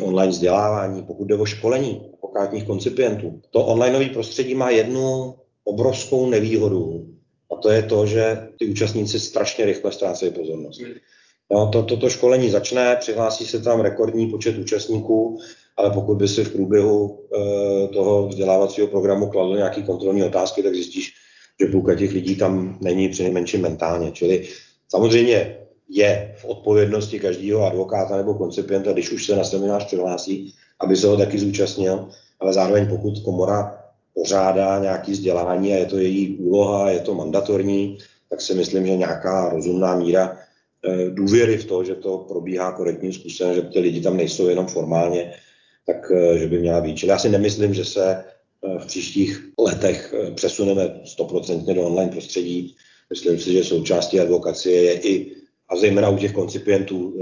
online 0.00 0.30
vzdělávání, 0.30 1.02
pokud 1.02 1.24
jde 1.24 1.34
o 1.34 1.46
školení 1.46 2.00
advokátních 2.14 2.64
koncipientů. 2.64 3.40
To 3.50 3.64
onlineové 3.64 4.08
prostředí 4.08 4.54
má 4.54 4.70
jednu 4.70 5.34
obrovskou 5.64 6.30
nevýhodu, 6.30 7.06
a 7.52 7.56
to 7.56 7.70
je 7.70 7.82
to, 7.82 8.06
že 8.06 8.48
ty 8.58 8.66
účastníci 8.66 9.20
strašně 9.20 9.64
rychle 9.64 9.92
ztrácejí 9.92 10.32
pozornost. 10.32 10.80
No, 11.52 11.68
to, 11.68 11.82
toto 11.82 12.10
školení 12.10 12.50
začne, 12.50 12.96
přihlásí 12.96 13.46
se 13.46 13.60
tam 13.60 13.80
rekordní 13.80 14.30
počet 14.30 14.58
účastníků, 14.58 15.38
ale 15.76 15.90
pokud 15.90 16.14
by 16.14 16.28
si 16.28 16.44
v 16.44 16.52
průběhu 16.52 17.18
e, 17.34 17.88
toho 17.88 18.28
vzdělávacího 18.28 18.86
programu 18.86 19.26
kladl 19.26 19.56
nějaké 19.56 19.82
kontrolní 19.82 20.24
otázky, 20.24 20.62
tak 20.62 20.74
zjistíš, 20.74 21.12
že 21.60 21.66
půlka 21.66 21.94
těch 21.94 22.12
lidí 22.12 22.36
tam 22.36 22.78
není 22.80 23.08
přinejmenším 23.08 23.62
mentálně. 23.62 24.10
Čili 24.12 24.48
samozřejmě 24.88 25.58
je 25.88 26.34
v 26.36 26.44
odpovědnosti 26.44 27.20
každého 27.20 27.66
advokáta 27.66 28.16
nebo 28.16 28.34
koncipienta, 28.34 28.92
když 28.92 29.12
už 29.12 29.26
se 29.26 29.36
na 29.36 29.44
seminář 29.44 29.84
přihlásí, 29.84 30.54
aby 30.80 30.96
se 30.96 31.06
ho 31.06 31.16
taky 31.16 31.38
zúčastnil, 31.38 32.08
ale 32.40 32.52
zároveň 32.52 32.88
pokud 32.88 33.20
komora 33.24 33.81
pořádá 34.14 34.78
nějaký 34.78 35.12
vzdělání 35.12 35.72
a 35.72 35.76
je 35.76 35.86
to 35.86 35.98
její 35.98 36.36
úloha, 36.36 36.90
je 36.90 37.00
to 37.00 37.14
mandatorní, 37.14 37.98
tak 38.32 38.40
si 38.40 38.54
myslím, 38.54 38.86
že 38.86 38.96
nějaká 38.96 39.48
rozumná 39.48 39.96
míra 39.96 40.38
eh, 40.84 41.10
důvěry 41.10 41.56
v 41.56 41.64
to, 41.64 41.84
že 41.84 41.94
to 41.94 42.18
probíhá 42.18 42.72
korektním 42.72 43.12
způsobem, 43.12 43.54
že 43.54 43.62
ty 43.62 43.78
lidi 43.78 44.00
tam 44.00 44.16
nejsou 44.16 44.48
jenom 44.48 44.66
formálně, 44.66 45.32
tak 45.86 46.12
eh, 46.14 46.38
že 46.38 46.46
by 46.46 46.58
měla 46.58 46.80
být. 46.80 46.96
Čili 46.96 47.10
já 47.10 47.18
si 47.18 47.28
nemyslím, 47.28 47.74
že 47.74 47.84
se 47.84 48.24
eh, 48.24 48.78
v 48.78 48.86
příštích 48.86 49.52
letech 49.58 50.14
přesuneme 50.34 51.00
stoprocentně 51.04 51.74
do 51.74 51.82
online 51.82 52.12
prostředí. 52.12 52.76
Myslím 53.10 53.38
si, 53.38 53.52
že 53.52 53.64
součástí 53.64 54.20
advokacie 54.20 54.82
je 54.82 54.92
i, 54.92 55.36
a 55.68 55.76
zejména 55.76 56.08
u 56.08 56.18
těch 56.18 56.32
koncipientů, 56.32 57.20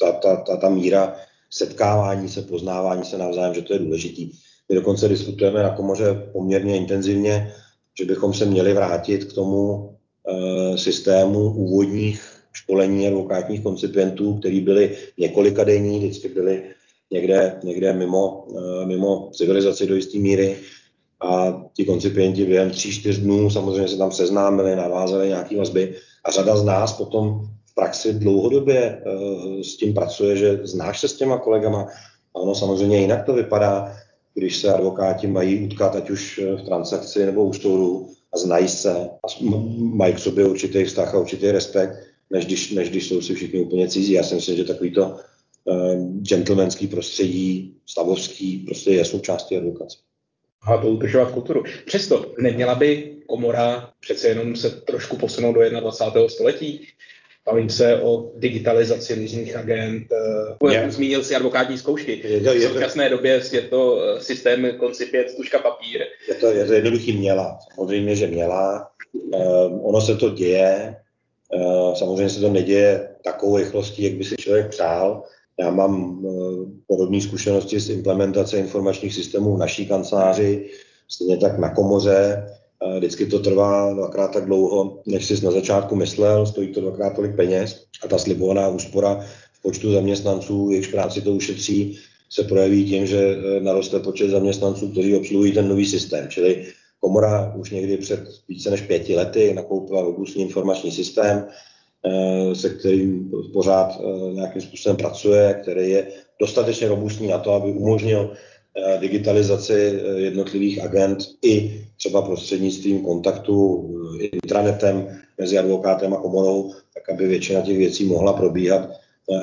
ta, 0.00 0.12
ta, 0.12 0.36
ta, 0.36 0.56
ta 0.56 0.68
míra 0.68 1.16
setkávání 1.50 2.28
se, 2.28 2.42
poznávání 2.42 3.04
se 3.04 3.18
navzájem, 3.18 3.54
že 3.54 3.62
to 3.62 3.72
je 3.72 3.78
důležitý. 3.78 4.30
My 4.68 4.74
dokonce 4.74 5.08
diskutujeme 5.08 5.62
na 5.62 5.70
komoře 5.70 6.28
poměrně 6.32 6.76
intenzivně, 6.76 7.52
že 7.98 8.04
bychom 8.04 8.34
se 8.34 8.44
měli 8.44 8.72
vrátit 8.74 9.24
k 9.24 9.32
tomu 9.32 9.94
e, 10.28 10.78
systému 10.78 11.40
úvodních 11.40 12.36
školení 12.52 13.06
advokátních 13.06 13.62
koncipientů, 13.62 14.34
který 14.34 14.60
byly 14.60 14.96
několika 15.18 15.64
denní, 15.64 15.98
vždycky 15.98 16.28
byly 16.28 16.62
někde, 17.10 17.60
někde 17.64 17.92
mimo, 17.92 18.46
mimo 18.84 19.30
civilizaci 19.32 19.86
do 19.86 19.94
jisté 19.94 20.18
míry. 20.18 20.56
A 21.20 21.62
ti 21.72 21.84
koncipienti 21.84 22.44
během 22.44 22.70
tří, 22.70 22.92
čtyř 22.92 23.18
dnů 23.18 23.50
samozřejmě 23.50 23.88
se 23.88 23.96
tam 23.96 24.12
seznámili, 24.12 24.76
navázali 24.76 25.28
nějaké 25.28 25.56
vazby. 25.56 25.94
A 26.24 26.30
řada 26.30 26.56
z 26.56 26.64
nás 26.64 26.92
potom 26.92 27.40
v 27.70 27.74
praxi 27.74 28.12
dlouhodobě 28.12 29.02
uh, 29.06 29.60
s 29.60 29.76
tím 29.76 29.94
pracuje, 29.94 30.36
že 30.36 30.60
znáš 30.62 31.00
se 31.00 31.08
s 31.08 31.16
těma 31.16 31.38
kolegama. 31.38 31.88
A 32.34 32.38
ono 32.38 32.54
samozřejmě 32.54 32.98
jinak 32.98 33.24
to 33.24 33.32
vypadá, 33.32 33.96
když 34.36 34.56
se 34.56 34.74
advokáti 34.74 35.26
mají 35.26 35.66
utkat, 35.66 35.96
ať 35.96 36.10
už 36.10 36.40
v 36.56 36.62
transakci 36.62 37.26
nebo 37.26 37.44
u 37.44 37.52
stolu 37.52 38.10
a 38.34 38.38
znají 38.38 38.68
se 38.68 38.92
a 38.92 39.26
mají 39.78 40.14
k 40.14 40.18
sobě 40.18 40.46
určitý 40.46 40.84
vztah 40.84 41.14
a 41.14 41.18
určitý 41.18 41.50
respekt, 41.50 41.90
než 42.30 42.46
když, 42.46 42.70
než 42.70 42.90
když 42.90 43.08
jsou 43.08 43.20
si 43.20 43.34
všichni 43.34 43.60
úplně 43.60 43.88
cizí. 43.88 44.12
Já 44.12 44.22
si 44.22 44.34
myslím, 44.34 44.56
že 44.56 44.64
takovýto 44.64 45.16
uh, 45.64 45.94
gentlemanský 46.22 46.86
prostředí, 46.86 47.74
stavovský, 47.86 48.58
prostě 48.58 48.90
je 48.90 49.04
součástí 49.04 49.56
advokace 49.56 49.96
a 50.66 50.76
to 50.76 50.88
udržovat 50.88 51.30
kulturu. 51.30 51.62
Přesto 51.86 52.32
neměla 52.38 52.74
by 52.74 53.16
komora 53.26 53.90
přece 54.00 54.28
jenom 54.28 54.56
se 54.56 54.70
trošku 54.70 55.16
posunout 55.16 55.52
do 55.52 55.80
21. 55.80 56.28
století. 56.28 56.88
Bavím 57.46 57.70
se 57.70 58.02
o 58.02 58.32
digitalizaci 58.36 59.14
různých 59.14 59.56
agent. 59.56 60.06
Yeah. 60.70 60.90
Zmínil 60.90 61.24
si 61.24 61.34
advokátní 61.34 61.78
zkoušky. 61.78 62.20
Je 62.24 62.40
to, 62.40 62.52
je 62.52 62.68
v 62.68 62.72
současné 62.72 63.08
to, 63.08 63.16
době 63.16 63.42
je 63.52 63.62
to 63.62 64.02
eh, 64.02 64.20
systém 64.20 64.78
koncipět, 64.78 65.36
tuška 65.36 65.58
papír. 65.58 66.00
Je 66.28 66.34
to, 66.34 66.46
je 66.46 66.64
to 66.64 66.72
jednoduchý 66.72 67.12
měla. 67.12 67.58
Samozřejmě, 67.74 68.16
že 68.16 68.26
měla. 68.26 68.90
Uh, 69.12 69.88
ono 69.88 70.00
se 70.00 70.16
to 70.16 70.30
děje. 70.30 70.96
Uh, 71.54 71.94
samozřejmě 71.94 72.28
se 72.28 72.40
to 72.40 72.50
neděje 72.50 73.08
takovou 73.24 73.56
rychlostí, 73.56 74.02
jak 74.02 74.12
by 74.12 74.24
si 74.24 74.36
člověk 74.36 74.68
přál. 74.68 75.22
Já 75.60 75.70
mám 75.70 76.22
eh, 76.26 76.30
podobné 76.86 77.20
zkušenosti 77.20 77.80
s 77.80 77.90
implementací 77.90 78.56
informačních 78.56 79.14
systémů 79.14 79.56
v 79.56 79.58
naší 79.58 79.86
kanceláři, 79.88 80.70
stejně 81.08 81.36
tak 81.36 81.58
na 81.58 81.74
komoře. 81.74 82.46
Vždycky 82.96 83.26
to 83.26 83.38
trvá 83.38 83.94
dvakrát 83.94 84.32
tak 84.32 84.44
dlouho, 84.44 85.00
než 85.06 85.26
jsi 85.26 85.44
na 85.44 85.50
začátku 85.50 85.96
myslel, 85.96 86.46
stojí 86.46 86.68
to 86.68 86.80
dvakrát 86.80 87.16
tolik 87.16 87.36
peněz 87.36 87.84
a 88.04 88.08
ta 88.08 88.18
slibovaná 88.18 88.68
úspora 88.68 89.24
v 89.52 89.62
počtu 89.62 89.92
zaměstnanců, 89.92 90.70
jejichž 90.70 90.88
práci 90.88 91.20
to 91.20 91.32
ušetří, 91.32 91.98
se 92.30 92.44
projeví 92.44 92.84
tím, 92.84 93.06
že 93.06 93.18
eh, 93.18 93.60
naroste 93.60 94.00
počet 94.00 94.28
zaměstnanců, 94.28 94.88
kteří 94.88 95.16
obsluhují 95.16 95.52
ten 95.52 95.68
nový 95.68 95.86
systém. 95.86 96.28
Čili 96.28 96.66
komora 97.00 97.54
už 97.56 97.70
někdy 97.70 97.96
před 97.96 98.20
více 98.48 98.70
než 98.70 98.80
pěti 98.80 99.14
lety 99.16 99.54
nakoupila 99.54 100.02
robustní 100.02 100.42
informační 100.42 100.92
systém, 100.92 101.46
Eh, 102.06 102.54
se 102.54 102.70
kterým 102.70 103.30
pořád 103.52 103.98
eh, 104.00 104.34
nějakým 104.34 104.62
způsobem 104.62 104.96
pracuje, 104.96 105.58
který 105.62 105.90
je 105.90 106.06
dostatečně 106.40 106.88
robustní 106.88 107.28
na 107.28 107.38
to, 107.38 107.52
aby 107.52 107.72
umožnil 107.72 108.32
digitalizaci 109.00 110.00
jednotlivých 110.16 110.84
agent 110.84 111.18
i 111.42 111.84
třeba 111.96 112.22
prostřednictvím 112.22 113.00
kontaktu 113.00 113.88
intranetem 114.20 115.18
mezi 115.38 115.58
advokátem 115.58 116.14
a 116.14 116.16
komorou, 116.16 116.72
tak 116.94 117.10
aby 117.10 117.26
většina 117.26 117.60
těch 117.60 117.78
věcí 117.78 118.04
mohla 118.04 118.32
probíhat 118.32 118.90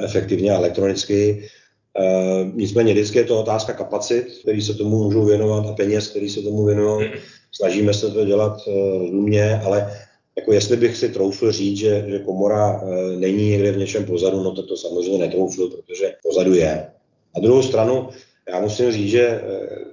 efektivně 0.03 0.51
a 0.51 0.57
elektronicky. 0.57 1.43
Nicméně 2.53 2.93
vždycky 2.93 3.17
je 3.17 3.23
to 3.23 3.39
otázka 3.39 3.73
kapacit, 3.73 4.27
který 4.41 4.61
se 4.61 4.73
tomu 4.73 5.03
můžou 5.03 5.25
věnovat 5.25 5.65
a 5.65 5.73
peněz, 5.73 6.07
který 6.07 6.29
se 6.29 6.41
tomu 6.41 6.65
věnují. 6.65 7.11
Snažíme 7.51 7.93
se 7.93 8.11
to 8.11 8.25
dělat 8.25 8.57
rozumně, 8.99 9.61
ale 9.65 9.93
jako 10.37 10.53
jestli 10.53 10.77
bych 10.77 10.97
si 10.97 11.09
troufl 11.09 11.51
říct, 11.51 11.77
že, 11.77 12.05
že 12.07 12.19
komora 12.19 12.81
není 13.19 13.49
někde 13.49 13.71
v 13.71 13.77
něčem 13.77 14.05
pozadu, 14.05 14.43
no 14.43 14.51
to 14.51 14.63
to 14.63 14.77
samozřejmě 14.77 15.17
netroufl, 15.17 15.69
protože 15.69 16.13
pozadu 16.23 16.53
je. 16.53 16.87
Na 17.35 17.41
druhou 17.41 17.63
stranu, 17.63 18.09
já 18.49 18.59
musím 18.59 18.91
říct, 18.91 19.09
že 19.09 19.21
e, 19.21 19.41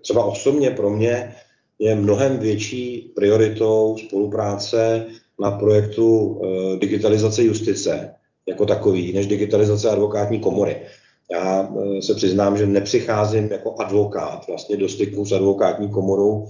třeba 0.00 0.24
osobně 0.24 0.70
pro 0.70 0.90
mě 0.90 1.34
je 1.78 1.94
mnohem 1.94 2.38
větší 2.38 3.12
prioritou 3.14 3.96
spolupráce 4.06 5.06
na 5.40 5.50
projektu 5.50 6.40
e, 6.44 6.78
digitalizace 6.78 7.42
justice 7.42 8.14
jako 8.48 8.66
takový, 8.66 9.12
než 9.12 9.26
digitalizace 9.26 9.90
advokátní 9.90 10.40
komory. 10.40 10.76
Já 11.32 11.72
e, 11.98 12.02
se 12.02 12.14
přiznám, 12.14 12.58
že 12.58 12.66
nepřicházím 12.66 13.48
jako 13.52 13.74
advokát 13.78 14.46
vlastně 14.48 14.76
do 14.76 14.88
styku 14.88 15.24
s 15.24 15.32
advokátní 15.32 15.88
komorou 15.88 16.46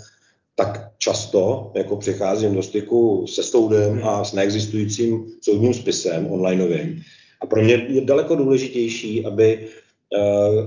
tak 0.60 0.92
často 0.98 1.72
jako 1.74 1.96
přicházím 1.96 2.54
do 2.54 2.62
styku 2.62 3.26
se 3.26 3.42
soudem 3.42 4.04
a 4.04 4.24
s 4.24 4.32
neexistujícím 4.32 5.26
soudním 5.40 5.74
spisem 5.74 6.32
onlineovým. 6.32 7.02
A 7.40 7.46
pro 7.46 7.62
mě 7.62 7.74
je 7.74 8.00
daleko 8.00 8.34
důležitější, 8.34 9.26
aby 9.26 9.58
eh, 9.58 9.68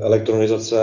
elektronizace 0.01 0.77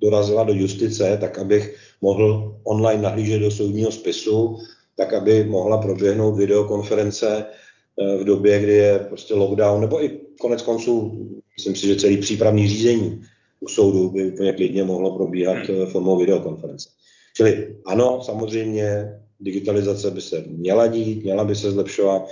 dorazila 0.00 0.44
do 0.44 0.52
justice, 0.52 1.18
tak 1.20 1.38
abych 1.38 1.76
mohl 2.00 2.56
online 2.64 3.02
nahlížet 3.02 3.40
do 3.40 3.50
soudního 3.50 3.90
spisu, 3.92 4.58
tak 4.96 5.12
aby 5.12 5.44
mohla 5.44 5.78
proběhnout 5.78 6.36
videokonference 6.36 7.44
eh, 7.44 8.16
v 8.16 8.24
době, 8.24 8.60
kdy 8.60 8.72
je 8.72 8.98
prostě 8.98 9.34
lockdown, 9.34 9.80
nebo 9.80 10.04
i 10.04 10.20
konec 10.40 10.62
konců, 10.62 11.12
myslím 11.58 11.76
si, 11.76 11.86
že 11.86 11.96
celý 11.96 12.16
přípravný 12.16 12.68
řízení 12.68 13.22
u 13.60 13.68
soudu 13.68 14.10
by 14.10 14.26
úplně 14.26 14.52
klidně 14.52 14.84
mohlo 14.84 15.16
probíhat 15.16 15.56
eh, 15.68 15.86
formou 15.86 16.18
videokonference. 16.18 16.88
Čili 17.36 17.76
ano, 17.86 18.22
samozřejmě 18.22 19.20
digitalizace 19.40 20.10
by 20.10 20.20
se 20.20 20.44
měla 20.46 20.86
dít, 20.86 21.24
měla 21.24 21.44
by 21.44 21.56
se 21.56 21.70
zlepšovat, 21.70 22.22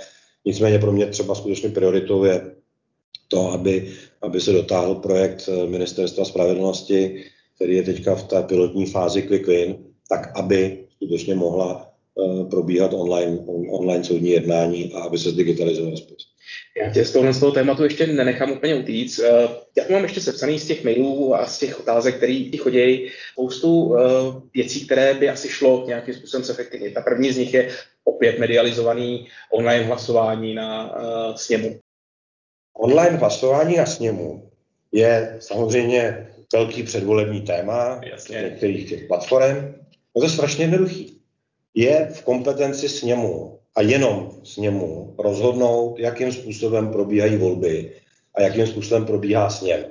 nicméně 0.45 0.79
pro 0.79 0.91
mě 0.91 1.05
třeba 1.05 1.35
skutečně 1.35 1.69
prioritou 1.69 2.23
je 2.23 2.51
to, 3.27 3.51
aby, 3.51 3.91
aby 4.23 4.41
se 4.41 4.51
dotáhl 4.51 4.95
projekt 4.95 5.49
eh, 5.49 5.67
Ministerstva 5.67 6.25
spravedlnosti, 6.25 7.23
který 7.55 7.75
je 7.75 7.83
teďka 7.83 8.15
v 8.15 8.23
té 8.23 8.43
pilotní 8.43 8.85
fázi 8.85 9.21
Quick 9.21 9.47
Win, 9.47 9.75
tak 10.09 10.31
aby 10.35 10.77
skutečně 10.95 11.35
mohla 11.35 11.91
uh, 12.15 12.49
probíhat 12.49 12.93
online, 12.93 13.37
on, 13.45 13.65
online 13.69 14.03
soudní 14.03 14.29
jednání 14.29 14.93
a 14.93 14.99
aby 14.99 15.17
se 15.17 15.29
zdigitalizoval 15.29 15.97
spis. 15.97 16.17
Já 16.77 16.89
tě 16.89 17.05
z 17.05 17.11
tohohle 17.11 17.33
z 17.33 17.39
toho 17.39 17.51
tématu 17.51 17.83
ještě 17.83 18.07
nenechám 18.07 18.51
úplně 18.51 18.75
utíct. 18.75 19.19
Eh, 19.19 19.47
já 19.77 19.83
mám 19.89 20.03
ještě 20.03 20.21
sepsaný 20.21 20.59
z 20.59 20.67
těch 20.67 20.83
mailů 20.83 21.35
a 21.35 21.45
z 21.45 21.59
těch 21.59 21.79
otázek, 21.79 22.17
které 22.17 22.33
ti 22.33 22.57
chodí, 22.57 23.09
spoustu 23.31 23.95
eh, 23.97 24.01
věcí, 24.53 24.85
které 24.85 25.13
by 25.13 25.29
asi 25.29 25.49
šlo 25.49 25.83
nějakým 25.87 26.13
způsobem 26.13 26.43
zefektivnit. 26.43 26.93
Ta 26.93 27.01
první 27.01 27.31
z 27.31 27.37
nich 27.37 27.53
je 27.53 27.69
opět 28.03 28.39
medializovaný 28.39 29.27
online 29.51 29.85
hlasování 29.85 30.53
na 30.53 30.95
sněmu. 31.35 31.79
Online 32.73 33.17
hlasování 33.17 33.77
na 33.77 33.85
sněmu 33.85 34.49
je 34.91 35.37
samozřejmě 35.39 36.27
velký 36.53 36.83
předvolební 36.83 37.41
téma 37.41 38.01
Jasně. 38.11 38.41
některých 38.41 38.89
těch 38.89 39.07
platform. 39.07 39.57
No 40.15 40.19
to 40.19 40.23
je 40.23 40.29
strašně 40.29 40.63
jednoduchý. 40.63 41.19
Je 41.75 42.09
v 42.13 42.23
kompetenci 42.23 42.89
sněmu 42.89 43.59
a 43.75 43.81
jenom 43.81 44.31
s 44.43 44.57
němu 44.57 45.15
rozhodnout, 45.19 45.99
jakým 45.99 46.31
způsobem 46.31 46.91
probíhají 46.91 47.37
volby 47.37 47.91
a 48.35 48.41
jakým 48.41 48.67
způsobem 48.67 49.05
probíhá 49.05 49.49
sněm. 49.49 49.85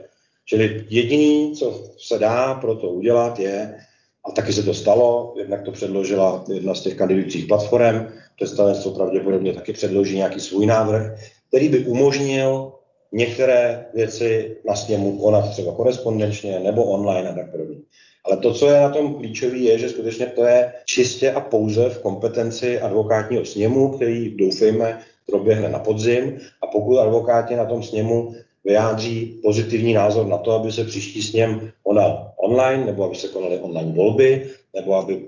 Čili 0.44 0.86
jediný, 0.88 1.56
co 1.56 1.84
se 1.98 2.18
dá 2.18 2.54
pro 2.54 2.74
to 2.74 2.90
udělat, 2.90 3.38
je, 3.38 3.78
a 4.24 4.30
taky 4.30 4.52
se 4.52 4.62
to 4.62 4.74
stalo, 4.74 5.34
jednak 5.38 5.62
to 5.62 5.72
předložila 5.72 6.44
jedna 6.54 6.74
z 6.74 6.80
těch 6.80 6.96
kandidujících 6.96 7.46
platform, 7.46 8.06
představenstvo 8.36 8.90
pravděpodobně 8.90 9.52
taky 9.52 9.72
předloží 9.72 10.16
nějaký 10.16 10.40
svůj 10.40 10.66
návrh, 10.66 11.18
který 11.52 11.68
by 11.68 11.78
umožnil 11.78 12.72
některé 13.12 13.86
věci 13.94 14.56
na 14.64 14.76
sněmu 14.76 15.18
konat 15.18 15.50
třeba 15.50 15.72
korespondenčně 15.72 16.60
nebo 16.60 16.84
online 16.84 17.28
a 17.28 17.34
tak 17.34 17.50
podobně. 17.50 17.76
Ale 18.24 18.36
to, 18.36 18.54
co 18.54 18.68
je 18.68 18.80
na 18.80 18.88
tom 18.88 19.14
klíčové, 19.14 19.56
je, 19.56 19.78
že 19.78 19.88
skutečně 19.88 20.26
to 20.26 20.44
je 20.44 20.72
čistě 20.86 21.32
a 21.32 21.40
pouze 21.40 21.90
v 21.90 21.98
kompetenci 21.98 22.80
advokátního 22.80 23.44
sněmu, 23.44 23.88
který 23.88 24.36
doufejme 24.36 25.00
proběhne 25.26 25.68
na 25.68 25.78
podzim. 25.78 26.38
A 26.62 26.66
pokud 26.66 26.98
advokáti 26.98 27.56
na 27.56 27.64
tom 27.64 27.82
sněmu 27.82 28.34
vyjádří 28.64 29.40
pozitivní 29.42 29.92
názor 29.92 30.26
na 30.26 30.38
to, 30.38 30.52
aby 30.52 30.72
se 30.72 30.84
příští 30.84 31.22
sněm 31.22 31.70
konal 31.82 32.32
online, 32.36 32.84
nebo 32.84 33.04
aby 33.04 33.16
se 33.16 33.28
konaly 33.28 33.58
online 33.58 33.92
volby, 33.92 34.50
nebo 34.74 34.94
aby 34.94 35.22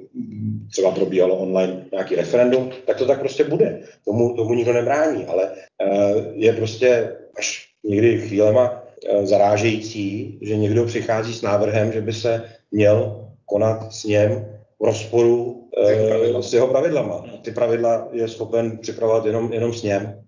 třeba 0.70 0.90
probíhalo 0.90 1.36
online 1.36 1.84
nějaký 1.92 2.14
referendum, 2.14 2.70
tak 2.86 2.96
to 2.96 3.06
tak 3.06 3.20
prostě 3.20 3.44
bude. 3.44 3.80
Tomu, 4.04 4.36
tomu 4.36 4.54
nikdo 4.54 4.72
nebrání, 4.72 5.24
ale 5.24 5.50
uh, 5.50 6.22
je 6.34 6.52
prostě 6.52 7.16
až 7.38 7.68
někdy 7.84 8.20
chvílema 8.20 8.70
uh, 8.72 9.24
zarážející, 9.24 10.38
že 10.42 10.56
někdo 10.56 10.84
přichází 10.84 11.34
s 11.34 11.42
návrhem, 11.42 11.92
že 11.92 12.00
by 12.00 12.12
se 12.12 12.44
měl 12.70 13.24
konat 13.46 13.92
s 13.92 14.04
něm 14.04 14.46
v 14.80 14.84
rozporu 14.84 15.68
e, 15.76 16.42
s 16.42 16.54
jeho 16.54 16.68
pravidlama. 16.68 17.24
Ty 17.42 17.50
pravidla 17.50 18.08
je 18.12 18.28
schopen 18.28 18.78
připravovat 18.78 19.26
jenom, 19.26 19.52
jenom 19.52 19.72
s 19.72 19.82
něm. 19.82 20.20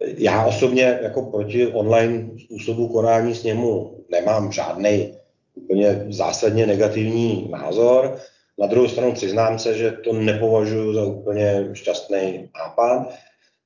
Já 0.00 0.46
osobně 0.46 0.98
jako 1.02 1.22
proti 1.22 1.66
online 1.66 2.30
způsobu 2.44 2.88
konání 2.88 3.34
s 3.34 3.42
němu 3.42 3.96
nemám 4.10 4.52
žádný 4.52 5.14
úplně 5.54 6.06
zásadně 6.08 6.66
negativní 6.66 7.48
názor. 7.50 8.16
Na 8.60 8.66
druhou 8.66 8.88
stranu 8.88 9.12
přiznám 9.12 9.58
se, 9.58 9.74
že 9.74 9.90
to 9.90 10.12
nepovažuji 10.12 10.94
za 10.94 11.04
úplně 11.04 11.68
šťastný 11.72 12.48
nápad. 12.58 13.10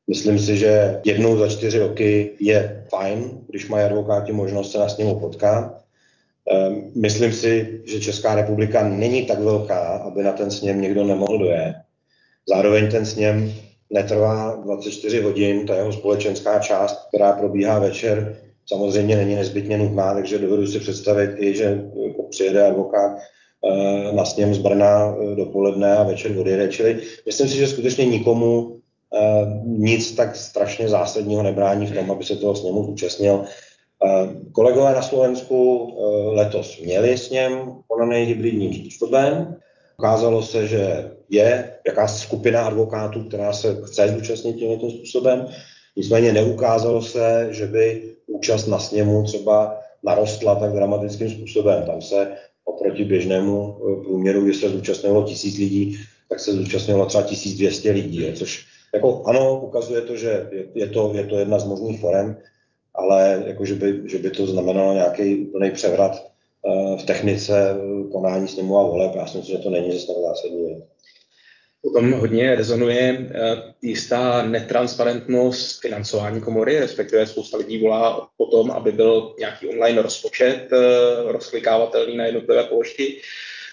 Myslím 0.08 0.38
si, 0.38 0.56
že 0.56 1.00
jednou 1.04 1.38
za 1.38 1.48
čtyři 1.48 1.78
roky 1.78 2.36
je 2.40 2.86
fajn, 2.88 3.30
když 3.48 3.68
mají 3.68 3.84
advokáti 3.84 4.32
možnost 4.32 4.72
se 4.72 4.78
na 4.78 4.88
sněmu 4.88 5.20
potkat 5.20 5.84
Ehm, 6.50 6.92
myslím 6.94 7.32
si, 7.32 7.82
že 7.84 8.00
Česká 8.00 8.34
republika 8.34 8.88
není 8.88 9.26
tak 9.26 9.38
velká, 9.38 9.80
aby 9.80 10.22
na 10.22 10.32
ten 10.32 10.50
sněm 10.50 10.80
někdo 10.80 11.04
nemohl 11.04 11.38
dojet. 11.38 11.74
Zároveň 12.48 12.90
ten 12.90 13.06
sněm 13.06 13.52
netrvá 13.90 14.56
24 14.64 15.20
hodin, 15.20 15.66
ta 15.66 15.74
jeho 15.74 15.92
společenská 15.92 16.58
část, 16.58 17.08
která 17.08 17.32
probíhá 17.32 17.78
večer, 17.78 18.36
samozřejmě 18.66 19.16
není 19.16 19.34
nezbytně 19.34 19.78
nutná, 19.78 20.14
takže 20.14 20.38
dovedu 20.38 20.66
si 20.66 20.80
představit 20.80 21.30
i, 21.38 21.54
že 21.56 21.84
jako 22.06 22.22
přijede 22.22 22.66
advokát 22.66 23.18
eh, 23.18 23.20
na 24.12 24.24
sněm 24.24 24.54
z 24.54 24.58
Brna 24.58 25.16
eh, 25.16 25.36
dopoledne 25.36 25.96
a 25.96 26.02
večer 26.02 26.38
odjede. 26.38 26.68
Čili 26.68 27.00
myslím 27.26 27.48
si, 27.48 27.56
že 27.56 27.66
skutečně 27.66 28.04
nikomu 28.04 28.76
eh, 29.14 29.18
nic 29.64 30.12
tak 30.12 30.36
strašně 30.36 30.88
zásadního 30.88 31.42
nebrání 31.42 31.86
v 31.86 31.94
tom, 31.94 32.10
aby 32.10 32.24
se 32.24 32.36
toho 32.36 32.54
sněmu 32.54 32.84
zúčastnil. 32.84 33.44
Kolegové 34.52 34.94
na 34.94 35.02
Slovensku 35.02 35.92
letos 36.32 36.80
měli 36.80 37.18
sněm 37.18 37.72
podaný 37.88 38.24
hybridním 38.24 38.74
způsobem. 38.74 39.56
Ukázalo 39.98 40.42
se, 40.42 40.66
že 40.66 41.10
je 41.30 41.74
jakási 41.86 42.20
skupina 42.20 42.66
advokátů, 42.66 43.24
která 43.24 43.52
se 43.52 43.76
chce 43.84 44.08
zúčastnit 44.08 44.56
tímto 44.56 44.90
způsobem. 44.90 45.46
Nicméně 45.96 46.32
neukázalo 46.32 47.02
se, 47.02 47.48
že 47.50 47.66
by 47.66 48.02
účast 48.26 48.66
na 48.66 48.78
sněmu 48.78 49.22
třeba 49.22 49.78
narostla 50.02 50.54
tak 50.54 50.72
dramatickým 50.72 51.30
způsobem. 51.30 51.82
Tam 51.82 52.02
se 52.02 52.36
oproti 52.64 53.04
běžnému 53.04 53.76
eh, 53.76 54.04
průměru, 54.04 54.44
kdy 54.44 54.54
se 54.54 54.68
zúčastnilo 54.68 55.22
tisíc 55.22 55.58
lidí, 55.58 55.98
tak 56.28 56.40
se 56.40 56.52
zúčastnilo 56.52 57.06
třeba 57.06 57.22
1200 57.22 57.90
lidí, 57.90 58.32
což 58.34 58.66
jako 58.94 59.22
ano, 59.26 59.60
ukazuje 59.60 60.00
to, 60.00 60.16
že 60.16 60.48
je 60.74 60.86
to, 60.86 61.12
je 61.14 61.24
to 61.24 61.38
jedna 61.38 61.58
z 61.58 61.64
možných 61.64 62.00
forem, 62.00 62.36
ale 62.94 63.44
jako, 63.46 63.64
že, 63.64 63.74
by, 63.74 64.02
že 64.04 64.18
by 64.18 64.30
to 64.30 64.46
znamenalo 64.46 64.94
nějaký 64.94 65.36
úplný 65.36 65.70
převrat 65.70 66.26
eh, 66.66 66.96
v 66.96 67.02
technice 67.04 67.76
konání 68.12 68.48
sněmu 68.48 68.78
a 68.78 68.82
voleb, 68.82 69.14
já 69.14 69.26
si 69.26 69.38
myslím, 69.38 69.56
že 69.56 69.62
to 69.62 69.70
není 69.70 69.92
zase 69.92 70.06
tak 70.06 70.16
zásadní 70.16 70.82
Potom 71.84 72.12
hodně 72.12 72.54
rezonuje 72.54 73.28
eh, 73.30 73.62
jistá 73.82 74.42
netransparentnost 74.46 75.80
financování 75.80 76.40
komory, 76.40 76.78
respektive 76.78 77.26
spousta 77.26 77.56
lidí 77.56 77.78
volá 77.78 78.28
po 78.36 78.46
tom, 78.46 78.70
aby 78.70 78.92
byl 78.92 79.34
nějaký 79.38 79.68
online 79.68 80.02
rozpočet 80.02 80.68
eh, 80.72 81.32
rozklikávatelný 81.32 82.16
na 82.16 82.24
jednotlivé 82.24 82.64
položky. 82.64 83.20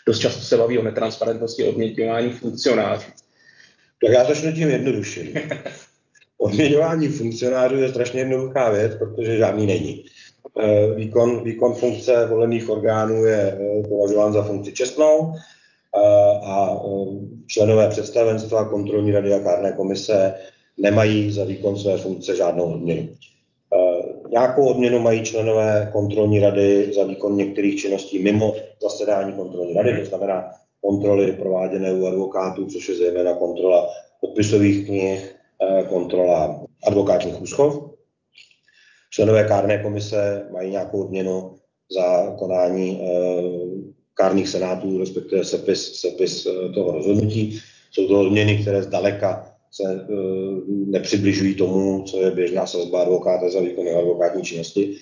Dost 0.07 0.19
často 0.19 0.41
se 0.41 0.57
baví 0.57 0.77
o 0.77 0.83
netransparentnosti 0.83 1.63
odměňování 1.63 2.29
funkcionářů. 2.29 3.11
Tak 4.05 4.11
já 4.11 4.23
začnu 4.23 4.51
tím 4.51 4.69
jednodušším. 4.69 5.33
Odměňování 6.37 7.07
funkcionářů 7.07 7.75
je 7.75 7.89
strašně 7.89 8.19
jednoduchá 8.19 8.71
věc, 8.71 8.91
protože 8.95 9.37
žádný 9.37 9.65
není. 9.65 10.05
Eh, 10.59 10.93
výkon, 10.95 11.43
výkon 11.43 11.73
funkce 11.73 12.25
volených 12.25 12.69
orgánů 12.69 13.25
je 13.25 13.57
považován 13.89 14.33
za 14.33 14.43
funkci 14.43 14.71
čestnou, 14.71 15.33
a 16.43 16.81
členové 17.47 17.89
představenstva, 17.89 18.69
kontrolní 18.69 19.11
rady 19.11 19.33
a 19.33 19.39
kárné 19.39 19.71
komise 19.71 20.33
nemají 20.77 21.31
za 21.31 21.43
výkon 21.43 21.77
své 21.77 21.97
funkce 21.97 22.35
žádnou 22.35 22.73
odměnu. 22.73 23.09
Nějakou 24.31 24.65
odměnu 24.65 24.99
mají 24.99 25.23
členové 25.23 25.89
kontrolní 25.93 26.39
rady 26.39 26.93
za 26.93 27.03
výkon 27.03 27.37
některých 27.37 27.81
činností 27.81 28.19
mimo 28.19 28.53
zasedání 28.81 29.33
kontrolní 29.33 29.73
rady, 29.73 29.99
to 29.99 30.05
znamená 30.05 30.51
kontroly 30.81 31.31
prováděné 31.31 31.93
u 31.93 32.05
advokátů, 32.05 32.65
což 32.65 32.89
je 32.89 32.95
zejména 32.95 33.33
kontrola 33.33 33.89
podpisových 34.21 34.85
knih, 34.85 35.35
kontrola 35.89 36.65
advokátních 36.87 37.41
úschov. 37.41 37.91
Členové 39.09 39.43
kárné 39.43 39.77
komise 39.77 40.47
mají 40.51 40.71
nějakou 40.71 41.01
odměnu 41.01 41.55
za 41.95 42.35
konání 42.39 43.01
kárných 44.13 44.49
senátů, 44.49 44.99
respektive 44.99 45.45
sepis, 45.45 45.99
sepis 45.99 46.45
eh, 46.45 46.73
toho 46.73 46.91
rozhodnutí. 46.91 47.59
Jsou 47.91 48.07
to 48.07 48.19
odměny, 48.19 48.57
které 48.57 48.83
zdaleka 48.83 49.51
se 49.71 49.83
e, 49.83 50.05
nepřibližují 50.67 51.55
tomu, 51.55 52.03
co 52.03 52.21
je 52.21 52.31
běžná 52.31 52.65
sazba 52.65 53.01
advokáta 53.01 53.49
za 53.49 53.59
výkon 53.59 53.97
advokátní 53.97 54.43
činnosti. 54.43 54.95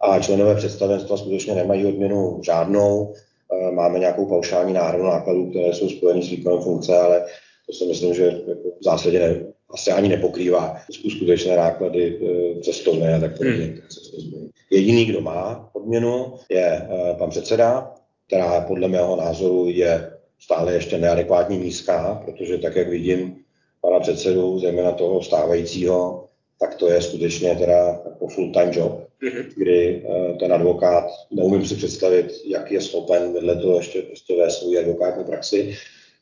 A 0.00 0.20
členové 0.20 0.54
představenstva 0.54 1.16
skutečně 1.16 1.54
nemají 1.54 1.86
odměnu 1.86 2.40
žádnou. 2.44 3.14
E, 3.52 3.72
máme 3.72 3.98
nějakou 3.98 4.26
paušální 4.26 4.72
náhradu 4.72 5.04
nákladů, 5.04 5.50
které 5.50 5.74
jsou 5.74 5.88
spojeny 5.88 6.22
s 6.22 6.30
výkonem 6.30 6.62
funkce, 6.62 6.98
ale 6.98 7.24
to 7.66 7.72
si 7.72 7.86
myslím, 7.86 8.14
že 8.14 8.24
jako 8.24 8.68
v 8.80 8.84
zásadě 8.84 9.18
ne, 9.18 9.46
asi 9.70 9.90
ani 9.90 10.08
nepokrývá 10.08 10.76
skutečné 11.16 11.56
náklady 11.56 12.18
e, 12.18 12.60
cestovné 12.60 13.14
a 13.14 13.20
tak 13.20 13.36
podobně. 13.36 13.64
Hmm. 13.64 14.48
Jediný, 14.70 15.04
kdo 15.04 15.20
má 15.20 15.70
odměnu, 15.72 16.34
je 16.50 16.88
pan 17.18 17.30
předseda, 17.30 17.94
která 18.30 18.60
podle 18.60 18.88
mého 18.88 19.16
názoru 19.16 19.66
je 19.68 20.10
stále 20.38 20.74
ještě 20.74 20.98
neadekvátně 20.98 21.58
nízká, 21.58 22.22
protože 22.24 22.58
tak, 22.58 22.76
jak 22.76 22.88
vidím 22.88 23.36
pana 23.80 24.00
předsedu, 24.00 24.58
zejména 24.58 24.92
toho 24.92 25.22
stávajícího, 25.22 26.24
tak 26.60 26.74
to 26.74 26.90
je 26.90 27.02
skutečně 27.02 27.56
teda 27.56 28.00
jako 28.04 28.28
full-time 28.28 28.70
job, 28.72 28.92
mm-hmm. 29.22 29.44
kdy 29.56 30.02
uh, 30.06 30.38
ten 30.38 30.52
advokát, 30.52 31.10
neumím 31.30 31.66
si 31.66 31.74
představit, 31.74 32.32
jak 32.44 32.70
je 32.70 32.80
schopen 32.80 33.32
vedle 33.32 33.56
toho 33.56 33.76
ještě 33.76 34.02
prostě 34.02 34.36
vést 34.36 34.58
svou 34.58 34.78
advokátní 34.78 35.24
praxi. 35.24 35.76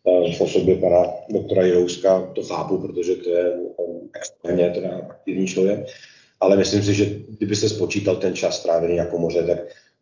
Uh, 0.05 0.33
v 0.33 0.41
osobě 0.41 0.77
pana 0.77 1.05
doktora 1.31 1.67
Jirouska 1.67 2.33
to 2.35 2.43
chápu, 2.43 2.79
protože 2.79 3.15
to 3.15 3.31
je 3.31 3.53
um, 3.53 4.11
extrémně 4.17 4.71
teda 4.71 5.01
aktivní 5.09 5.47
člověk, 5.47 5.87
ale 6.41 6.57
myslím 6.57 6.83
si, 6.83 6.95
že 6.95 7.05
kdyby 7.29 7.57
se 7.57 7.69
spočítal 7.69 8.17
ten 8.17 8.35
čas 8.35 8.61
strávený 8.61 8.97
jako 8.97 9.19
moře, 9.19 9.43
tak 9.43 9.59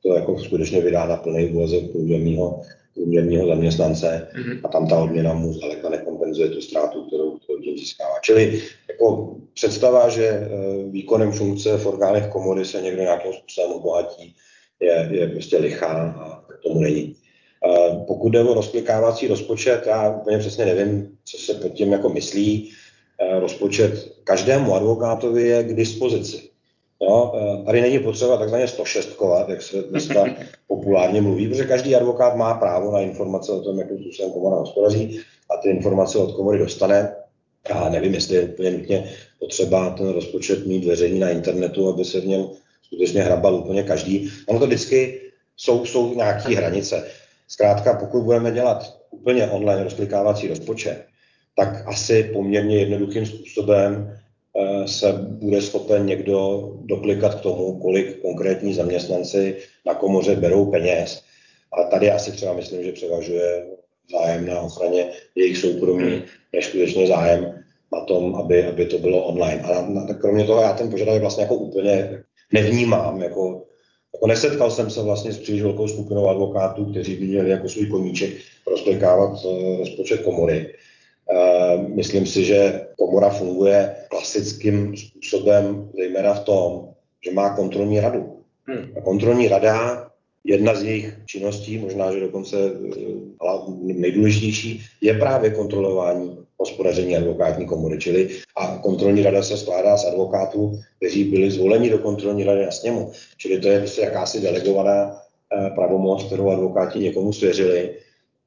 to 0.06 0.14
jako 0.14 0.38
skutečně 0.38 0.80
vydá 0.80 1.06
na 1.06 1.16
plný 1.16 1.46
úvazek 1.46 1.90
průměrného, 1.90 2.60
průměrného 2.94 3.46
zaměstnance 3.46 4.28
mm-hmm. 4.34 4.60
a 4.64 4.68
tam 4.68 4.88
ta 4.88 4.98
odměna 4.98 5.34
mu 5.34 5.52
zdaleka 5.52 5.88
nekompenzuje 5.88 6.48
tu 6.48 6.60
ztrátu, 6.60 7.06
kterou, 7.06 7.38
kterou 7.38 7.60
tím 7.60 7.78
získává. 7.78 8.14
Čili 8.22 8.62
jako 8.88 9.36
představa, 9.54 10.08
že 10.08 10.26
eh, 10.26 10.48
výkonem 10.90 11.32
funkce 11.32 11.76
v 11.76 11.86
orgánech 11.86 12.26
komory 12.28 12.64
se 12.64 12.82
někdo 12.82 13.02
nějakým 13.02 13.32
způsobem 13.32 13.72
obohatí, 13.72 14.34
je, 14.80 15.08
je 15.12 15.28
prostě 15.28 15.58
lichá 15.58 16.10
a 16.20 16.44
tomu 16.62 16.80
není. 16.80 17.16
Eh, 17.66 18.04
pokud 18.06 18.28
jde 18.28 18.42
o 18.42 18.54
rozklikávací 18.54 19.28
rozpočet, 19.28 19.82
já 19.86 20.10
úplně 20.10 20.38
přesně 20.38 20.64
nevím, 20.64 21.18
co 21.24 21.38
se 21.38 21.54
pod 21.54 21.72
tím 21.72 21.92
jako 21.92 22.08
myslí. 22.08 22.72
Eh, 23.20 23.40
rozpočet 23.40 24.12
každému 24.24 24.74
advokátovi 24.74 25.42
je 25.42 25.62
k 25.62 25.76
dispozici. 25.76 26.55
No, 27.02 27.32
tady 27.66 27.80
není 27.80 27.98
potřeba 27.98 28.36
takzvaně 28.36 28.68
106 28.68 29.14
kovat, 29.14 29.48
jak 29.48 29.62
se 29.62 29.82
dneska 29.82 30.24
populárně 30.66 31.22
mluví, 31.22 31.48
protože 31.48 31.64
každý 31.64 31.96
advokát 31.96 32.36
má 32.36 32.54
právo 32.54 32.92
na 32.92 33.00
informace 33.00 33.52
o 33.52 33.60
tom, 33.60 33.78
jakým 33.78 33.98
způsobem 33.98 34.32
komora 34.32 34.56
hospodaří 34.56 35.20
a 35.50 35.56
ty 35.56 35.68
informace 35.68 36.18
od 36.18 36.36
komory 36.36 36.58
dostane. 36.58 37.14
Já 37.68 37.88
nevím, 37.88 38.14
jestli 38.14 38.36
je 38.36 38.42
úplně 38.42 38.70
nutně 38.70 39.12
potřeba 39.38 39.90
ten 39.90 40.08
rozpočet 40.08 40.66
mít 40.66 40.84
veřejný 40.84 41.18
na 41.18 41.30
internetu, 41.30 41.88
aby 41.88 42.04
se 42.04 42.20
v 42.20 42.26
něm 42.26 42.46
skutečně 42.82 43.22
hrabal 43.22 43.54
úplně 43.54 43.82
každý. 43.82 44.30
Ono 44.46 44.58
to 44.58 44.66
vždycky 44.66 45.20
jsou, 45.56 45.84
jsou 45.84 46.14
nějaké 46.14 46.56
hranice. 46.56 47.08
Zkrátka, 47.48 47.94
pokud 47.94 48.22
budeme 48.22 48.52
dělat 48.52 48.96
úplně 49.10 49.46
online 49.46 49.84
rozklikávací 49.84 50.48
rozpočet, 50.48 51.04
tak 51.56 51.86
asi 51.86 52.22
poměrně 52.22 52.78
jednoduchým 52.78 53.26
způsobem 53.26 54.12
Eh, 54.12 54.25
se 54.86 55.12
bude 55.12 55.62
schopen 55.62 56.06
někdo 56.06 56.68
doklikat 56.84 57.34
k 57.34 57.40
tomu, 57.40 57.80
kolik 57.80 58.22
konkrétní 58.22 58.74
zaměstnanci 58.74 59.56
na 59.86 59.94
komoře 59.94 60.36
berou 60.36 60.70
peněz. 60.70 61.22
A 61.72 61.82
tady 61.82 62.10
asi 62.10 62.32
třeba 62.32 62.52
myslím, 62.52 62.84
že 62.84 62.92
převažuje 62.92 63.66
zájem 64.10 64.46
na 64.46 64.60
ochraně 64.60 65.10
jejich 65.34 65.58
soukromí, 65.58 66.22
než 66.52 66.66
skutečně 66.66 67.06
zájem 67.06 67.64
na 67.92 68.00
tom, 68.00 68.34
aby, 68.34 68.64
aby 68.64 68.86
to 68.86 68.98
bylo 68.98 69.24
online. 69.24 69.62
A 69.62 70.14
kromě 70.14 70.44
toho 70.44 70.62
já 70.62 70.72
ten 70.72 70.90
požadavek 70.90 71.20
vlastně 71.20 71.42
jako 71.42 71.54
úplně 71.54 72.22
nevnímám. 72.52 73.22
Jako, 73.22 73.64
jako 74.14 74.26
nesetkal 74.26 74.70
jsem 74.70 74.90
se 74.90 75.02
vlastně 75.02 75.32
s 75.32 75.38
příliš 75.38 75.62
velkou 75.62 75.88
skupinou 75.88 76.28
advokátů, 76.28 76.84
kteří 76.84 77.14
by 77.14 77.26
měli 77.26 77.50
jako 77.50 77.68
svůj 77.68 77.86
koníček 77.86 78.30
rozklikávat 78.66 79.44
uh, 79.44 79.78
rozpočet 79.78 80.22
komory. 80.22 80.74
Uh, 81.26 81.88
myslím 81.88 82.26
si, 82.26 82.44
že 82.44 82.86
komora 82.98 83.30
funguje 83.30 83.96
klasickým 84.08 84.96
způsobem, 84.96 85.90
zejména 85.98 86.34
v 86.34 86.44
tom, 86.44 86.88
že 87.24 87.34
má 87.34 87.56
kontrolní 87.56 88.00
radu. 88.00 88.36
Hmm. 88.66 88.92
A 88.96 89.00
kontrolní 89.00 89.48
rada, 89.48 90.08
jedna 90.44 90.74
z 90.74 90.82
jejich 90.82 91.18
činností, 91.26 91.78
možná, 91.78 92.12
že 92.12 92.20
dokonce 92.20 92.56
ale 93.40 93.60
nejdůležitější, 93.80 94.82
je 95.00 95.14
právě 95.14 95.50
kontrolování 95.50 96.38
hospodaření 96.58 97.16
advokátní 97.16 97.66
komory. 97.66 97.98
Čili 97.98 98.28
a 98.56 98.78
kontrolní 98.78 99.22
rada 99.22 99.42
se 99.42 99.56
skládá 99.56 99.96
z 99.96 100.06
advokátů, 100.06 100.80
kteří 100.96 101.24
byli 101.24 101.50
zvoleni 101.50 101.90
do 101.90 101.98
kontrolní 101.98 102.44
rady 102.44 102.64
na 102.64 102.70
sněmu. 102.70 103.10
Čili 103.36 103.60
to 103.60 103.68
je 103.68 103.78
prostě 103.78 104.00
jakási 104.00 104.40
delegovaná 104.40 105.20
eh, 105.52 105.70
pravomoc, 105.70 106.24
kterou 106.24 106.50
advokáti 106.50 106.98
někomu 106.98 107.32
svěřili 107.32 107.94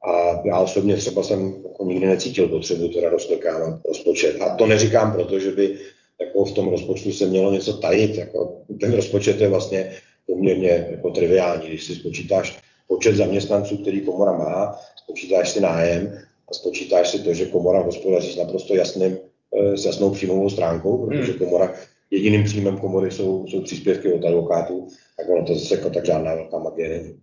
a 0.04 0.42
já 0.44 0.58
osobně 0.58 0.96
třeba 0.96 1.22
jsem 1.22 1.54
jako 1.64 1.84
nikdy 1.84 2.06
necítil 2.06 2.48
potřebu 2.48 2.88
teda 2.88 3.08
rozklikávat 3.08 3.80
rozpočet. 3.88 4.40
A 4.40 4.54
to 4.54 4.66
neříkám 4.66 5.12
proto, 5.12 5.38
že 5.38 5.50
by 5.50 5.78
jako 6.20 6.44
v 6.44 6.52
tom 6.52 6.68
rozpočtu 6.68 7.12
se 7.12 7.26
mělo 7.26 7.52
něco 7.52 7.72
tajit. 7.72 8.14
Jako 8.16 8.62
ten 8.80 8.92
rozpočet 8.92 9.40
je 9.40 9.48
vlastně 9.48 9.92
poměrně 10.26 10.86
jako 10.90 11.10
triviální. 11.10 11.68
Když 11.68 11.84
si 11.84 11.94
spočítáš 11.94 12.58
počet 12.88 13.16
zaměstnanců, 13.16 13.76
který 13.76 14.00
komora 14.00 14.32
má, 14.32 14.78
spočítáš 14.96 15.50
si 15.50 15.60
nájem 15.60 16.18
a 16.48 16.54
spočítáš 16.54 17.08
si 17.10 17.18
to, 17.18 17.34
že 17.34 17.46
komora 17.46 17.80
hospodaří 17.80 18.32
s 18.32 18.36
naprosto 18.36 18.74
jasným, 18.74 19.18
eh, 19.58 19.76
s 19.76 19.84
jasnou 19.84 20.10
příjmovou 20.10 20.50
stránkou, 20.50 21.06
protože 21.06 21.32
hmm. 21.32 21.38
komora 21.38 21.74
jediným 22.10 22.44
příjmem 22.44 22.78
komory 22.78 23.10
jsou, 23.10 23.46
jsou 23.46 23.60
příspěvky 23.60 24.12
od 24.12 24.24
advokátů, 24.24 24.88
tak 25.16 25.28
ono 25.28 25.46
to 25.46 25.54
zase 25.54 25.74
jako 25.74 25.90
tak 25.90 26.06
žádná 26.06 26.34
velká 26.34 26.58
magie 26.58 26.88
není. 26.88 27.14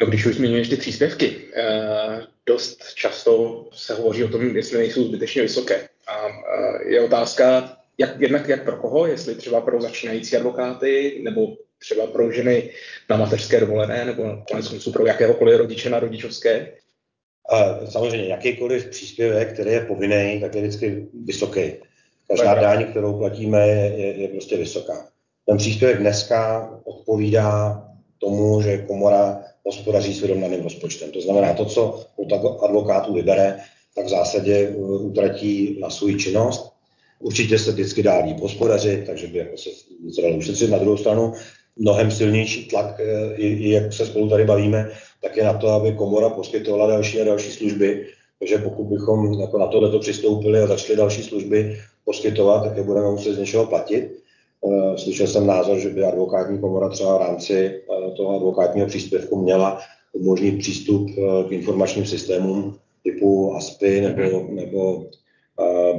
No, 0.00 0.06
když 0.06 0.26
už 0.26 0.36
zmiňuješ 0.36 0.68
ty 0.68 0.76
příspěvky, 0.76 1.36
eh, 1.56 2.20
dost 2.46 2.94
často 2.94 3.64
se 3.72 3.94
hovoří 3.94 4.24
o 4.24 4.28
tom, 4.28 4.56
jestli 4.56 4.78
nejsou 4.78 5.04
zbytečně 5.04 5.42
vysoké. 5.42 5.88
A 6.06 6.28
eh, 6.28 6.92
je 6.92 7.00
otázka, 7.00 7.76
jak, 7.98 8.20
jednak 8.20 8.48
jak 8.48 8.64
pro 8.64 8.76
koho, 8.76 9.06
jestli 9.06 9.34
třeba 9.34 9.60
pro 9.60 9.82
začínající 9.82 10.36
advokáty, 10.36 11.20
nebo 11.22 11.56
třeba 11.78 12.06
pro 12.06 12.32
ženy 12.32 12.70
na 13.10 13.16
mateřské 13.16 13.60
dovolené, 13.60 14.04
nebo 14.04 14.42
konec 14.50 14.68
konců 14.68 14.92
pro 14.92 15.06
jakéhokoliv 15.06 15.58
rodiče 15.58 15.90
na 15.90 16.00
rodičovské. 16.00 16.72
A 17.50 17.86
samozřejmě 17.86 18.28
jakýkoliv 18.28 18.86
příspěvek, 18.86 19.52
který 19.52 19.70
je 19.70 19.80
povinný, 19.80 20.40
tak 20.40 20.54
je 20.54 20.62
vždycky 20.62 21.06
vysoký. 21.24 21.72
Každá 22.28 22.54
daň, 22.54 22.84
kterou 22.84 23.18
platíme, 23.18 23.68
je, 23.68 23.96
je, 23.96 24.20
je 24.20 24.28
prostě 24.28 24.56
vysoká. 24.56 25.08
Ten 25.46 25.56
příspěvek 25.56 25.98
dneska 25.98 26.70
odpovídá 26.84 27.82
tomu, 28.18 28.62
že 28.62 28.78
komora 28.78 29.44
hospodaří 29.66 30.14
s 30.14 30.20
vyrovnaným 30.20 30.62
rozpočtem. 30.62 31.10
To 31.10 31.20
znamená, 31.20 31.54
to, 31.54 31.64
co 31.64 32.04
od 32.16 32.32
advokátů 32.62 33.14
vybere, 33.14 33.60
tak 33.94 34.06
v 34.06 34.08
zásadě 34.08 34.68
uh, 34.68 35.06
utratí 35.06 35.78
na 35.80 35.90
svou 35.90 36.16
činnost. 36.16 36.72
Určitě 37.20 37.58
se 37.58 37.72
vždycky 37.72 38.02
dá 38.02 38.24
líp 38.24 38.40
hospodařit, 38.40 39.06
takže 39.06 39.26
by 39.26 39.38
jako 39.38 39.56
se 39.56 40.22
dalo 40.22 40.36
ušetřit. 40.36 40.70
Na 40.70 40.78
druhou 40.78 40.96
stranu 40.96 41.32
mnohem 41.76 42.10
silnější 42.10 42.68
tlak, 42.68 43.00
i, 43.36 43.46
i 43.46 43.70
jak 43.70 43.92
se 43.92 44.06
spolu 44.06 44.28
tady 44.28 44.44
bavíme, 44.44 44.90
tak 45.22 45.36
je 45.36 45.44
na 45.44 45.52
to, 45.52 45.68
aby 45.68 45.92
komora 45.92 46.28
poskytovala 46.28 46.86
další 46.86 47.20
a 47.20 47.24
další 47.24 47.52
služby. 47.52 48.06
Takže 48.38 48.58
pokud 48.58 48.84
bychom 48.84 49.40
jako 49.40 49.58
na 49.58 49.66
tohle 49.66 49.98
přistoupili 49.98 50.58
a 50.60 50.66
začali 50.66 50.96
další 50.96 51.22
služby 51.22 51.78
poskytovat, 52.04 52.64
tak 52.64 52.76
je 52.76 52.82
budeme 52.82 53.10
muset 53.10 53.34
z 53.34 53.38
něčeho 53.38 53.66
platit. 53.66 54.25
Eh, 54.66 54.98
slyšel 54.98 55.26
jsem 55.26 55.46
názor, 55.46 55.78
že 55.78 55.88
by 55.88 56.04
advokátní 56.04 56.58
komora 56.58 56.88
třeba 56.88 57.18
v 57.18 57.20
rámci 57.20 57.54
eh, 57.56 58.10
toho 58.16 58.36
advokátního 58.36 58.86
příspěvku 58.86 59.42
měla 59.42 59.80
umožnit 60.12 60.58
přístup 60.58 61.10
eh, 61.10 61.48
k 61.48 61.52
informačním 61.52 62.06
systémům 62.06 62.76
typu 63.02 63.54
ASPI 63.54 64.00
nebo, 64.00 64.46
nebo 64.50 65.06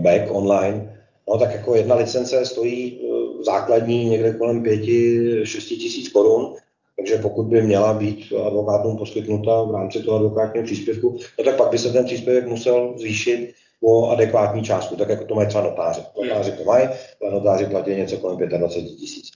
BAC 0.01 0.21
online. 0.29 0.97
No 1.29 1.37
tak 1.37 1.51
jako 1.51 1.75
jedna 1.75 1.95
licence 1.95 2.45
stojí 2.45 3.01
základní 3.45 4.05
někde 4.05 4.33
kolem 4.33 4.63
5-6 4.63 5.43
tisíc 5.59 6.09
korun, 6.09 6.55
takže 6.95 7.17
pokud 7.17 7.43
by 7.43 7.61
měla 7.61 7.93
být 7.93 8.33
advokátům 8.45 8.97
poskytnuta 8.97 9.63
v 9.63 9.71
rámci 9.71 10.03
toho 10.03 10.17
advokátního 10.17 10.65
příspěvku, 10.65 11.17
no 11.39 11.45
tak 11.45 11.57
pak 11.57 11.69
by 11.69 11.77
se 11.77 11.93
ten 11.93 12.05
příspěvek 12.05 12.47
musel 12.47 12.93
zvýšit 12.97 13.53
o 13.83 14.09
adekvátní 14.09 14.63
částku, 14.63 14.95
tak 14.95 15.09
jako 15.09 15.25
to 15.25 15.35
mají 15.35 15.47
třeba 15.47 15.63
notáři. 15.63 16.01
Notáři 16.23 16.51
to 16.51 16.63
mají, 16.63 16.87
ale 17.21 17.31
notáři 17.31 17.65
platí 17.65 17.91
něco 17.91 18.17
kolem 18.17 18.37
25 18.37 18.95
tisíc. 18.95 19.31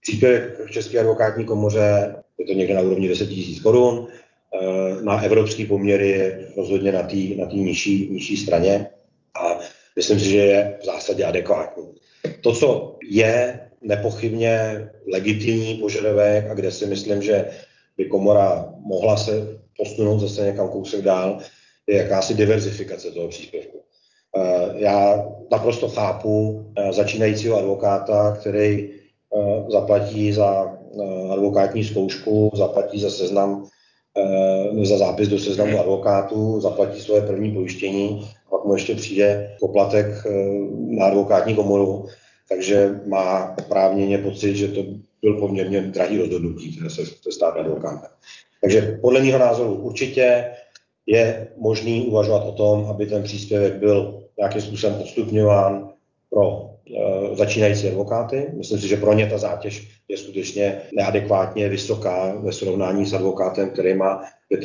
Příspěvek 0.00 0.60
v 0.66 0.70
České 0.70 1.00
advokátní 1.00 1.44
komoře 1.44 2.14
je 2.38 2.46
to 2.46 2.52
někde 2.52 2.74
na 2.74 2.80
úrovni 2.80 3.08
10 3.08 3.26
tisíc 3.26 3.62
korun, 3.62 4.08
eh, 4.08 5.02
na 5.02 5.22
evropský 5.22 5.66
poměry 5.66 6.08
je 6.08 6.48
rozhodně 6.56 6.92
na 6.92 7.02
té 7.02 7.16
na 7.36 7.44
nižší, 7.52 8.08
nižší 8.10 8.36
straně 8.36 8.86
a 9.40 9.58
myslím 9.96 10.20
si, 10.20 10.30
že 10.30 10.38
je 10.38 10.78
v 10.82 10.84
zásadě 10.84 11.24
adekvátní. 11.24 11.84
To, 12.40 12.52
co 12.52 12.98
je 13.10 13.60
nepochybně 13.82 14.86
legitimní 15.12 15.74
požadavek 15.74 16.50
a 16.50 16.54
kde 16.54 16.70
si 16.70 16.86
myslím, 16.86 17.22
že 17.22 17.50
by 17.96 18.04
komora 18.04 18.74
mohla 18.78 19.16
se 19.16 19.60
posunout 19.76 20.18
zase 20.18 20.44
někam 20.44 20.68
kousek 20.68 21.02
dál, 21.02 21.38
je 21.86 21.96
jakási 21.96 22.34
diverzifikace 22.34 23.10
toho 23.10 23.28
příspěvku. 23.28 23.80
Eh, 24.36 24.70
já 24.74 25.26
naprosto 25.50 25.88
chápu 25.88 26.64
eh, 26.76 26.92
začínajícího 26.92 27.58
advokáta, 27.58 28.36
který 28.40 28.90
eh, 28.90 29.64
zaplatí 29.70 30.32
za 30.32 30.76
advokátní 31.30 31.84
zkoušku, 31.84 32.50
zaplatí 32.54 33.00
za 33.00 33.10
seznam, 33.10 33.66
za 34.82 34.98
zápis 34.98 35.28
do 35.28 35.38
seznamu 35.38 35.80
advokátů, 35.80 36.60
zaplatí 36.60 37.00
svoje 37.00 37.22
první 37.22 37.52
pojištění, 37.52 38.28
pak 38.50 38.64
mu 38.64 38.74
ještě 38.74 38.94
přijde 38.94 39.56
poplatek 39.60 40.06
na 40.88 41.06
advokátní 41.06 41.54
komoru, 41.54 42.06
takže 42.48 43.00
má 43.06 43.54
oprávněně 43.58 44.18
pocit, 44.18 44.56
že 44.56 44.68
to 44.68 44.84
byl 45.22 45.40
poměrně 45.40 45.80
drahý 45.80 46.18
rozhodnutí, 46.18 46.76
které 46.76 46.90
se 46.90 47.02
stát 47.30 47.56
advokátem. 47.56 48.10
Takže 48.60 48.98
podle 49.02 49.22
mého 49.22 49.38
názoru 49.38 49.74
určitě 49.74 50.44
je 51.06 51.48
možný 51.56 52.06
uvažovat 52.06 52.44
o 52.44 52.52
tom, 52.52 52.86
aby 52.90 53.06
ten 53.06 53.22
příspěvek 53.22 53.74
byl 53.74 54.22
nějakým 54.38 54.62
způsobem 54.62 55.00
odstupňován 55.00 55.90
pro 56.30 56.70
e, 57.32 57.36
začínající 57.36 57.88
advokáty. 57.88 58.46
Myslím 58.56 58.78
si, 58.78 58.88
že 58.88 58.96
pro 58.96 59.12
ně 59.12 59.26
ta 59.26 59.38
zátěž 59.38 59.88
je 60.08 60.16
skutečně 60.16 60.80
neadekvátně 60.92 61.68
vysoká 61.68 62.34
ve 62.34 62.52
srovnání 62.52 63.06
s 63.06 63.14
advokátem, 63.14 63.70
který 63.70 63.94
má 63.94 64.24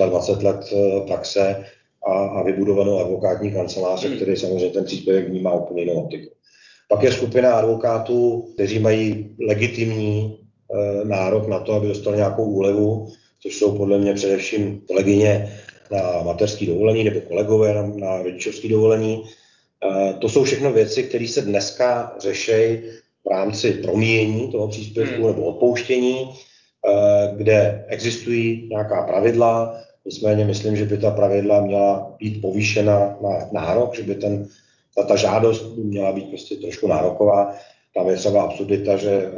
25 0.10 0.46
let 0.46 0.74
e, 0.74 1.02
praxe 1.08 1.66
a, 2.08 2.14
a 2.14 2.44
vybudovanou 2.44 3.00
advokátní 3.00 3.52
kanceláře, 3.52 4.08
hmm. 4.08 4.16
který 4.16 4.38
samozřejmě 4.38 4.70
ten 4.70 4.86
příspěvek 4.86 5.30
vnímá 5.30 5.54
úplně 5.54 5.82
jinou 5.82 5.94
optiku. 5.94 6.30
Pak 6.88 7.04
je 7.04 7.12
skupina 7.12 7.54
advokátů, 7.54 8.50
kteří 8.54 8.80
mají 8.80 9.36
legitimní 9.48 10.40
e, 10.74 11.06
nárok 11.06 11.48
na 11.48 11.60
to, 11.60 11.74
aby 11.74 11.88
dostali 11.88 12.18
nějakou 12.18 12.46
úlevu, 12.46 13.08
což 13.40 13.56
jsou 13.56 13.78
podle 13.78 13.98
mě 13.98 14.14
především 14.14 14.82
kolegyně 14.88 15.60
na 15.92 16.22
mateřský 16.24 16.66
dovolení 16.66 17.04
nebo 17.04 17.22
kolegové 17.22 17.74
na, 17.74 17.82
na 17.96 18.22
rodičovský 18.22 18.70
dovolení. 18.70 19.24
E, 19.24 20.14
to 20.14 20.30
jsou 20.30 20.44
všechno 20.44 20.74
věci, 20.74 21.04
které 21.04 21.28
se 21.28 21.42
dneska 21.42 22.16
řeší 22.20 22.52
v 23.26 23.30
rámci 23.32 23.74
promíjení 23.74 24.52
toho 24.52 24.68
příspěvku 24.68 25.16
hmm. 25.16 25.28
nebo 25.28 25.46
odpouštění, 25.46 26.30
e, 26.30 26.32
kde 27.36 27.86
existují 27.88 28.68
nějaká 28.72 29.04
pravidla, 29.04 29.82
nicméně 30.06 30.46
myslím, 30.46 30.76
že 30.76 30.86
by 30.86 30.98
ta 30.98 31.12
pravidla 31.12 31.62
měla 31.62 32.16
být 32.20 32.42
povýšena 32.42 33.18
na 33.22 33.50
nárok, 33.52 33.96
že 33.96 34.04
by 34.04 34.16
ten, 34.16 34.48
ta, 34.96 35.04
ta 35.04 35.16
žádost 35.16 35.64
by 35.64 35.82
měla 35.84 36.12
být 36.12 36.30
prostě 36.30 36.56
trošku 36.56 36.88
nároková. 36.88 37.56
Tam 37.96 38.10
je 38.10 38.16
třeba 38.16 38.44
absurdita, 38.44 38.98
že 38.98 39.12
e, 39.12 39.32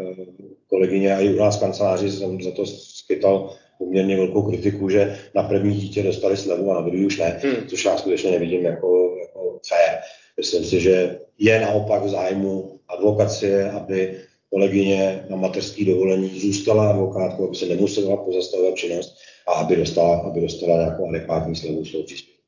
kolegyně 0.67 1.15
a 1.15 1.19
i 1.19 1.33
u 1.33 1.39
nás 1.39 1.59
kanceláři 1.59 2.11
jsem 2.11 2.41
za 2.41 2.51
to 2.51 2.65
skytal 2.65 3.53
poměrně 3.81 4.17
velkou 4.17 4.41
kritiku, 4.41 4.89
že 4.89 5.17
na 5.35 5.43
první 5.43 5.75
dítě 5.75 6.03
dostali 6.03 6.37
slevu 6.37 6.71
a 6.71 6.73
na 6.73 6.81
druhý 6.81 7.05
už 7.05 7.17
ne, 7.17 7.39
hmm. 7.43 7.67
což 7.67 7.85
já 7.85 7.97
skutečně 7.97 8.31
nevidím 8.31 8.65
jako, 8.65 9.15
jako 9.21 9.59
fair. 9.67 9.97
Myslím 10.37 10.63
si, 10.63 10.79
že 10.79 11.19
je 11.39 11.61
naopak 11.61 12.03
v 12.03 12.09
zájmu 12.09 12.79
advokacie, 12.87 13.71
aby 13.71 14.17
kolegyně 14.49 15.25
na 15.29 15.35
mateřský 15.35 15.85
dovolení 15.85 16.39
zůstala 16.39 16.89
advokátkou, 16.89 17.47
aby 17.47 17.55
se 17.55 17.65
nemusela 17.65 18.17
pozastavovat 18.17 18.75
činnost 18.75 19.17
a 19.47 19.51
aby 19.51 19.75
dostala, 19.75 20.17
aby 20.17 20.41
dostala 20.41 20.77
nějakou 20.77 21.09
adekvátní 21.09 21.55
slevu 21.55 21.85
svou 21.85 22.03
příspěvku. 22.03 22.41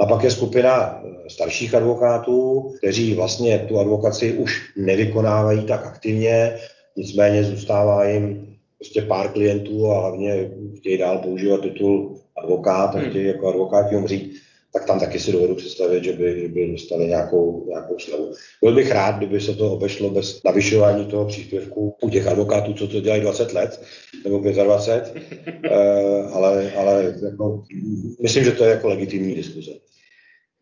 A 0.00 0.06
pak 0.06 0.24
je 0.24 0.30
skupina 0.30 1.02
eh, 1.04 1.30
starších 1.30 1.74
advokátů, 1.74 2.68
kteří 2.78 3.14
vlastně 3.14 3.58
tu 3.58 3.78
advokaci 3.78 4.32
už 4.32 4.72
nevykonávají 4.76 5.62
tak 5.66 5.86
aktivně, 5.86 6.56
nicméně 6.96 7.44
zůstává 7.44 8.04
jim 8.04 8.49
prostě 8.80 9.02
pár 9.02 9.32
klientů 9.32 9.90
a 9.90 10.00
hlavně 10.00 10.50
chtějí 10.76 10.98
dál 10.98 11.18
používat 11.18 11.62
titul 11.62 12.20
advokát 12.36 12.94
a 12.94 12.98
hmm. 12.98 13.10
chtějí 13.10 13.26
jako 13.26 13.48
advokáti 13.48 13.96
umřít, 13.96 14.36
tak 14.72 14.86
tam 14.86 15.00
taky 15.00 15.20
si 15.20 15.32
dovedu 15.32 15.54
představit, 15.54 16.04
že 16.04 16.12
by, 16.12 16.48
by 16.48 16.72
dostali 16.72 17.06
nějakou, 17.06 17.66
nějakou 17.68 17.98
slevu. 17.98 18.32
Byl 18.62 18.74
bych 18.74 18.90
rád, 18.90 19.16
kdyby 19.16 19.40
se 19.40 19.54
to 19.54 19.72
obešlo 19.72 20.10
bez 20.10 20.42
navyšování 20.42 21.06
toho 21.06 21.24
příspěvku 21.24 21.96
u 22.02 22.10
těch 22.10 22.26
advokátů, 22.26 22.74
co 22.74 22.88
to 22.88 23.00
dělají 23.00 23.22
20 23.22 23.52
let 23.52 23.82
nebo 24.24 24.38
25, 24.38 25.22
eh, 25.64 26.22
ale, 26.32 26.72
ale 26.72 27.14
jako, 27.24 27.64
myslím, 28.22 28.44
že 28.44 28.52
to 28.52 28.64
je 28.64 28.70
jako 28.70 28.88
legitimní 28.88 29.34
diskuze. 29.34 29.70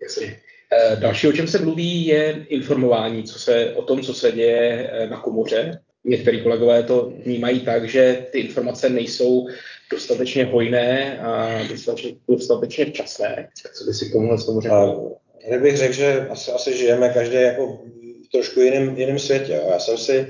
Jasně. 0.02 0.36
Eh, 0.72 0.96
další, 0.96 1.28
o 1.28 1.32
čem 1.32 1.48
se 1.48 1.58
mluví, 1.58 2.06
je 2.06 2.46
informování 2.48 3.24
co 3.24 3.38
se, 3.38 3.74
o 3.74 3.82
tom, 3.82 4.02
co 4.02 4.14
se 4.14 4.32
děje 4.32 4.90
eh, 4.92 5.06
na 5.06 5.20
komoře 5.20 5.80
některý 6.08 6.42
kolegové 6.42 6.82
to 6.82 7.12
vnímají 7.24 7.60
tak, 7.60 7.88
že 7.88 8.26
ty 8.32 8.38
informace 8.38 8.88
nejsou 8.88 9.46
dostatečně 9.90 10.44
hojné 10.44 11.18
a 11.18 11.62
dostatečně, 11.68 12.14
dostatečně 12.28 12.84
včasné. 12.84 13.48
Co 13.78 13.84
by 13.84 13.94
si 13.94 14.08
k 14.08 14.12
tomuhle 14.12 14.38
tomu 14.44 14.60
řekl? 14.60 15.12
Já 15.46 15.58
bych 15.58 15.76
řekl, 15.76 15.94
že 15.94 16.28
asi, 16.28 16.50
asi 16.50 16.76
žijeme 16.76 17.08
každý 17.08 17.34
jako 17.34 17.66
v 18.24 18.28
trošku 18.32 18.60
jiném, 18.60 18.96
jiném 18.96 19.18
světě. 19.18 19.60
Já 19.70 19.78
jsem 19.78 19.98
si, 19.98 20.26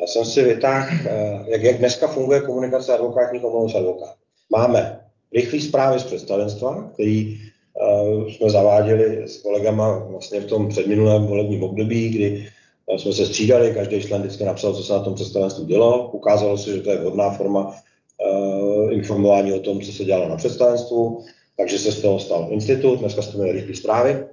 já 0.00 0.06
jsem 0.06 0.24
si 0.24 0.42
vytáhl, 0.42 0.88
eh, 1.06 1.44
jak, 1.46 1.62
jak 1.62 1.78
dneska 1.78 2.08
funguje 2.08 2.40
komunikace 2.40 2.94
advokátní 2.94 3.40
komorou 3.40 3.68
s 3.68 3.74
advokátem. 3.74 4.14
Máme 4.50 5.00
rychlý 5.34 5.60
zprávy 5.60 6.00
z 6.00 6.04
představenstva, 6.04 6.90
který 6.94 7.38
uh, 7.74 8.28
jsme 8.28 8.50
zaváděli 8.50 9.22
s 9.28 9.36
kolegama 9.36 9.98
vlastně 9.98 10.40
v 10.40 10.46
tom 10.46 10.68
předminulém 10.68 11.26
volebním 11.26 11.62
období, 11.62 12.08
kdy 12.08 12.48
jsme 12.96 13.12
se 13.12 13.26
střídali, 13.26 13.74
každý 13.74 14.02
člen 14.02 14.22
vždycky 14.22 14.44
napsal, 14.44 14.74
co 14.74 14.82
se 14.82 14.92
na 14.92 15.00
tom 15.00 15.14
představenstvu 15.14 15.64
dělo. 15.64 16.10
Ukázalo 16.12 16.58
se, 16.58 16.76
že 16.76 16.82
to 16.82 16.90
je 16.90 16.98
vhodná 16.98 17.30
forma 17.30 17.66
uh, 17.66 18.92
informování 18.92 19.52
o 19.52 19.60
tom, 19.60 19.80
co 19.80 19.92
se 19.92 20.04
dělalo 20.04 20.28
na 20.28 20.36
představenstvu, 20.36 21.24
takže 21.56 21.78
se 21.78 21.92
z 21.92 22.02
toho 22.02 22.18
stal 22.18 22.48
institut, 22.50 22.98
dneska 22.98 23.22
jsme 23.22 23.42
měli 23.42 23.60
rychlé 23.60 23.76
zprávy. 23.76 24.24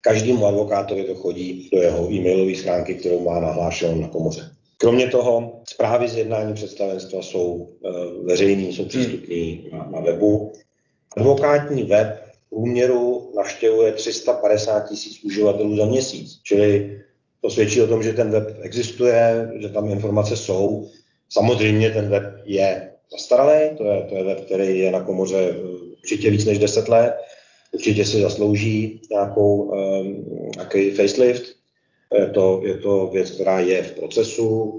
Každému 0.00 0.46
advokátovi 0.46 1.04
to 1.04 1.14
chodí 1.14 1.68
do 1.72 1.82
jeho 1.82 2.12
e-mailové 2.12 2.54
schránky, 2.54 2.94
kterou 2.94 3.24
má 3.24 3.40
nahlášenou 3.40 4.00
na 4.00 4.08
komoře. 4.08 4.50
Kromě 4.76 5.06
toho 5.06 5.60
zprávy 5.68 6.08
z 6.08 6.16
jednání 6.16 6.54
představenstva 6.54 7.22
jsou 7.22 7.52
uh, 7.52 8.26
veřejné, 8.26 8.62
jsou 8.62 8.84
přístupné 8.84 9.70
na, 9.72 9.88
na 9.90 10.00
webu. 10.00 10.52
Advokátní 11.16 11.82
web 11.82 12.22
v 12.32 12.50
průměru 12.50 13.32
navštěvuje 13.36 13.92
350 13.92 14.88
tisíc 14.88 15.24
uživatelů 15.24 15.76
za 15.76 15.86
měsíc, 15.86 16.40
čili 16.42 17.02
to 17.42 17.50
svědčí 17.50 17.82
o 17.82 17.86
tom, 17.86 18.02
že 18.02 18.12
ten 18.12 18.30
web 18.30 18.56
existuje, 18.60 19.50
že 19.58 19.68
tam 19.68 19.90
informace 19.90 20.36
jsou. 20.36 20.88
Samozřejmě 21.28 21.90
ten 21.90 22.08
web 22.08 22.24
je 22.44 22.90
zastaralý, 23.12 23.76
to 23.76 23.84
je, 23.84 24.02
to 24.08 24.16
je 24.16 24.24
web, 24.24 24.40
který 24.40 24.78
je 24.78 24.92
na 24.92 25.00
komoře 25.00 25.50
eh, 25.50 25.54
určitě 26.02 26.30
víc 26.30 26.44
než 26.44 26.58
10 26.58 26.88
let, 26.88 27.14
určitě 27.72 28.04
si 28.04 28.20
zaslouží 28.20 29.00
nějakou, 29.10 29.62
um, 29.62 30.24
nějaký 30.56 30.90
facelift. 30.90 31.42
Je 32.18 32.26
to, 32.26 32.60
je 32.64 32.76
to 32.76 33.06
věc, 33.12 33.30
která 33.30 33.60
je 33.60 33.82
v 33.82 33.92
procesu, 33.92 34.78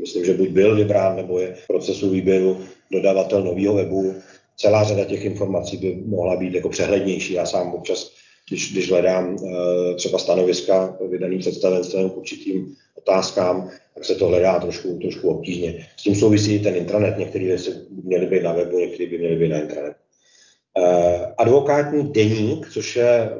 myslím, 0.00 0.24
že 0.24 0.34
buď 0.34 0.48
byl 0.48 0.76
vybrán, 0.76 1.16
nebo 1.16 1.38
je 1.38 1.54
v 1.54 1.66
procesu 1.66 2.10
výběru 2.10 2.60
dodavatel 2.92 3.44
nového 3.44 3.74
webu. 3.74 4.14
Celá 4.56 4.84
řada 4.84 5.04
těch 5.04 5.24
informací 5.24 5.76
by 5.76 6.02
mohla 6.06 6.36
být 6.36 6.54
jako 6.54 6.68
přehlednější. 6.68 7.32
Já 7.32 7.46
sám 7.46 7.74
občas 7.74 8.12
když, 8.50 8.72
když 8.72 8.90
hledám 8.90 9.34
uh, 9.34 9.50
třeba 9.96 10.18
stanoviska 10.18 10.96
vydaný 11.10 11.38
představenstvem 11.38 12.10
k 12.10 12.16
určitým 12.16 12.74
otázkám, 12.94 13.70
tak 13.94 14.04
se 14.04 14.14
to 14.14 14.26
hledá 14.26 14.58
trošku, 14.60 14.98
trošku 14.98 15.28
obtížně. 15.28 15.86
S 15.96 16.02
tím 16.02 16.14
souvisí 16.14 16.58
ten 16.58 16.76
intranet. 16.76 17.18
Některé 17.18 17.44
věci 17.44 17.70
měly 18.04 18.26
být 18.26 18.42
na 18.42 18.52
webu, 18.52 18.78
některé 18.78 19.10
by 19.10 19.18
měly 19.18 19.36
být 19.36 19.48
na 19.48 19.60
internetu. 19.60 19.96
Uh, 20.78 21.26
advokátní 21.38 22.12
deník, 22.12 22.68
což 22.72 22.96
je 22.96 23.30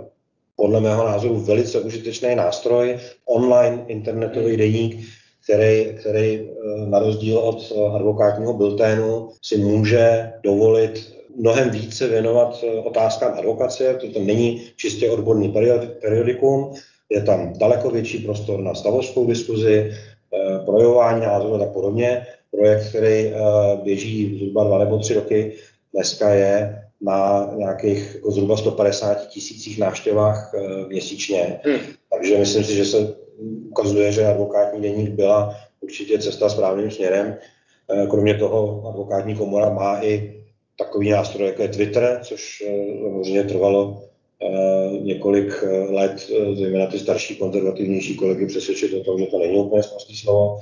podle 0.57 0.81
mého 0.81 1.05
názoru 1.05 1.41
velice 1.41 1.81
užitečný 1.81 2.35
nástroj, 2.35 2.99
online 3.27 3.85
internetový 3.89 4.57
deník, 4.57 5.07
který, 5.45 5.95
který 6.01 6.51
na 6.87 6.99
rozdíl 6.99 7.39
od 7.39 7.73
advokátního 7.95 8.53
bilténu 8.53 9.29
si 9.43 9.57
může 9.57 10.33
dovolit 10.43 11.20
mnohem 11.41 11.71
více 11.71 12.09
věnovat 12.09 12.65
eh, 12.65 12.81
otázkám 12.81 13.39
advokacie, 13.39 13.95
to, 13.95 14.13
to 14.13 14.21
není 14.21 14.63
čistě 14.77 15.11
odborný 15.11 15.55
periodikum, 16.01 16.73
je 17.11 17.23
tam 17.23 17.53
daleko 17.59 17.91
větší 17.91 18.19
prostor 18.19 18.61
na 18.61 18.75
stavovskou 18.75 19.27
diskuzi, 19.27 19.93
eh, 19.93 20.59
projevování 20.65 21.21
názoru 21.21 21.55
a 21.55 21.59
tak 21.59 21.73
podobně. 21.73 22.27
Projekt, 22.51 22.89
který 22.89 23.27
eh, 23.27 23.35
běží 23.83 24.39
zhruba 24.39 24.65
dva 24.65 24.79
nebo 24.79 24.99
tři 24.99 25.15
roky, 25.15 25.53
dneska 25.95 26.35
je 26.35 26.83
na 27.01 27.51
nějakých 27.57 28.15
jako 28.15 28.31
zhruba 28.31 28.57
150 28.57 29.29
tisících 29.29 29.79
návštěvách 29.79 30.55
měsíčně. 30.89 31.61
Hmm. 31.65 31.79
Takže 32.13 32.39
myslím 32.39 32.65
si, 32.65 32.75
že 32.75 32.85
se 32.85 33.15
ukazuje, 33.71 34.13
že 34.13 34.27
advokátní 34.27 34.83
deník 34.83 35.11
byla 35.11 35.57
určitě 35.81 36.19
cesta 36.19 36.49
správným 36.49 36.91
směrem. 36.91 37.37
Kromě 38.11 38.35
toho 38.35 38.85
advokátní 38.89 39.35
komora 39.35 39.71
má 39.71 40.05
i 40.05 40.40
takový 40.81 41.11
nástroj, 41.11 41.47
jako 41.47 41.63
je 41.63 41.69
Twitter, 41.69 42.21
což 42.23 42.65
eh, 42.67 42.99
samozřejmě 43.01 43.45
trvalo 43.45 44.03
eh, 44.43 44.99
několik 45.01 45.55
eh, 45.63 45.69
let, 45.69 46.31
zejména 46.55 46.87
ty 46.87 46.99
starší 46.99 47.37
konzervativnější 47.37 48.17
kolegy 48.17 48.47
přesvědčit 48.47 48.95
o 48.95 49.05
tom, 49.05 49.19
že 49.19 49.27
to 49.27 49.39
není 49.39 49.59
úplně 49.59 49.83
sprostý 49.83 50.17
slovo. 50.17 50.61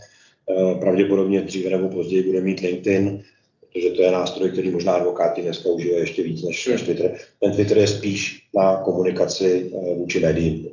Pravděpodobně 0.80 1.40
dříve 1.40 1.70
nebo 1.70 1.88
později 1.88 2.22
bude 2.22 2.40
mít 2.40 2.60
LinkedIn, 2.60 3.22
protože 3.60 3.90
to 3.90 4.02
je 4.02 4.10
nástroj, 4.10 4.50
který 4.50 4.70
možná 4.70 4.92
advokáti 4.92 5.42
dneska 5.42 5.68
užívají 5.68 6.00
ještě 6.00 6.22
víc 6.22 6.42
než, 6.42 6.66
než 6.66 6.82
Twitter. 6.82 7.16
Ten 7.40 7.52
Twitter 7.52 7.78
je 7.78 7.86
spíš 7.86 8.48
na 8.54 8.76
komunikaci 8.76 9.70
vůči 9.96 10.20
médiím. 10.20 10.68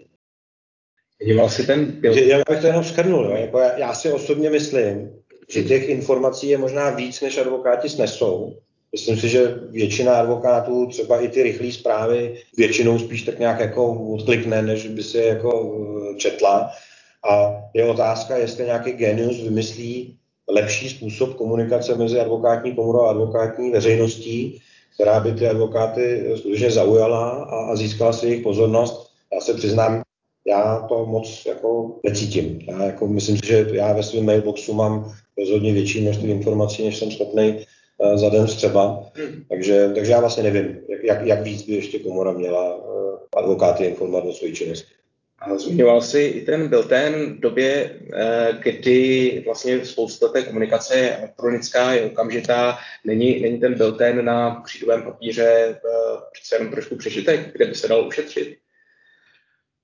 Díval 1.25 1.49
si 1.49 1.65
ten 1.65 2.01
Já 2.03 2.37
bych 2.49 2.61
to 2.61 2.67
jenom 2.67 2.83
schrnul. 2.83 3.25
Jako 3.25 3.59
já, 3.59 3.77
já 3.77 3.93
si 3.93 4.11
osobně 4.11 4.49
myslím, 4.49 5.09
že 5.49 5.63
těch 5.63 5.89
informací 5.89 6.49
je 6.49 6.57
možná 6.57 6.89
víc, 6.89 7.21
než 7.21 7.37
advokáti 7.37 7.89
snesou. 7.89 8.57
Myslím 8.95 9.17
si, 9.17 9.29
že 9.29 9.59
většina 9.69 10.15
advokátů 10.15 10.87
třeba 10.87 11.19
i 11.19 11.27
ty 11.27 11.43
rychlé 11.43 11.71
zprávy 11.71 12.35
většinou 12.57 12.99
spíš 12.99 13.21
tak 13.21 13.39
nějak 13.39 13.59
jako 13.59 13.93
odklikne, 14.13 14.61
než 14.61 14.87
by 14.87 15.03
si 15.03 15.17
jako 15.17 15.51
eh, 15.51 16.17
četla. 16.17 16.71
A 17.29 17.55
je 17.73 17.85
otázka, 17.85 18.37
jestli 18.37 18.65
nějaký 18.65 18.91
genius 18.91 19.43
vymyslí 19.43 20.17
lepší 20.47 20.89
způsob 20.89 21.33
komunikace 21.33 21.95
mezi 21.95 22.19
advokátní 22.19 22.75
komorou 22.75 23.01
a 23.01 23.09
advokátní 23.09 23.71
veřejností, 23.71 24.61
která 24.95 25.19
by 25.19 25.31
ty 25.31 25.47
advokáty 25.47 26.31
skutečně 26.37 26.71
zaujala 26.71 27.29
a, 27.29 27.71
a 27.71 27.75
získala 27.75 28.13
si 28.13 28.27
jejich 28.27 28.43
pozornost. 28.43 29.11
Já 29.33 29.41
se 29.41 29.53
přiznám, 29.53 30.01
já 30.47 30.85
to 30.89 31.05
moc 31.05 31.45
jako 31.45 31.99
necítím. 32.03 32.59
Já 32.67 32.83
jako 32.83 33.07
myslím 33.07 33.37
si, 33.37 33.47
že 33.47 33.67
já 33.71 33.93
ve 33.93 34.03
svém 34.03 34.25
mailboxu 34.25 34.73
mám 34.73 35.11
rozhodně 35.37 35.73
větší 35.73 36.01
množství 36.01 36.29
informací, 36.29 36.85
než 36.85 36.97
jsem 36.97 37.11
schopný 37.11 37.65
Eh, 38.01 38.17
za 38.17 38.29
den 38.29 38.45
třeba. 38.45 39.11
Takže, 39.49 39.91
takže 39.95 40.11
já 40.11 40.19
vlastně 40.19 40.43
nevím, 40.43 40.79
jak, 40.89 41.03
jak, 41.03 41.25
jak 41.25 41.41
víc 41.43 41.61
by 41.61 41.73
ještě 41.73 41.99
komora 41.99 42.31
měla 42.31 42.77
eh, 42.77 43.37
advokáty 43.37 43.85
informovat 43.85 44.25
o 44.25 44.33
své 44.33 44.51
činnosti. 44.51 44.93
A 45.39 45.57
zmiňoval 45.57 46.01
jsi 46.01 46.21
i 46.21 46.45
ten 46.45 46.67
byl 46.67 46.83
ten 46.83 47.35
v 47.35 47.39
době, 47.39 47.99
eh, 48.13 48.59
kdy 48.63 49.41
vlastně 49.45 49.85
spousta 49.85 50.27
té 50.27 50.43
komunikace 50.43 50.97
je 50.97 51.17
elektronická, 51.17 51.93
je 51.93 52.05
okamžitá, 52.05 52.77
není, 53.05 53.41
není 53.41 53.59
ten 53.59 53.73
byl 53.73 53.91
ten 53.91 54.25
na 54.25 54.61
křídovém 54.61 55.03
papíře 55.03 55.79
přece 56.33 56.55
jenom 56.55 56.71
trošku 56.71 56.95
přežitek, 56.95 57.53
kde 57.53 57.65
by 57.65 57.75
se 57.75 57.87
dal 57.87 58.07
ušetřit? 58.07 58.57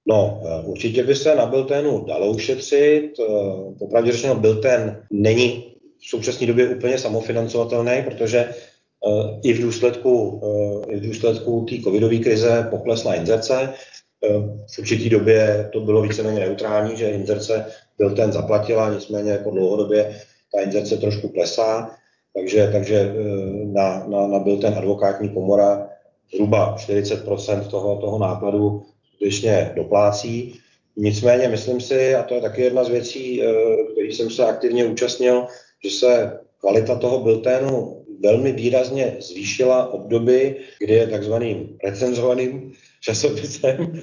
No, 0.05 0.43
určitě 0.65 1.03
by 1.03 1.15
se 1.15 1.35
na 1.35 1.45
Biltenu 1.45 2.05
dalo 2.05 2.31
ušetřit. 2.31 3.11
Popravdě 3.79 4.11
řečeno, 4.11 4.35
Bilten 4.35 5.07
není 5.11 5.70
v 6.01 6.09
současné 6.09 6.47
době 6.47 6.69
úplně 6.69 6.97
samofinancovatelný, 6.97 8.03
protože 8.05 8.53
uh, 9.05 9.39
i 9.43 9.53
v 9.53 9.61
důsledku, 9.61 10.29
uh, 10.29 10.83
i 10.87 10.95
v 10.95 11.07
důsledku 11.07 11.65
té 11.69 11.75
covidové 11.83 12.17
krize 12.17 12.67
poklesla 12.69 13.15
inzerce. 13.15 13.73
Uh, 14.29 14.43
v 14.75 14.79
určitý 14.79 15.09
době 15.09 15.69
to 15.73 15.79
bylo 15.79 16.01
víceméně 16.01 16.39
neutrální, 16.39 16.97
že 16.97 17.11
inzerce 17.11 17.65
byl 17.97 18.15
ten 18.15 18.31
zaplatila, 18.31 18.93
nicméně 18.93 19.31
jako 19.31 19.51
dlouhodobě 19.51 20.21
ta 20.55 20.61
inzerce 20.61 20.97
trošku 20.97 21.29
klesá, 21.29 21.95
takže, 22.33 22.69
takže 22.71 23.13
na, 23.65 24.07
na, 24.07 24.27
na 24.27 24.39
byl 24.39 24.57
ten 24.57 24.73
advokátní 24.77 25.29
komora 25.29 25.89
zhruba 26.33 26.75
40% 26.75 27.67
toho, 27.67 28.01
toho 28.01 28.19
nákladu 28.19 28.83
skutečně 29.15 29.71
doplácí. 29.75 30.59
Nicméně 30.97 31.47
myslím 31.47 31.81
si, 31.81 32.15
a 32.15 32.23
to 32.23 32.35
je 32.35 32.41
taky 32.41 32.61
jedna 32.61 32.83
z 32.83 32.89
věcí, 32.89 33.41
který 33.91 34.11
jsem 34.11 34.29
se 34.29 34.45
aktivně 34.45 34.85
účastnil, 34.85 35.47
že 35.83 35.89
se 35.89 36.39
kvalita 36.59 36.95
toho 36.95 37.19
bilténu 37.19 38.01
velmi 38.23 38.51
výrazně 38.51 39.17
zvýšila 39.19 39.93
od 39.93 40.01
kdy 40.79 40.93
je 40.93 41.07
takzvaným 41.07 41.77
recenzovaným 41.83 42.73
časopisem, 43.01 43.77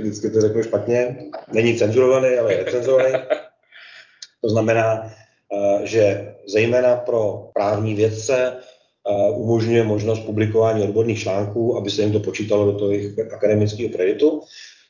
vždycky 0.00 0.30
to 0.30 0.40
řeknu 0.40 0.62
špatně, 0.62 1.16
není 1.52 1.76
cenzurovaný, 1.76 2.28
ale 2.36 2.52
je 2.52 2.64
recenzovaný. 2.64 3.12
To 4.40 4.48
znamená, 4.48 5.04
eh, 5.04 5.86
že 5.86 6.34
zejména 6.48 6.96
pro 6.96 7.50
právní 7.54 7.94
vědce 7.94 8.56
eh, 8.56 9.30
umožňuje 9.30 9.84
možnost 9.84 10.20
publikování 10.20 10.82
odborných 10.82 11.20
článků, 11.20 11.76
aby 11.76 11.90
se 11.90 12.02
jim 12.02 12.12
to 12.12 12.20
počítalo 12.20 12.72
do 12.72 12.78
toho 12.78 12.90
jejich 12.90 13.18
akademického 13.18 13.88
kreditu. 13.88 14.40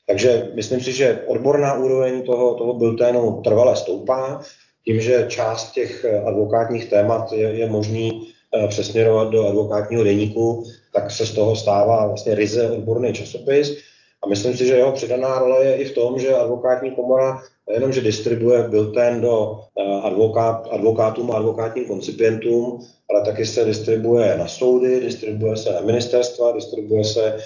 Takže 0.06 0.50
myslím 0.54 0.80
si, 0.80 0.92
že 0.92 1.22
odborná 1.26 1.74
úroveň 1.74 2.22
toho, 2.22 2.54
toho 2.54 2.74
bilténu 2.74 3.40
trvale 3.44 3.76
stoupá 3.76 4.42
tím, 4.84 5.00
že 5.00 5.26
část 5.28 5.72
těch 5.72 6.04
eh, 6.04 6.20
advokátních 6.20 6.90
témat 6.90 7.32
je, 7.32 7.48
je 7.48 7.68
možný 7.70 8.28
eh, 8.54 8.68
přesměrovat 8.68 9.30
do 9.30 9.48
advokátního 9.48 10.04
deníku, 10.04 10.64
tak 10.92 11.10
se 11.10 11.26
z 11.26 11.32
toho 11.32 11.56
stává 11.56 12.06
vlastně 12.06 12.34
ryze 12.34 12.70
odborný 12.70 13.12
časopis. 13.12 13.76
A 14.24 14.28
myslím 14.28 14.56
si, 14.56 14.66
že 14.66 14.74
jeho 14.74 14.92
přidaná 14.92 15.38
role 15.38 15.64
je 15.64 15.76
i 15.76 15.84
v 15.84 15.94
tom, 15.94 16.18
že 16.18 16.34
advokátní 16.34 16.90
komora 16.90 17.42
nejenom, 17.68 17.92
že 17.92 18.00
distribuje 18.00 18.62
bilten 18.68 19.20
do 19.20 19.60
eh, 19.78 20.00
advokát, 20.02 20.68
advokátům 20.70 21.30
a 21.30 21.36
advokátním 21.36 21.84
koncipientům, 21.84 22.80
ale 23.10 23.24
taky 23.24 23.46
se 23.46 23.64
distribuje 23.64 24.36
na 24.38 24.48
soudy, 24.48 25.00
distribuje 25.00 25.56
se 25.56 25.72
na 25.72 25.80
ministerstva, 25.80 26.52
distribuje 26.52 27.04
se 27.04 27.36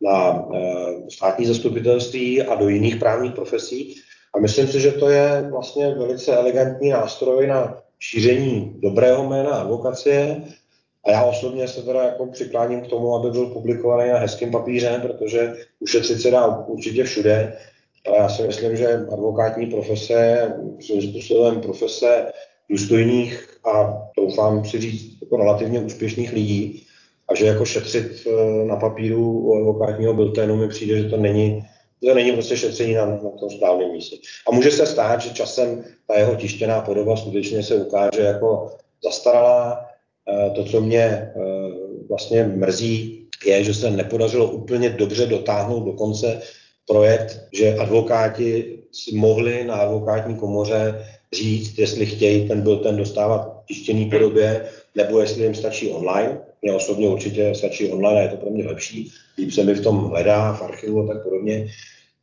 na 0.00 0.48
státní 1.08 1.46
zastupitelství 1.46 2.42
a 2.42 2.54
do 2.54 2.68
jiných 2.68 2.96
právních 2.96 3.32
profesí. 3.32 3.94
Myslím 4.40 4.68
si, 4.68 4.80
že 4.80 4.92
to 4.92 5.08
je 5.08 5.48
vlastně 5.50 5.94
velice 5.94 6.36
elegantní 6.36 6.90
nástroj 6.90 7.46
na 7.46 7.82
šíření 7.98 8.72
dobrého 8.82 9.28
jména 9.28 9.50
advokacie. 9.50 10.42
A 11.04 11.10
já 11.10 11.24
osobně 11.24 11.68
se 11.68 11.82
teda 11.82 12.02
jako 12.02 12.26
přikláním 12.26 12.80
k 12.80 12.86
tomu, 12.86 13.14
aby 13.14 13.30
byl 13.30 13.46
publikovaný 13.46 14.10
na 14.10 14.18
hezkém 14.18 14.50
papíře, 14.50 15.00
protože 15.02 15.54
ušetřit 15.80 16.20
se 16.20 16.30
dá 16.30 16.58
určitě 16.58 17.04
všude. 17.04 17.56
ale 18.06 18.16
já 18.18 18.28
si 18.28 18.42
myslím, 18.42 18.76
že 18.76 19.06
advokátní 19.12 19.66
profese 19.66 20.12
je 20.12 21.02
způsobem 21.02 21.60
profese 21.60 22.32
důstojných 22.70 23.48
a 23.64 24.02
doufám 24.18 24.64
si 24.64 24.80
říct 24.80 25.22
jako 25.22 25.36
relativně 25.36 25.80
úspěšných 25.80 26.32
lidí 26.32 26.86
a 27.28 27.34
že 27.34 27.46
jako 27.46 27.64
šetřit 27.64 28.26
eh, 28.26 28.64
na 28.64 28.76
papíru 28.76 29.40
u 29.40 29.56
advokátního 29.56 30.14
bilténu 30.14 30.56
mi 30.56 30.68
přijde, 30.68 30.98
že 30.98 31.08
to 31.08 31.16
není 31.16 31.66
to 32.04 32.14
není 32.14 32.32
prostě 32.32 32.56
šetření 32.56 32.94
na, 32.94 33.06
na 33.06 33.30
tom 33.40 33.50
správném 33.50 33.92
místě. 33.92 34.16
A 34.48 34.54
může 34.54 34.70
se 34.70 34.86
stát, 34.86 35.20
že 35.20 35.30
časem 35.30 35.84
ta 36.06 36.18
jeho 36.18 36.36
tištěná 36.36 36.80
podoba 36.80 37.16
skutečně 37.16 37.62
se 37.62 37.74
ukáže 37.74 38.22
jako 38.22 38.76
zastaralá. 39.04 39.86
Eh, 40.28 40.50
to, 40.50 40.64
co 40.64 40.80
mě 40.80 41.02
eh, 41.02 41.32
vlastně 42.08 42.44
mrzí, 42.44 43.26
je, 43.44 43.64
že 43.64 43.74
se 43.74 43.90
nepodařilo 43.90 44.50
úplně 44.50 44.90
dobře 44.90 45.26
dotáhnout 45.26 45.84
do 45.84 45.92
konce 45.92 46.40
projekt, 46.86 47.40
že 47.52 47.76
advokáti 47.76 48.78
mohli 49.12 49.64
na 49.64 49.74
advokátní 49.74 50.36
komoře 50.36 51.06
říct, 51.32 51.78
jestli 51.78 52.06
chtějí 52.06 52.48
ten 52.48 52.60
byl 52.60 52.76
ten 52.76 52.96
dostávat 52.96 53.64
tištěný 53.66 54.10
podobě, 54.10 54.68
nebo 54.94 55.20
jestli 55.20 55.42
jim 55.42 55.54
stačí 55.54 55.90
online. 55.90 56.40
Mně 56.62 56.72
osobně 56.72 57.08
určitě 57.08 57.54
stačí 57.54 57.92
online 57.92 58.22
je 58.22 58.28
to 58.28 58.36
pro 58.36 58.50
mě 58.50 58.66
lepší. 58.66 59.12
Líp 59.38 59.52
se 59.52 59.64
mi 59.64 59.74
v 59.74 59.82
tom 59.82 60.04
hledá, 60.04 60.52
v 60.52 60.62
archivu 60.62 61.00
a 61.00 61.06
tak 61.06 61.22
podobně. 61.22 61.66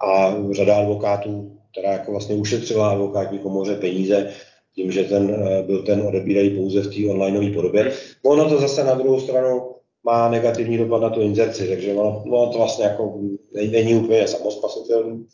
A 0.08 0.36
řada 0.52 0.76
advokátů, 0.76 1.58
která 1.72 1.92
jako 1.92 2.12
vlastně 2.12 2.36
ušetřila 2.36 2.92
advokátní 2.92 3.40
komoře 3.40 3.76
peníze, 3.76 4.32
tím, 4.76 4.92
že 4.92 5.04
ten 5.04 5.48
eh, 5.48 5.64
byl 5.64 5.84
ten 5.84 6.02
odebírají 6.02 6.50
pouze 6.50 6.82
v 6.82 6.96
té 6.96 7.12
onlineové 7.12 7.50
podobě. 7.50 7.92
Ono 8.26 8.50
to 8.50 8.60
zase 8.60 8.84
na 8.84 8.94
druhou 8.94 9.20
stranu 9.20 9.76
má 10.04 10.30
negativní 10.30 10.78
dopad 10.78 11.02
na 11.02 11.10
tu 11.10 11.22
inzerci, 11.22 11.68
takže 11.68 11.94
ono, 11.94 12.24
ono 12.26 12.52
to 12.52 12.58
vlastně 12.58 12.86
jako 12.86 13.20
není 13.54 13.96
úplně 13.96 14.28
samospasitelný, 14.28 15.26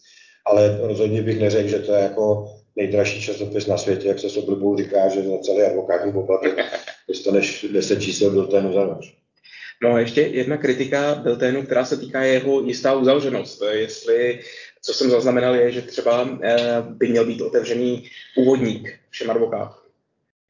ale 0.45 0.77
rozhodně 0.81 1.21
bych 1.21 1.39
neřekl, 1.39 1.69
že 1.69 1.79
to 1.79 1.93
je 1.93 2.01
jako 2.01 2.51
nejdražší 2.75 3.21
časopis 3.21 3.67
na 3.67 3.77
světě, 3.77 4.07
jak 4.07 4.19
se 4.19 4.29
s 4.29 4.37
oblibou 4.37 4.77
říká, 4.77 5.09
že 5.09 5.23
za 5.23 5.37
celý 5.37 5.61
advokátní 5.61 6.11
poplatek 6.11 6.59
dostaneš 7.07 7.65
10 7.73 8.01
čísel 8.01 8.31
bilténu 8.31 8.73
za 8.73 8.85
noc. 8.85 9.05
No 9.83 9.93
a 9.93 9.99
ještě 9.99 10.21
jedna 10.21 10.57
kritika 10.57 11.15
bilténu, 11.15 11.63
která 11.63 11.85
se 11.85 11.97
týká 11.97 12.23
jeho 12.23 12.61
jistá 12.61 12.93
uzavřenost. 12.93 13.61
Jestli, 13.71 14.39
co 14.81 14.93
jsem 14.93 15.09
zaznamenal, 15.09 15.55
je, 15.55 15.71
že 15.71 15.81
třeba 15.81 16.39
eh, 16.43 16.57
by 16.81 17.07
měl 17.07 17.25
být 17.25 17.41
otevřený 17.41 18.03
úvodník 18.37 18.99
všem 19.09 19.31
advokátům. 19.31 19.81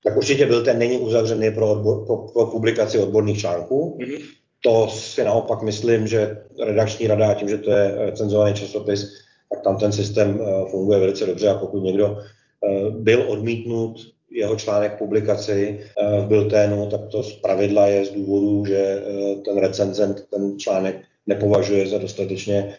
Tak 0.04 0.18
určitě 0.18 0.46
bilten 0.46 0.80
není 0.80 0.98
uzavřený 0.98 1.52
pro, 1.52 1.72
odbor, 1.72 2.06
pro, 2.06 2.18
pro 2.18 2.46
publikaci 2.46 3.00
odborných 3.00 3.40
článků. 3.40 3.98
Mm-hmm. 4.02 4.22
To 4.64 4.88
si 4.88 5.24
naopak 5.24 5.62
myslím, 5.62 6.08
že 6.08 6.38
redakční 6.60 7.08
rada, 7.08 7.34
tím, 7.34 7.50
že 7.50 7.58
to 7.58 7.72
je 7.72 8.12
cenzovaný 8.16 8.54
časopis, 8.54 9.22
tak 9.52 9.62
tam 9.64 9.78
ten 9.78 9.92
systém 9.92 10.40
eh, 10.42 10.70
funguje 10.72 11.00
velice 11.00 11.26
dobře 11.26 11.50
a 11.50 11.58
pokud 11.58 11.84
někdo 11.84 12.18
eh, 12.18 12.90
byl 12.90 13.24
odmítnut 13.28 13.98
jeho 14.32 14.56
článek 14.56 14.98
publikaci 14.98 15.80
eh, 15.80 16.22
v 16.22 16.26
Bilténu, 16.28 16.90
tak 16.90 17.02
to 17.12 17.24
z 17.24 17.34
pravidla 17.34 17.88
je 17.88 18.06
z 18.06 18.10
důvodu, 18.10 18.66
že 18.66 19.04
ten 19.46 19.58
recenzent 19.58 20.26
ten 20.30 20.60
článek 20.60 21.02
nepovažuje 21.28 21.88
za 21.88 21.98
dostatečně 21.98 22.76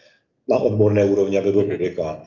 na 0.49 0.59
odborné 0.59 1.05
úrovni, 1.05 1.39
aby 1.39 1.53
byl 1.53 1.65
publikován. 1.65 2.23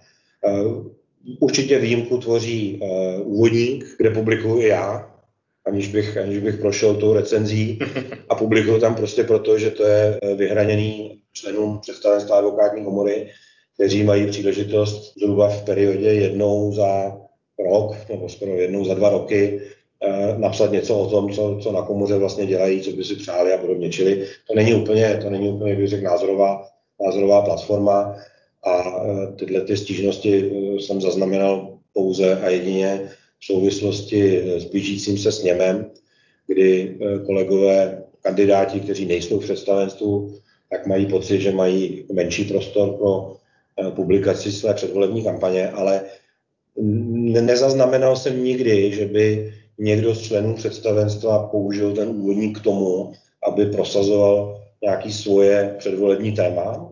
Určitě 1.39 1.80
výjimku 1.80 2.18
tvoří 2.18 2.80
úvodník, 3.24 3.86
kde 3.98 4.10
publikuju 4.10 4.62
i 4.62 4.68
já, 4.68 5.12
aniž 5.66 5.88
bych, 5.88 6.18
aniž 6.18 6.39
bych 6.39 6.56
prošel 6.56 6.96
tou 6.96 7.14
recenzí 7.14 7.80
a 8.30 8.36
publikuju 8.36 8.80
tam 8.80 8.96
prostě 8.96 9.24
proto, 9.24 9.60
že 9.60 9.72
to 9.72 9.84
je 9.84 10.20
vyhraněný 10.36 11.20
členům 11.34 11.80
představenstva 11.80 12.38
advokátní 12.38 12.86
komory 12.86 13.28
kteří 13.76 14.04
mají 14.04 14.28
příležitost 14.28 15.14
zhruba 15.18 15.50
v 15.50 15.64
periodě 15.64 16.08
jednou 16.08 16.72
za 16.74 17.18
rok, 17.60 17.96
nebo 18.10 18.30
skoro 18.30 18.52
jednou 18.56 18.86
za 18.86 18.94
dva 18.94 19.10
roky, 19.10 19.62
eh, 20.02 20.36
napsat 20.38 20.72
něco 20.72 21.00
o 21.00 21.10
tom, 21.10 21.34
co, 21.34 21.60
co 21.64 21.72
na 21.72 21.82
komoře 21.82 22.18
vlastně 22.18 22.46
dělají, 22.46 22.82
co 22.82 22.92
by 22.92 23.04
si 23.04 23.16
přáli 23.16 23.54
a 23.54 23.58
podobně. 23.58 23.90
Čili 23.90 24.28
to 24.48 24.56
není 24.56 24.74
úplně, 24.74 25.20
to 25.22 25.30
není 25.30 25.50
úplně, 25.50 25.76
bych 25.76 25.88
řekl, 25.88 26.04
názorová, 26.04 26.68
názorová 27.06 27.42
platforma 27.42 28.16
a 28.64 29.04
eh, 29.04 29.36
tyhle 29.36 29.62
ty 29.62 29.78
stížnosti 29.78 30.52
eh, 30.52 30.82
jsem 30.82 31.02
zaznamenal 31.02 31.78
pouze 31.94 32.40
a 32.42 32.50
jedině 32.50 33.12
v 33.40 33.46
souvislosti 33.46 34.44
s 34.60 34.66
blížícím 34.66 35.18
se 35.18 35.32
sněmem, 35.32 35.92
kdy 36.48 36.98
kolegové 37.26 38.04
kandidáti, 38.22 38.80
kteří 38.80 39.06
nejsou 39.06 39.40
v 39.40 39.44
představenstvu, 39.44 40.34
tak 40.70 40.88
mají 40.88 41.06
pocit, 41.06 41.42
že 41.42 41.52
mají 41.52 42.06
menší 42.14 42.44
prostor 42.44 42.98
pro 42.98 43.36
Eh, 43.82 43.92
publikaci 43.92 44.52
své 44.52 44.74
předvolební 44.74 45.24
kampaně, 45.24 45.70
ale 45.70 46.02
nezaznamenal 47.32 48.16
jsem 48.16 48.44
nikdy, 48.44 48.92
že 48.92 49.06
by 49.06 49.54
někdo 49.78 50.16
z 50.16 50.22
členů 50.22 50.56
představenstva 50.56 51.48
použil 51.48 51.94
ten 51.94 52.10
úvodník 52.10 52.60
k 52.60 52.64
tomu, 52.64 53.14
aby 53.48 53.66
prosazoval 53.66 54.62
nějaký 54.84 55.14
svoje 55.14 55.76
předvolební 55.78 56.32
téma. 56.32 56.92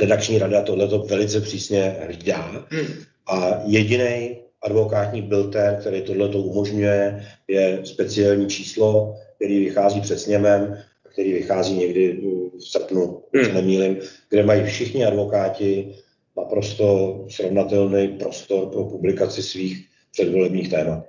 Redakční 0.00 0.38
rada 0.38 0.62
tohleto 0.62 0.98
velice 0.98 1.40
přísně 1.40 1.96
hlídá. 2.00 2.66
Hmm. 2.70 2.86
A 3.26 3.62
jediný 3.64 4.36
advokátní 4.62 5.22
bilten, 5.22 5.76
který 5.80 6.02
tohleto 6.02 6.38
umožňuje, 6.38 7.26
je 7.48 7.80
speciální 7.84 8.46
číslo, 8.46 9.16
který 9.36 9.64
vychází 9.64 10.00
před 10.00 10.18
sněmem 10.18 10.78
který 11.18 11.32
vychází 11.32 11.74
někdy 11.74 12.20
v 12.58 12.62
srpnu, 12.62 13.22
hmm. 13.34 13.54
nemýlim, 13.54 13.98
kde 14.30 14.42
mají 14.42 14.64
všichni 14.64 15.04
advokáti 15.04 15.94
naprosto 16.36 16.86
srovnatelný 17.30 18.08
prostor 18.08 18.66
pro 18.66 18.84
publikaci 18.84 19.42
svých 19.42 19.86
předvolebních 20.12 20.70
témat. 20.70 21.04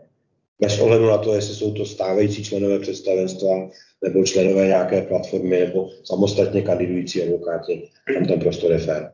Bez 0.62 0.80
ohledu 0.80 1.06
na 1.06 1.18
to, 1.18 1.36
jestli 1.36 1.56
jsou 1.56 1.74
to 1.74 1.86
stávající 1.86 2.44
členové 2.44 2.80
představenstva 2.80 3.70
nebo 4.04 4.24
členové 4.24 4.68
nějaké 4.68 5.02
platformy 5.02 5.60
nebo 5.60 5.90
samostatně 6.04 6.62
kandidující 6.62 7.24
advokáti, 7.24 7.90
tam 8.14 8.26
ten 8.26 8.40
prostor 8.40 8.72
je 8.72 8.78
fér. 8.78 9.12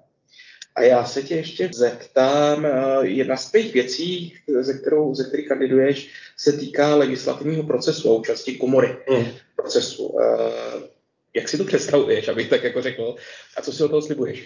A 0.76 0.82
já 0.82 1.06
se 1.06 1.24
tě 1.24 1.36
ještě 1.36 1.70
zeptám, 1.74 2.66
eh, 2.66 2.72
jedna 3.02 3.38
z 3.38 3.52
těch 3.52 3.74
věcí, 3.74 4.34
ze, 4.60 4.74
kterou, 4.74 5.16
ze 5.16 5.24
který 5.24 5.48
kandiduješ, 5.48 6.10
se 6.38 6.52
týká 6.52 6.96
legislativního 6.96 7.64
procesu 7.64 8.10
a 8.10 8.14
účasti 8.14 8.56
komory 8.56 8.96
hmm. 9.10 9.26
procesu. 9.56 10.18
Eh, 10.22 10.88
jak 11.36 11.50
si 11.50 11.58
to 11.58 11.64
představuješ, 11.64 12.28
abych 12.28 12.50
tak 12.50 12.64
jako 12.64 12.82
řekl, 12.82 13.16
a 13.58 13.62
co 13.62 13.72
si 13.72 13.84
o 13.84 13.90
toho 13.90 14.02
slibuješ? 14.02 14.44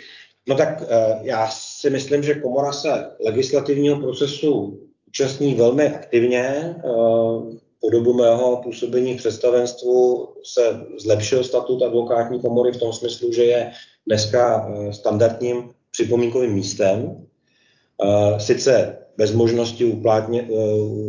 No 0.48 0.56
tak 0.56 0.84
eh, 0.88 1.20
já 1.22 1.50
si 1.50 1.90
myslím, 1.90 2.24
že 2.24 2.34
komora 2.34 2.72
se 2.72 2.90
legislativního 3.26 4.00
procesu 4.00 4.80
účastní 5.08 5.56
velmi 5.56 5.88
aktivně. 5.88 6.76
Po 7.82 7.90
dobu 7.90 8.14
mého 8.14 8.62
působení 8.64 9.14
v 9.14 9.18
představenstvu 9.18 10.28
se 10.44 10.62
zlepšil 11.00 11.44
statut 11.44 11.82
advokátní 11.82 12.42
komory 12.42 12.72
v 12.72 12.80
tom 12.80 12.94
smyslu, 12.94 13.34
že 13.34 13.44
je 13.44 13.72
dneska 14.08 14.72
standardním 14.92 15.70
připomínkovým 15.92 16.54
místem. 16.54 17.26
Sice 18.38 18.98
bez 19.18 19.32
možnosti 19.32 19.86
uplatně, 19.86 20.48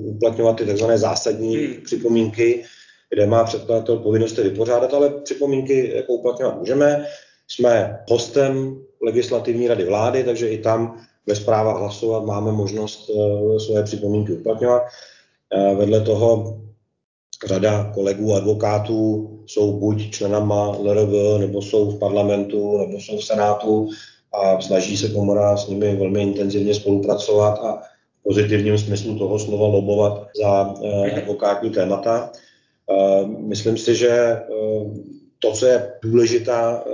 uplatňovat 0.05 0.57
ty 0.57 0.67
tzv. 0.67 0.85
zásadní 0.95 1.57
hmm. 1.57 1.85
připomínky, 1.85 2.65
kde 3.11 3.27
má 3.27 3.45
předkladatel 3.45 3.97
povinnost 3.97 4.39
je 4.39 4.45
vypořádat, 4.45 4.95
ale 4.95 5.11
připomínky 5.11 5.93
jako 5.95 6.13
uplatňovat 6.13 6.59
můžeme. 6.59 7.07
Jsme 7.49 7.99
hostem 8.09 8.81
legislativní 9.03 9.69
rady 9.69 9.85
vlády, 9.85 10.25
takže 10.25 10.49
i 10.49 10.59
tam 10.59 11.01
bez 11.27 11.41
práva 11.41 11.79
hlasovat 11.79 12.25
máme 12.25 12.53
možnost 12.53 13.11
e, 13.11 13.61
svoje 13.61 13.83
připomínky 13.83 14.33
uplatňovat. 14.33 14.83
E, 14.83 15.75
vedle 15.75 16.01
toho 16.01 16.61
řada 17.47 17.91
kolegů 17.95 18.35
advokátů 18.35 19.29
jsou 19.47 19.79
buď 19.79 20.11
členama 20.11 20.77
LRV, 20.79 21.41
nebo 21.41 21.63
jsou 21.63 21.91
v 21.91 21.99
parlamentu, 21.99 22.79
nebo 22.79 23.01
jsou 23.01 23.19
v 23.19 23.25
senátu, 23.25 23.89
a 24.33 24.61
snaží 24.61 24.97
se 24.97 25.09
komora 25.09 25.57
s 25.57 25.69
nimi 25.69 25.97
velmi 25.97 26.23
intenzivně 26.23 26.75
spolupracovat 26.75 27.59
a 27.59 27.83
v 28.21 28.23
pozitivním 28.23 28.79
smyslu 28.79 29.19
toho 29.19 29.39
slova 29.39 29.67
lobovat 29.67 30.27
za 30.41 30.75
eh, 30.85 31.21
advokátní 31.21 31.71
témata. 31.71 32.33
Eh, 32.91 33.27
myslím 33.27 33.77
si, 33.77 33.95
že 33.95 34.09
eh, 34.11 34.45
to, 35.39 35.53
co 35.53 35.67
je 35.67 35.93
důležitá 36.03 36.85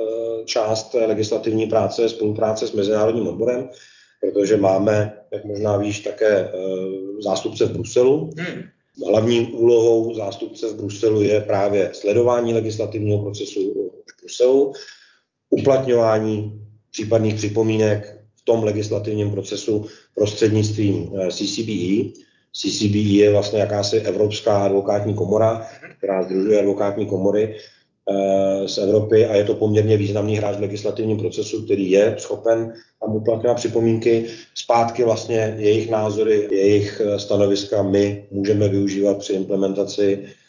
část 0.44 0.94
legislativní 0.94 1.66
práce, 1.66 2.02
je 2.02 2.08
spolupráce 2.08 2.68
s 2.68 2.72
Mezinárodním 2.72 3.28
odborem, 3.28 3.68
protože 4.20 4.56
máme, 4.56 5.12
jak 5.32 5.44
možná 5.44 5.76
víš, 5.76 6.00
také 6.00 6.50
zástupce 7.20 7.66
v 7.66 7.72
Bruselu. 7.72 8.30
Hmm. 8.38 8.62
Hlavní 9.08 9.46
úlohou 9.46 10.14
zástupce 10.14 10.68
v 10.68 10.76
Bruselu 10.76 11.22
je 11.22 11.40
právě 11.40 11.90
sledování 11.92 12.54
legislativního 12.54 13.22
procesu 13.22 13.90
v 14.06 14.22
Bruselu, 14.22 14.72
uplatňování 15.50 16.65
případných 16.96 17.34
připomínek 17.34 18.18
v 18.36 18.44
tom 18.44 18.64
legislativním 18.64 19.30
procesu 19.30 19.86
prostřednictvím 20.14 21.12
eh, 21.12 21.28
CCBE. 21.30 22.16
CCBE 22.52 23.20
je 23.20 23.32
vlastně 23.32 23.60
jakási 23.60 23.96
Evropská 23.96 24.64
advokátní 24.64 25.14
komora, 25.14 25.66
která 25.98 26.22
združuje 26.22 26.58
advokátní 26.58 27.06
komory 27.06 27.56
z 28.66 28.78
Evropy 28.78 29.26
a 29.26 29.34
je 29.36 29.44
to 29.44 29.54
poměrně 29.54 29.96
významný 29.96 30.36
hráč 30.36 30.56
v 30.56 30.60
legislativním 30.60 31.18
procesu, 31.18 31.64
který 31.64 31.90
je 31.90 32.14
schopen 32.18 32.72
tam 33.00 33.16
uplatňovat 33.16 33.56
připomínky. 33.56 34.24
Zpátky 34.54 35.04
vlastně 35.04 35.54
jejich 35.58 35.90
názory, 35.90 36.48
jejich 36.50 37.02
stanoviska 37.16 37.82
my 37.82 38.26
můžeme 38.30 38.68
využívat 38.68 39.18
při 39.18 39.32
implementaci 39.32 40.22
Eh, 40.22 40.45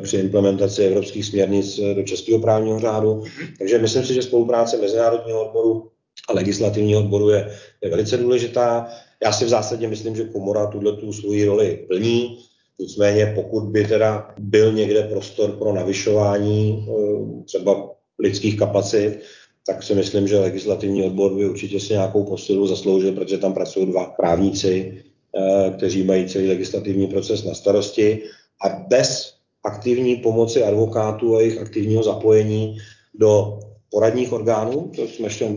při 0.00 0.16
implementaci 0.16 0.82
evropských 0.82 1.26
směrnic 1.26 1.80
do 1.96 2.02
českého 2.02 2.38
právního 2.38 2.80
řádu. 2.80 3.24
Takže 3.58 3.78
myslím 3.78 4.04
si, 4.04 4.14
že 4.14 4.22
spolupráce 4.22 4.76
mezinárodního 4.76 5.46
odboru 5.46 5.90
a 6.28 6.32
legislativního 6.32 7.00
odboru 7.00 7.30
je, 7.30 7.50
je 7.82 7.90
velice 7.90 8.16
důležitá. 8.16 8.88
Já 9.24 9.32
si 9.32 9.44
v 9.44 9.48
zásadě 9.48 9.88
myslím, 9.88 10.16
že 10.16 10.24
komora 10.24 10.66
tuhle 10.66 10.92
tu 10.92 11.12
svoji 11.12 11.44
roli 11.44 11.86
plní. 11.88 12.38
Nicméně 12.78 13.32
pokud 13.34 13.60
by 13.60 13.84
teda 13.84 14.34
byl 14.38 14.72
někde 14.72 15.02
prostor 15.02 15.52
pro 15.52 15.72
navyšování 15.72 16.86
eh, 16.88 17.44
třeba 17.44 17.90
lidských 18.18 18.58
kapacit, 18.58 19.20
tak 19.66 19.82
si 19.82 19.94
myslím, 19.94 20.28
že 20.28 20.38
legislativní 20.38 21.02
odbor 21.02 21.34
by 21.34 21.48
určitě 21.48 21.80
si 21.80 21.92
nějakou 21.92 22.24
posilu 22.24 22.66
zasloužil, 22.66 23.12
protože 23.12 23.38
tam 23.38 23.54
pracují 23.54 23.86
dva 23.86 24.04
právníci, 24.04 25.02
eh, 25.36 25.70
kteří 25.76 26.02
mají 26.02 26.28
celý 26.28 26.48
legislativní 26.48 27.06
proces 27.06 27.44
na 27.44 27.54
starosti. 27.54 28.22
A 28.64 28.68
bez 28.88 29.37
aktivní 29.64 30.16
pomoci 30.16 30.64
advokátů 30.64 31.36
a 31.36 31.40
jejich 31.40 31.58
aktivního 31.58 32.02
zapojení 32.02 32.78
do 33.14 33.60
poradních 33.90 34.32
orgánů, 34.32 34.92
to 34.96 35.08
jsme 35.08 35.26
ještě 35.26 35.48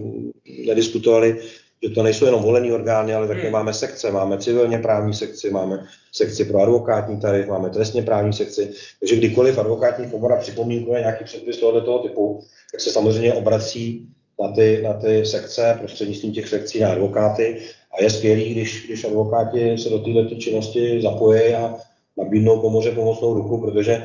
nediskutovali, 0.68 1.38
že 1.84 1.90
to 1.90 2.04
nejsou 2.04 2.26
jenom 2.26 2.44
volený 2.44 2.72
orgány, 2.72 3.14
ale 3.14 3.28
také 3.28 3.42
hmm. 3.42 3.52
máme 3.52 3.74
sekce, 3.74 4.12
máme 4.12 4.38
civilně 4.38 4.78
právní 4.78 5.14
sekci, 5.14 5.50
máme 5.50 5.86
sekci 6.12 6.46
pro 6.46 6.62
advokátní 6.62 7.20
tarif, 7.20 7.48
máme 7.48 7.70
trestně 7.70 8.02
právní 8.02 8.34
sekci, 8.34 8.74
takže 9.00 9.16
kdykoliv 9.16 9.58
advokátní 9.58 10.12
komora 10.12 10.36
připomínkuje 10.36 11.00
nějaký 11.00 11.24
předpis 11.24 11.58
tohoto 11.58 12.00
typu, 12.00 12.44
tak 12.72 12.82
se 12.82 12.90
samozřejmě 12.90 13.34
obrací 13.34 14.08
na 14.42 14.52
ty, 14.52 14.82
na 14.84 14.94
ty 14.94 15.26
sekce, 15.26 15.76
prostřednictvím 15.80 16.34
těch 16.34 16.48
sekcí 16.48 16.80
na 16.80 16.92
advokáty. 16.92 17.62
A 17.98 18.04
je 18.04 18.10
skvělý, 18.10 18.50
když, 18.50 18.86
když 18.86 19.04
advokáti 19.04 19.78
se 19.78 19.90
do 19.90 20.00
této 20.00 20.36
činnosti 20.36 21.02
zapojí 21.02 21.54
a 21.54 21.76
nabídnou 22.18 22.62
komoře 22.62 22.92
pomocnou 22.92 23.34
ruku, 23.34 23.62
protože 23.62 24.04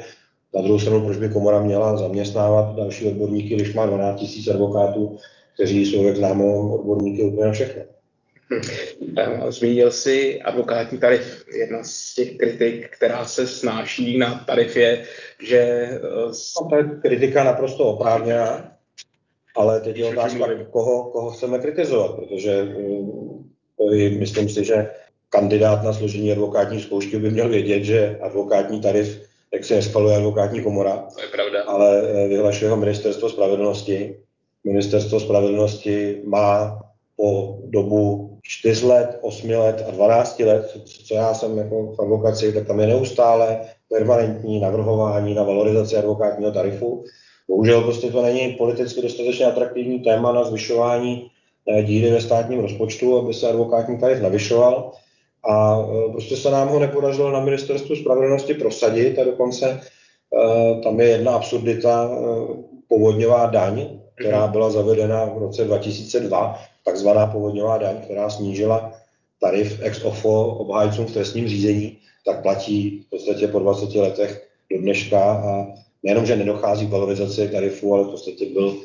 na 0.55 0.63
druhou 0.63 0.79
stranu, 0.79 1.05
proč 1.05 1.17
by 1.17 1.29
komora 1.29 1.63
měla 1.63 1.97
zaměstnávat 1.97 2.77
další 2.77 3.07
odborníky, 3.07 3.55
když 3.55 3.75
má 3.75 3.87
12 3.87 4.23
000 4.47 4.55
advokátů, 4.55 5.19
kteří 5.55 5.87
jsou, 5.87 6.05
jak 6.05 6.17
známo, 6.17 6.75
odborníky 6.75 7.23
úplně 7.23 7.47
na 7.47 7.53
všechno. 7.53 7.83
Hm. 8.51 9.51
Zmínil 9.51 9.91
si 9.91 10.43
advokátní 10.43 10.99
tarif. 10.99 11.45
Jedna 11.59 11.79
z 11.83 12.15
těch 12.15 12.37
kritik, 12.37 12.89
která 12.91 13.25
se 13.25 13.47
snáší 13.47 14.19
na 14.19 14.45
tarif 14.47 14.77
je, 14.77 15.05
že... 15.43 15.59
Eh, 15.59 16.01
no, 16.63 16.69
to 16.71 16.77
je 16.77 16.85
kritika 17.03 17.45
naprosto 17.45 17.85
oprávněná, 17.85 18.73
ale 19.57 19.81
teď 19.81 19.97
je 19.97 20.05
otázka, 20.05 20.47
koho, 20.71 21.05
koho 21.05 21.31
chceme 21.31 21.59
kritizovat, 21.59 22.17
protože 22.17 22.51
eh, 23.95 24.11
myslím 24.11 24.49
si, 24.49 24.65
že 24.65 24.91
kandidát 25.31 25.83
na 25.83 25.93
složení 25.93 26.33
advokátní 26.33 26.81
zkoušky 26.81 27.18
by 27.18 27.31
měl 27.31 27.49
vědět, 27.49 27.85
že 27.85 28.18
advokátní 28.22 28.81
tarif, 28.81 29.22
jak 29.53 29.64
se 29.64 29.74
neschvaluje 29.74 30.16
advokátní 30.16 30.62
komora, 30.62 31.07
to 31.14 31.22
je 31.22 31.29
pravda. 31.29 31.62
ale 31.62 32.03
eh, 32.03 32.29
vyhlašuje 32.29 32.70
ho 32.70 32.77
ministerstvo 32.77 33.29
spravedlnosti. 33.29 34.16
Ministerstvo 34.64 35.20
spravedlnosti 35.20 36.22
má 36.24 36.79
po 37.16 37.59
dobu 37.64 38.31
4 38.43 38.87
let, 38.87 39.18
8 39.20 39.51
let 39.51 39.85
a 39.89 39.91
12 39.91 40.39
let, 40.39 40.77
co 41.07 41.14
já 41.14 41.35
jsem 41.35 41.59
jako 41.59 41.93
v 41.93 42.01
advokaci, 42.01 42.53
tak 42.53 42.66
tam 42.66 42.81
je 42.81 42.87
neustále 42.87 43.61
permanentní 43.89 44.61
navrhování 44.61 45.35
na 45.35 45.43
valorizaci 45.43 45.97
advokátního 45.97 46.53
tarifu. 46.53 47.05
Bohužel 47.49 47.83
prostě 47.83 48.11
to 48.11 48.22
není 48.22 48.53
politicky 48.53 49.03
dostatečně 49.03 49.47
atraktivní 49.47 50.01
téma 50.01 50.33
na 50.33 50.45
zvyšování 50.45 51.31
eh, 51.68 51.83
díry 51.83 52.11
ve 52.11 52.20
státním 52.20 52.61
rozpočtu, 52.61 53.18
aby 53.18 53.35
se 53.35 53.49
advokátní 53.49 53.99
tarif 53.99 54.20
navyšoval. 54.22 54.93
A 55.49 55.79
e, 55.81 56.13
prostě 56.13 56.37
se 56.37 56.51
nám 56.51 56.69
ho 56.69 56.79
nepodařilo 56.79 57.31
na 57.31 57.41
ministerstvu 57.41 57.97
spravedlnosti 57.97 58.55
prosadit 58.55 59.19
a 59.19 59.25
dokonce 59.25 59.67
e, 59.67 59.81
tam 60.81 61.01
je 61.01 61.09
jedna 61.09 61.33
absurdita, 61.33 62.11
e, 62.11 62.17
povodňová 62.89 63.47
daň, 63.47 63.89
která 64.15 64.43
mhm. 64.43 64.53
byla 64.53 64.71
zavedena 64.71 65.25
v 65.25 65.39
roce 65.39 65.65
2002, 65.65 66.61
takzvaná 66.85 67.27
povodňová 67.27 67.79
daň, 67.79 67.97
která 68.05 68.31
snížila 68.31 68.93
tarif 69.41 69.83
ex 69.83 70.05
ofo 70.05 70.47
obhájcům 70.47 71.07
v 71.07 71.13
trestním 71.13 71.49
řízení, 71.49 71.99
tak 72.27 72.43
platí 72.43 73.05
v 73.07 73.11
podstatě 73.11 73.49
po 73.49 73.59
20 73.59 73.95
letech 73.95 74.49
do 74.73 74.79
dneška 74.79 75.21
a 75.21 75.67
nejenom, 76.03 76.27
že 76.27 76.37
nedochází 76.37 76.87
k 76.87 76.91
valorizaci 76.91 77.49
tarifu, 77.49 77.95
ale 77.95 78.05
v 78.05 78.11
podstatě 78.11 78.47
byl 78.47 78.77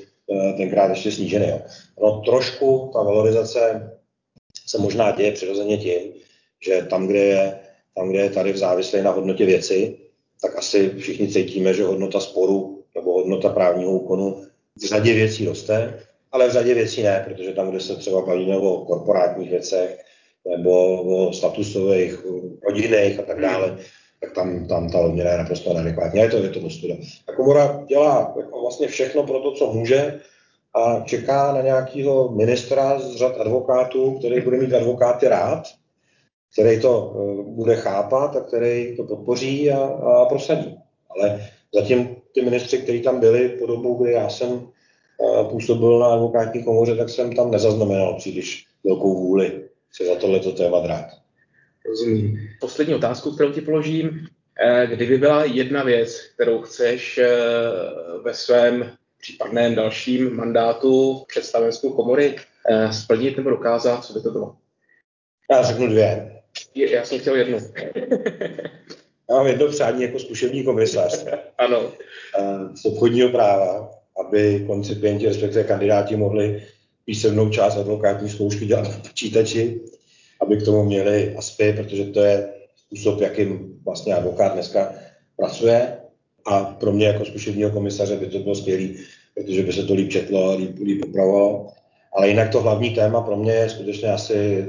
tenkrát 0.57 0.89
ještě 0.89 1.11
snížený. 1.11 1.47
Jo. 1.47 1.59
No 2.01 2.21
trošku 2.25 2.89
ta 2.93 3.03
valorizace 3.03 3.91
se 4.67 4.77
možná 4.77 5.11
děje 5.11 5.31
přirozeně 5.31 5.77
tím, 5.77 6.01
že 6.65 6.81
tam, 6.89 7.07
kde 7.07 7.19
je, 7.19 7.59
tam, 7.95 8.09
kde 8.09 8.19
je 8.19 8.29
tarif 8.29 8.55
závislý 8.55 9.01
na 9.01 9.11
hodnotě 9.11 9.45
věci, 9.45 9.97
tak 10.41 10.57
asi 10.57 10.89
všichni 10.97 11.27
cítíme, 11.27 11.73
že 11.73 11.83
hodnota 11.83 12.19
sporu 12.19 12.83
nebo 12.95 13.13
hodnota 13.13 13.49
právního 13.49 13.91
úkonu 13.91 14.43
v 14.77 14.85
řadě 14.85 15.13
věcí 15.13 15.45
roste, 15.45 15.99
ale 16.31 16.47
v 16.47 16.51
řadě 16.51 16.73
věcí 16.73 17.03
ne, 17.03 17.25
protože 17.27 17.53
tam, 17.53 17.69
kde 17.69 17.79
se 17.79 17.95
třeba 17.95 18.21
bavíme 18.21 18.57
o 18.57 18.85
korporátních 18.85 19.49
věcech 19.49 19.99
nebo 20.49 21.01
o 21.01 21.33
statusových, 21.33 22.25
rodinných 22.63 23.19
a 23.19 23.21
tak 23.21 23.41
dále, 23.41 23.77
tak 24.21 24.33
tam, 24.35 24.67
tam 24.67 24.89
ta 24.89 24.99
odměna 24.99 25.31
je 25.31 25.37
naprosto 25.37 25.73
neadekvátní. 25.73 26.19
Je 26.19 26.29
to, 26.29 26.37
je 26.37 26.49
to 26.49 26.59
ostuda. 26.59 26.95
A 27.27 27.31
komora 27.31 27.83
dělá 27.87 28.33
jako 28.37 28.61
vlastně 28.61 28.87
všechno 28.87 29.23
pro 29.23 29.39
to, 29.39 29.51
co 29.51 29.73
může 29.73 30.21
a 30.75 31.03
čeká 31.05 31.53
na 31.53 31.61
nějakého 31.61 32.31
ministra 32.31 32.99
z 32.99 33.15
řad 33.15 33.37
advokátů, 33.37 34.19
který 34.19 34.41
bude 34.41 34.57
mít 34.57 34.73
advokáty 34.73 35.27
rád 35.27 35.63
který 36.53 36.81
to 36.81 37.13
eh, 37.15 37.43
bude 37.43 37.75
chápat 37.75 38.35
a 38.35 38.41
který 38.41 38.97
to 38.97 39.03
podpoří 39.03 39.71
a, 39.71 39.83
a 39.83 40.25
prosadí. 40.25 40.77
Ale 41.09 41.49
zatím 41.75 42.15
ty 42.33 42.41
ministři, 42.41 42.77
kteří 42.77 43.01
tam 43.01 43.19
byli 43.19 43.49
po 43.49 43.65
dobu, 43.65 44.03
kdy 44.03 44.11
já 44.11 44.29
jsem 44.29 44.49
eh, 44.59 45.43
působil 45.49 45.99
na 45.99 46.07
advokátní 46.07 46.63
komoře, 46.63 46.95
tak 46.95 47.09
jsem 47.09 47.35
tam 47.35 47.51
nezaznamenal 47.51 48.15
příliš 48.17 48.65
velkou 48.83 49.13
vůli 49.13 49.63
se 49.91 50.05
za 50.05 50.15
tohleto 50.15 50.51
téma 50.51 50.79
drát. 50.79 51.05
Rozumím. 51.85 52.39
Poslední 52.59 52.95
otázku, 52.95 53.31
kterou 53.31 53.51
ti 53.51 53.61
položím. 53.61 54.27
Eh, 54.59 54.87
kdyby 54.87 55.17
byla 55.17 55.45
jedna 55.45 55.83
věc, 55.83 56.21
kterou 56.35 56.61
chceš 56.61 57.19
ve 58.23 58.33
svém 58.33 58.91
případném 59.21 59.75
dalším 59.75 60.35
mandátu 60.35 61.23
představenskou 61.27 61.89
komory 61.89 62.35
splnit 62.91 63.37
nebo 63.37 63.49
dokázat, 63.49 64.05
co 64.05 64.13
by 64.13 64.21
to 64.21 64.31
bylo? 64.31 64.55
Já 65.51 65.63
řeknu 65.63 65.87
dvě. 65.87 66.40
Já 66.75 67.05
jsem 67.05 67.19
chtěl 67.19 67.35
jednu. 67.35 67.57
já 69.29 69.35
mám 69.35 69.47
jedno 69.47 69.67
přání 69.67 70.03
jako 70.03 70.19
zkušební 70.19 70.63
komisař. 70.63 71.25
ano. 71.57 71.91
Z 72.75 72.85
obchodního 72.85 73.29
práva, 73.29 73.91
aby 74.25 74.63
koncipienti, 74.67 75.25
respektive 75.25 75.63
kandidáti 75.63 76.15
mohli 76.15 76.63
písemnou 77.05 77.49
část 77.49 77.77
advokátní 77.77 78.29
zkoušky 78.29 78.65
dělat 78.65 78.83
na 78.83 78.97
počítači, 79.07 79.81
aby 80.41 80.57
k 80.57 80.65
tomu 80.65 80.83
měli 80.83 81.35
ASPy, 81.35 81.73
protože 81.73 82.05
to 82.05 82.19
je 82.23 82.53
způsob, 82.75 83.21
jakým 83.21 83.79
vlastně 83.85 84.15
advokát 84.15 84.53
dneska 84.53 84.93
pracuje. 85.37 85.97
A 86.45 86.63
pro 86.63 86.91
mě 86.91 87.07
jako 87.07 87.25
zkušebního 87.25 87.69
komisaře 87.69 88.15
by 88.15 88.25
to 88.25 88.39
bylo 88.39 88.55
skvělé, 88.55 88.87
protože 89.33 89.63
by 89.63 89.73
se 89.73 89.83
to 89.83 89.93
líp 89.93 90.11
četlo 90.11 90.49
a 90.49 90.55
líp, 90.55 90.79
líp 90.83 91.05
upravovalo. 91.07 91.67
Ale 92.13 92.27
jinak 92.27 92.51
to 92.51 92.61
hlavní 92.61 92.89
téma 92.89 93.21
pro 93.21 93.35
mě 93.35 93.51
je 93.51 93.69
skutečně 93.69 94.11
asi 94.11 94.65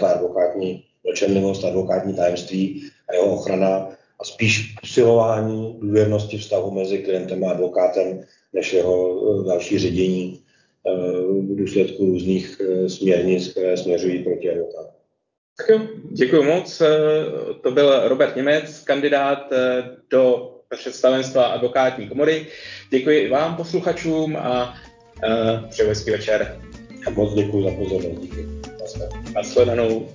ta 0.00 0.08
advokátní 0.08 0.84
mlčenlivost, 1.10 1.64
advokátní 1.64 2.14
tajemství 2.14 2.90
a 3.08 3.14
jeho 3.14 3.26
ochrana 3.26 3.88
a 4.20 4.24
spíš 4.24 4.76
posilování 4.80 5.78
důvěrnosti 5.80 6.38
vztahu 6.38 6.70
mezi 6.70 6.98
klientem 6.98 7.44
a 7.44 7.50
advokátem, 7.50 8.20
než 8.52 8.72
jeho 8.72 8.96
eh, 9.20 9.48
další 9.48 9.78
ředění 9.78 10.40
eh, 10.86 10.90
v 11.22 11.56
důsledku 11.56 12.06
různých 12.06 12.60
eh, 12.60 12.88
směrnic, 12.88 13.48
které 13.48 13.76
směřují 13.76 14.24
proti 14.24 14.50
advokátu. 14.50 14.88
Tak 15.56 15.68
jo, 15.68 15.80
děkuji 16.10 16.42
moc. 16.42 16.82
To 17.62 17.70
byl 17.70 18.08
Robert 18.08 18.36
Němec, 18.36 18.80
kandidát 18.80 19.52
do 20.10 20.52
představenstva 20.68 21.44
advokátní 21.44 22.08
komory. 22.08 22.46
Děkuji 22.90 23.18
i 23.18 23.28
vám, 23.28 23.56
posluchačům, 23.56 24.36
a 24.36 24.74
přeju 25.68 25.88
hezký 25.88 26.10
večer. 26.10 26.60
A 27.06 27.10
moc 27.10 27.34
děkuji 27.34 27.62
za 27.62 27.70
pozornost. 27.76 28.20
Díky. 28.20 28.46
Nasledanou. 29.34 30.08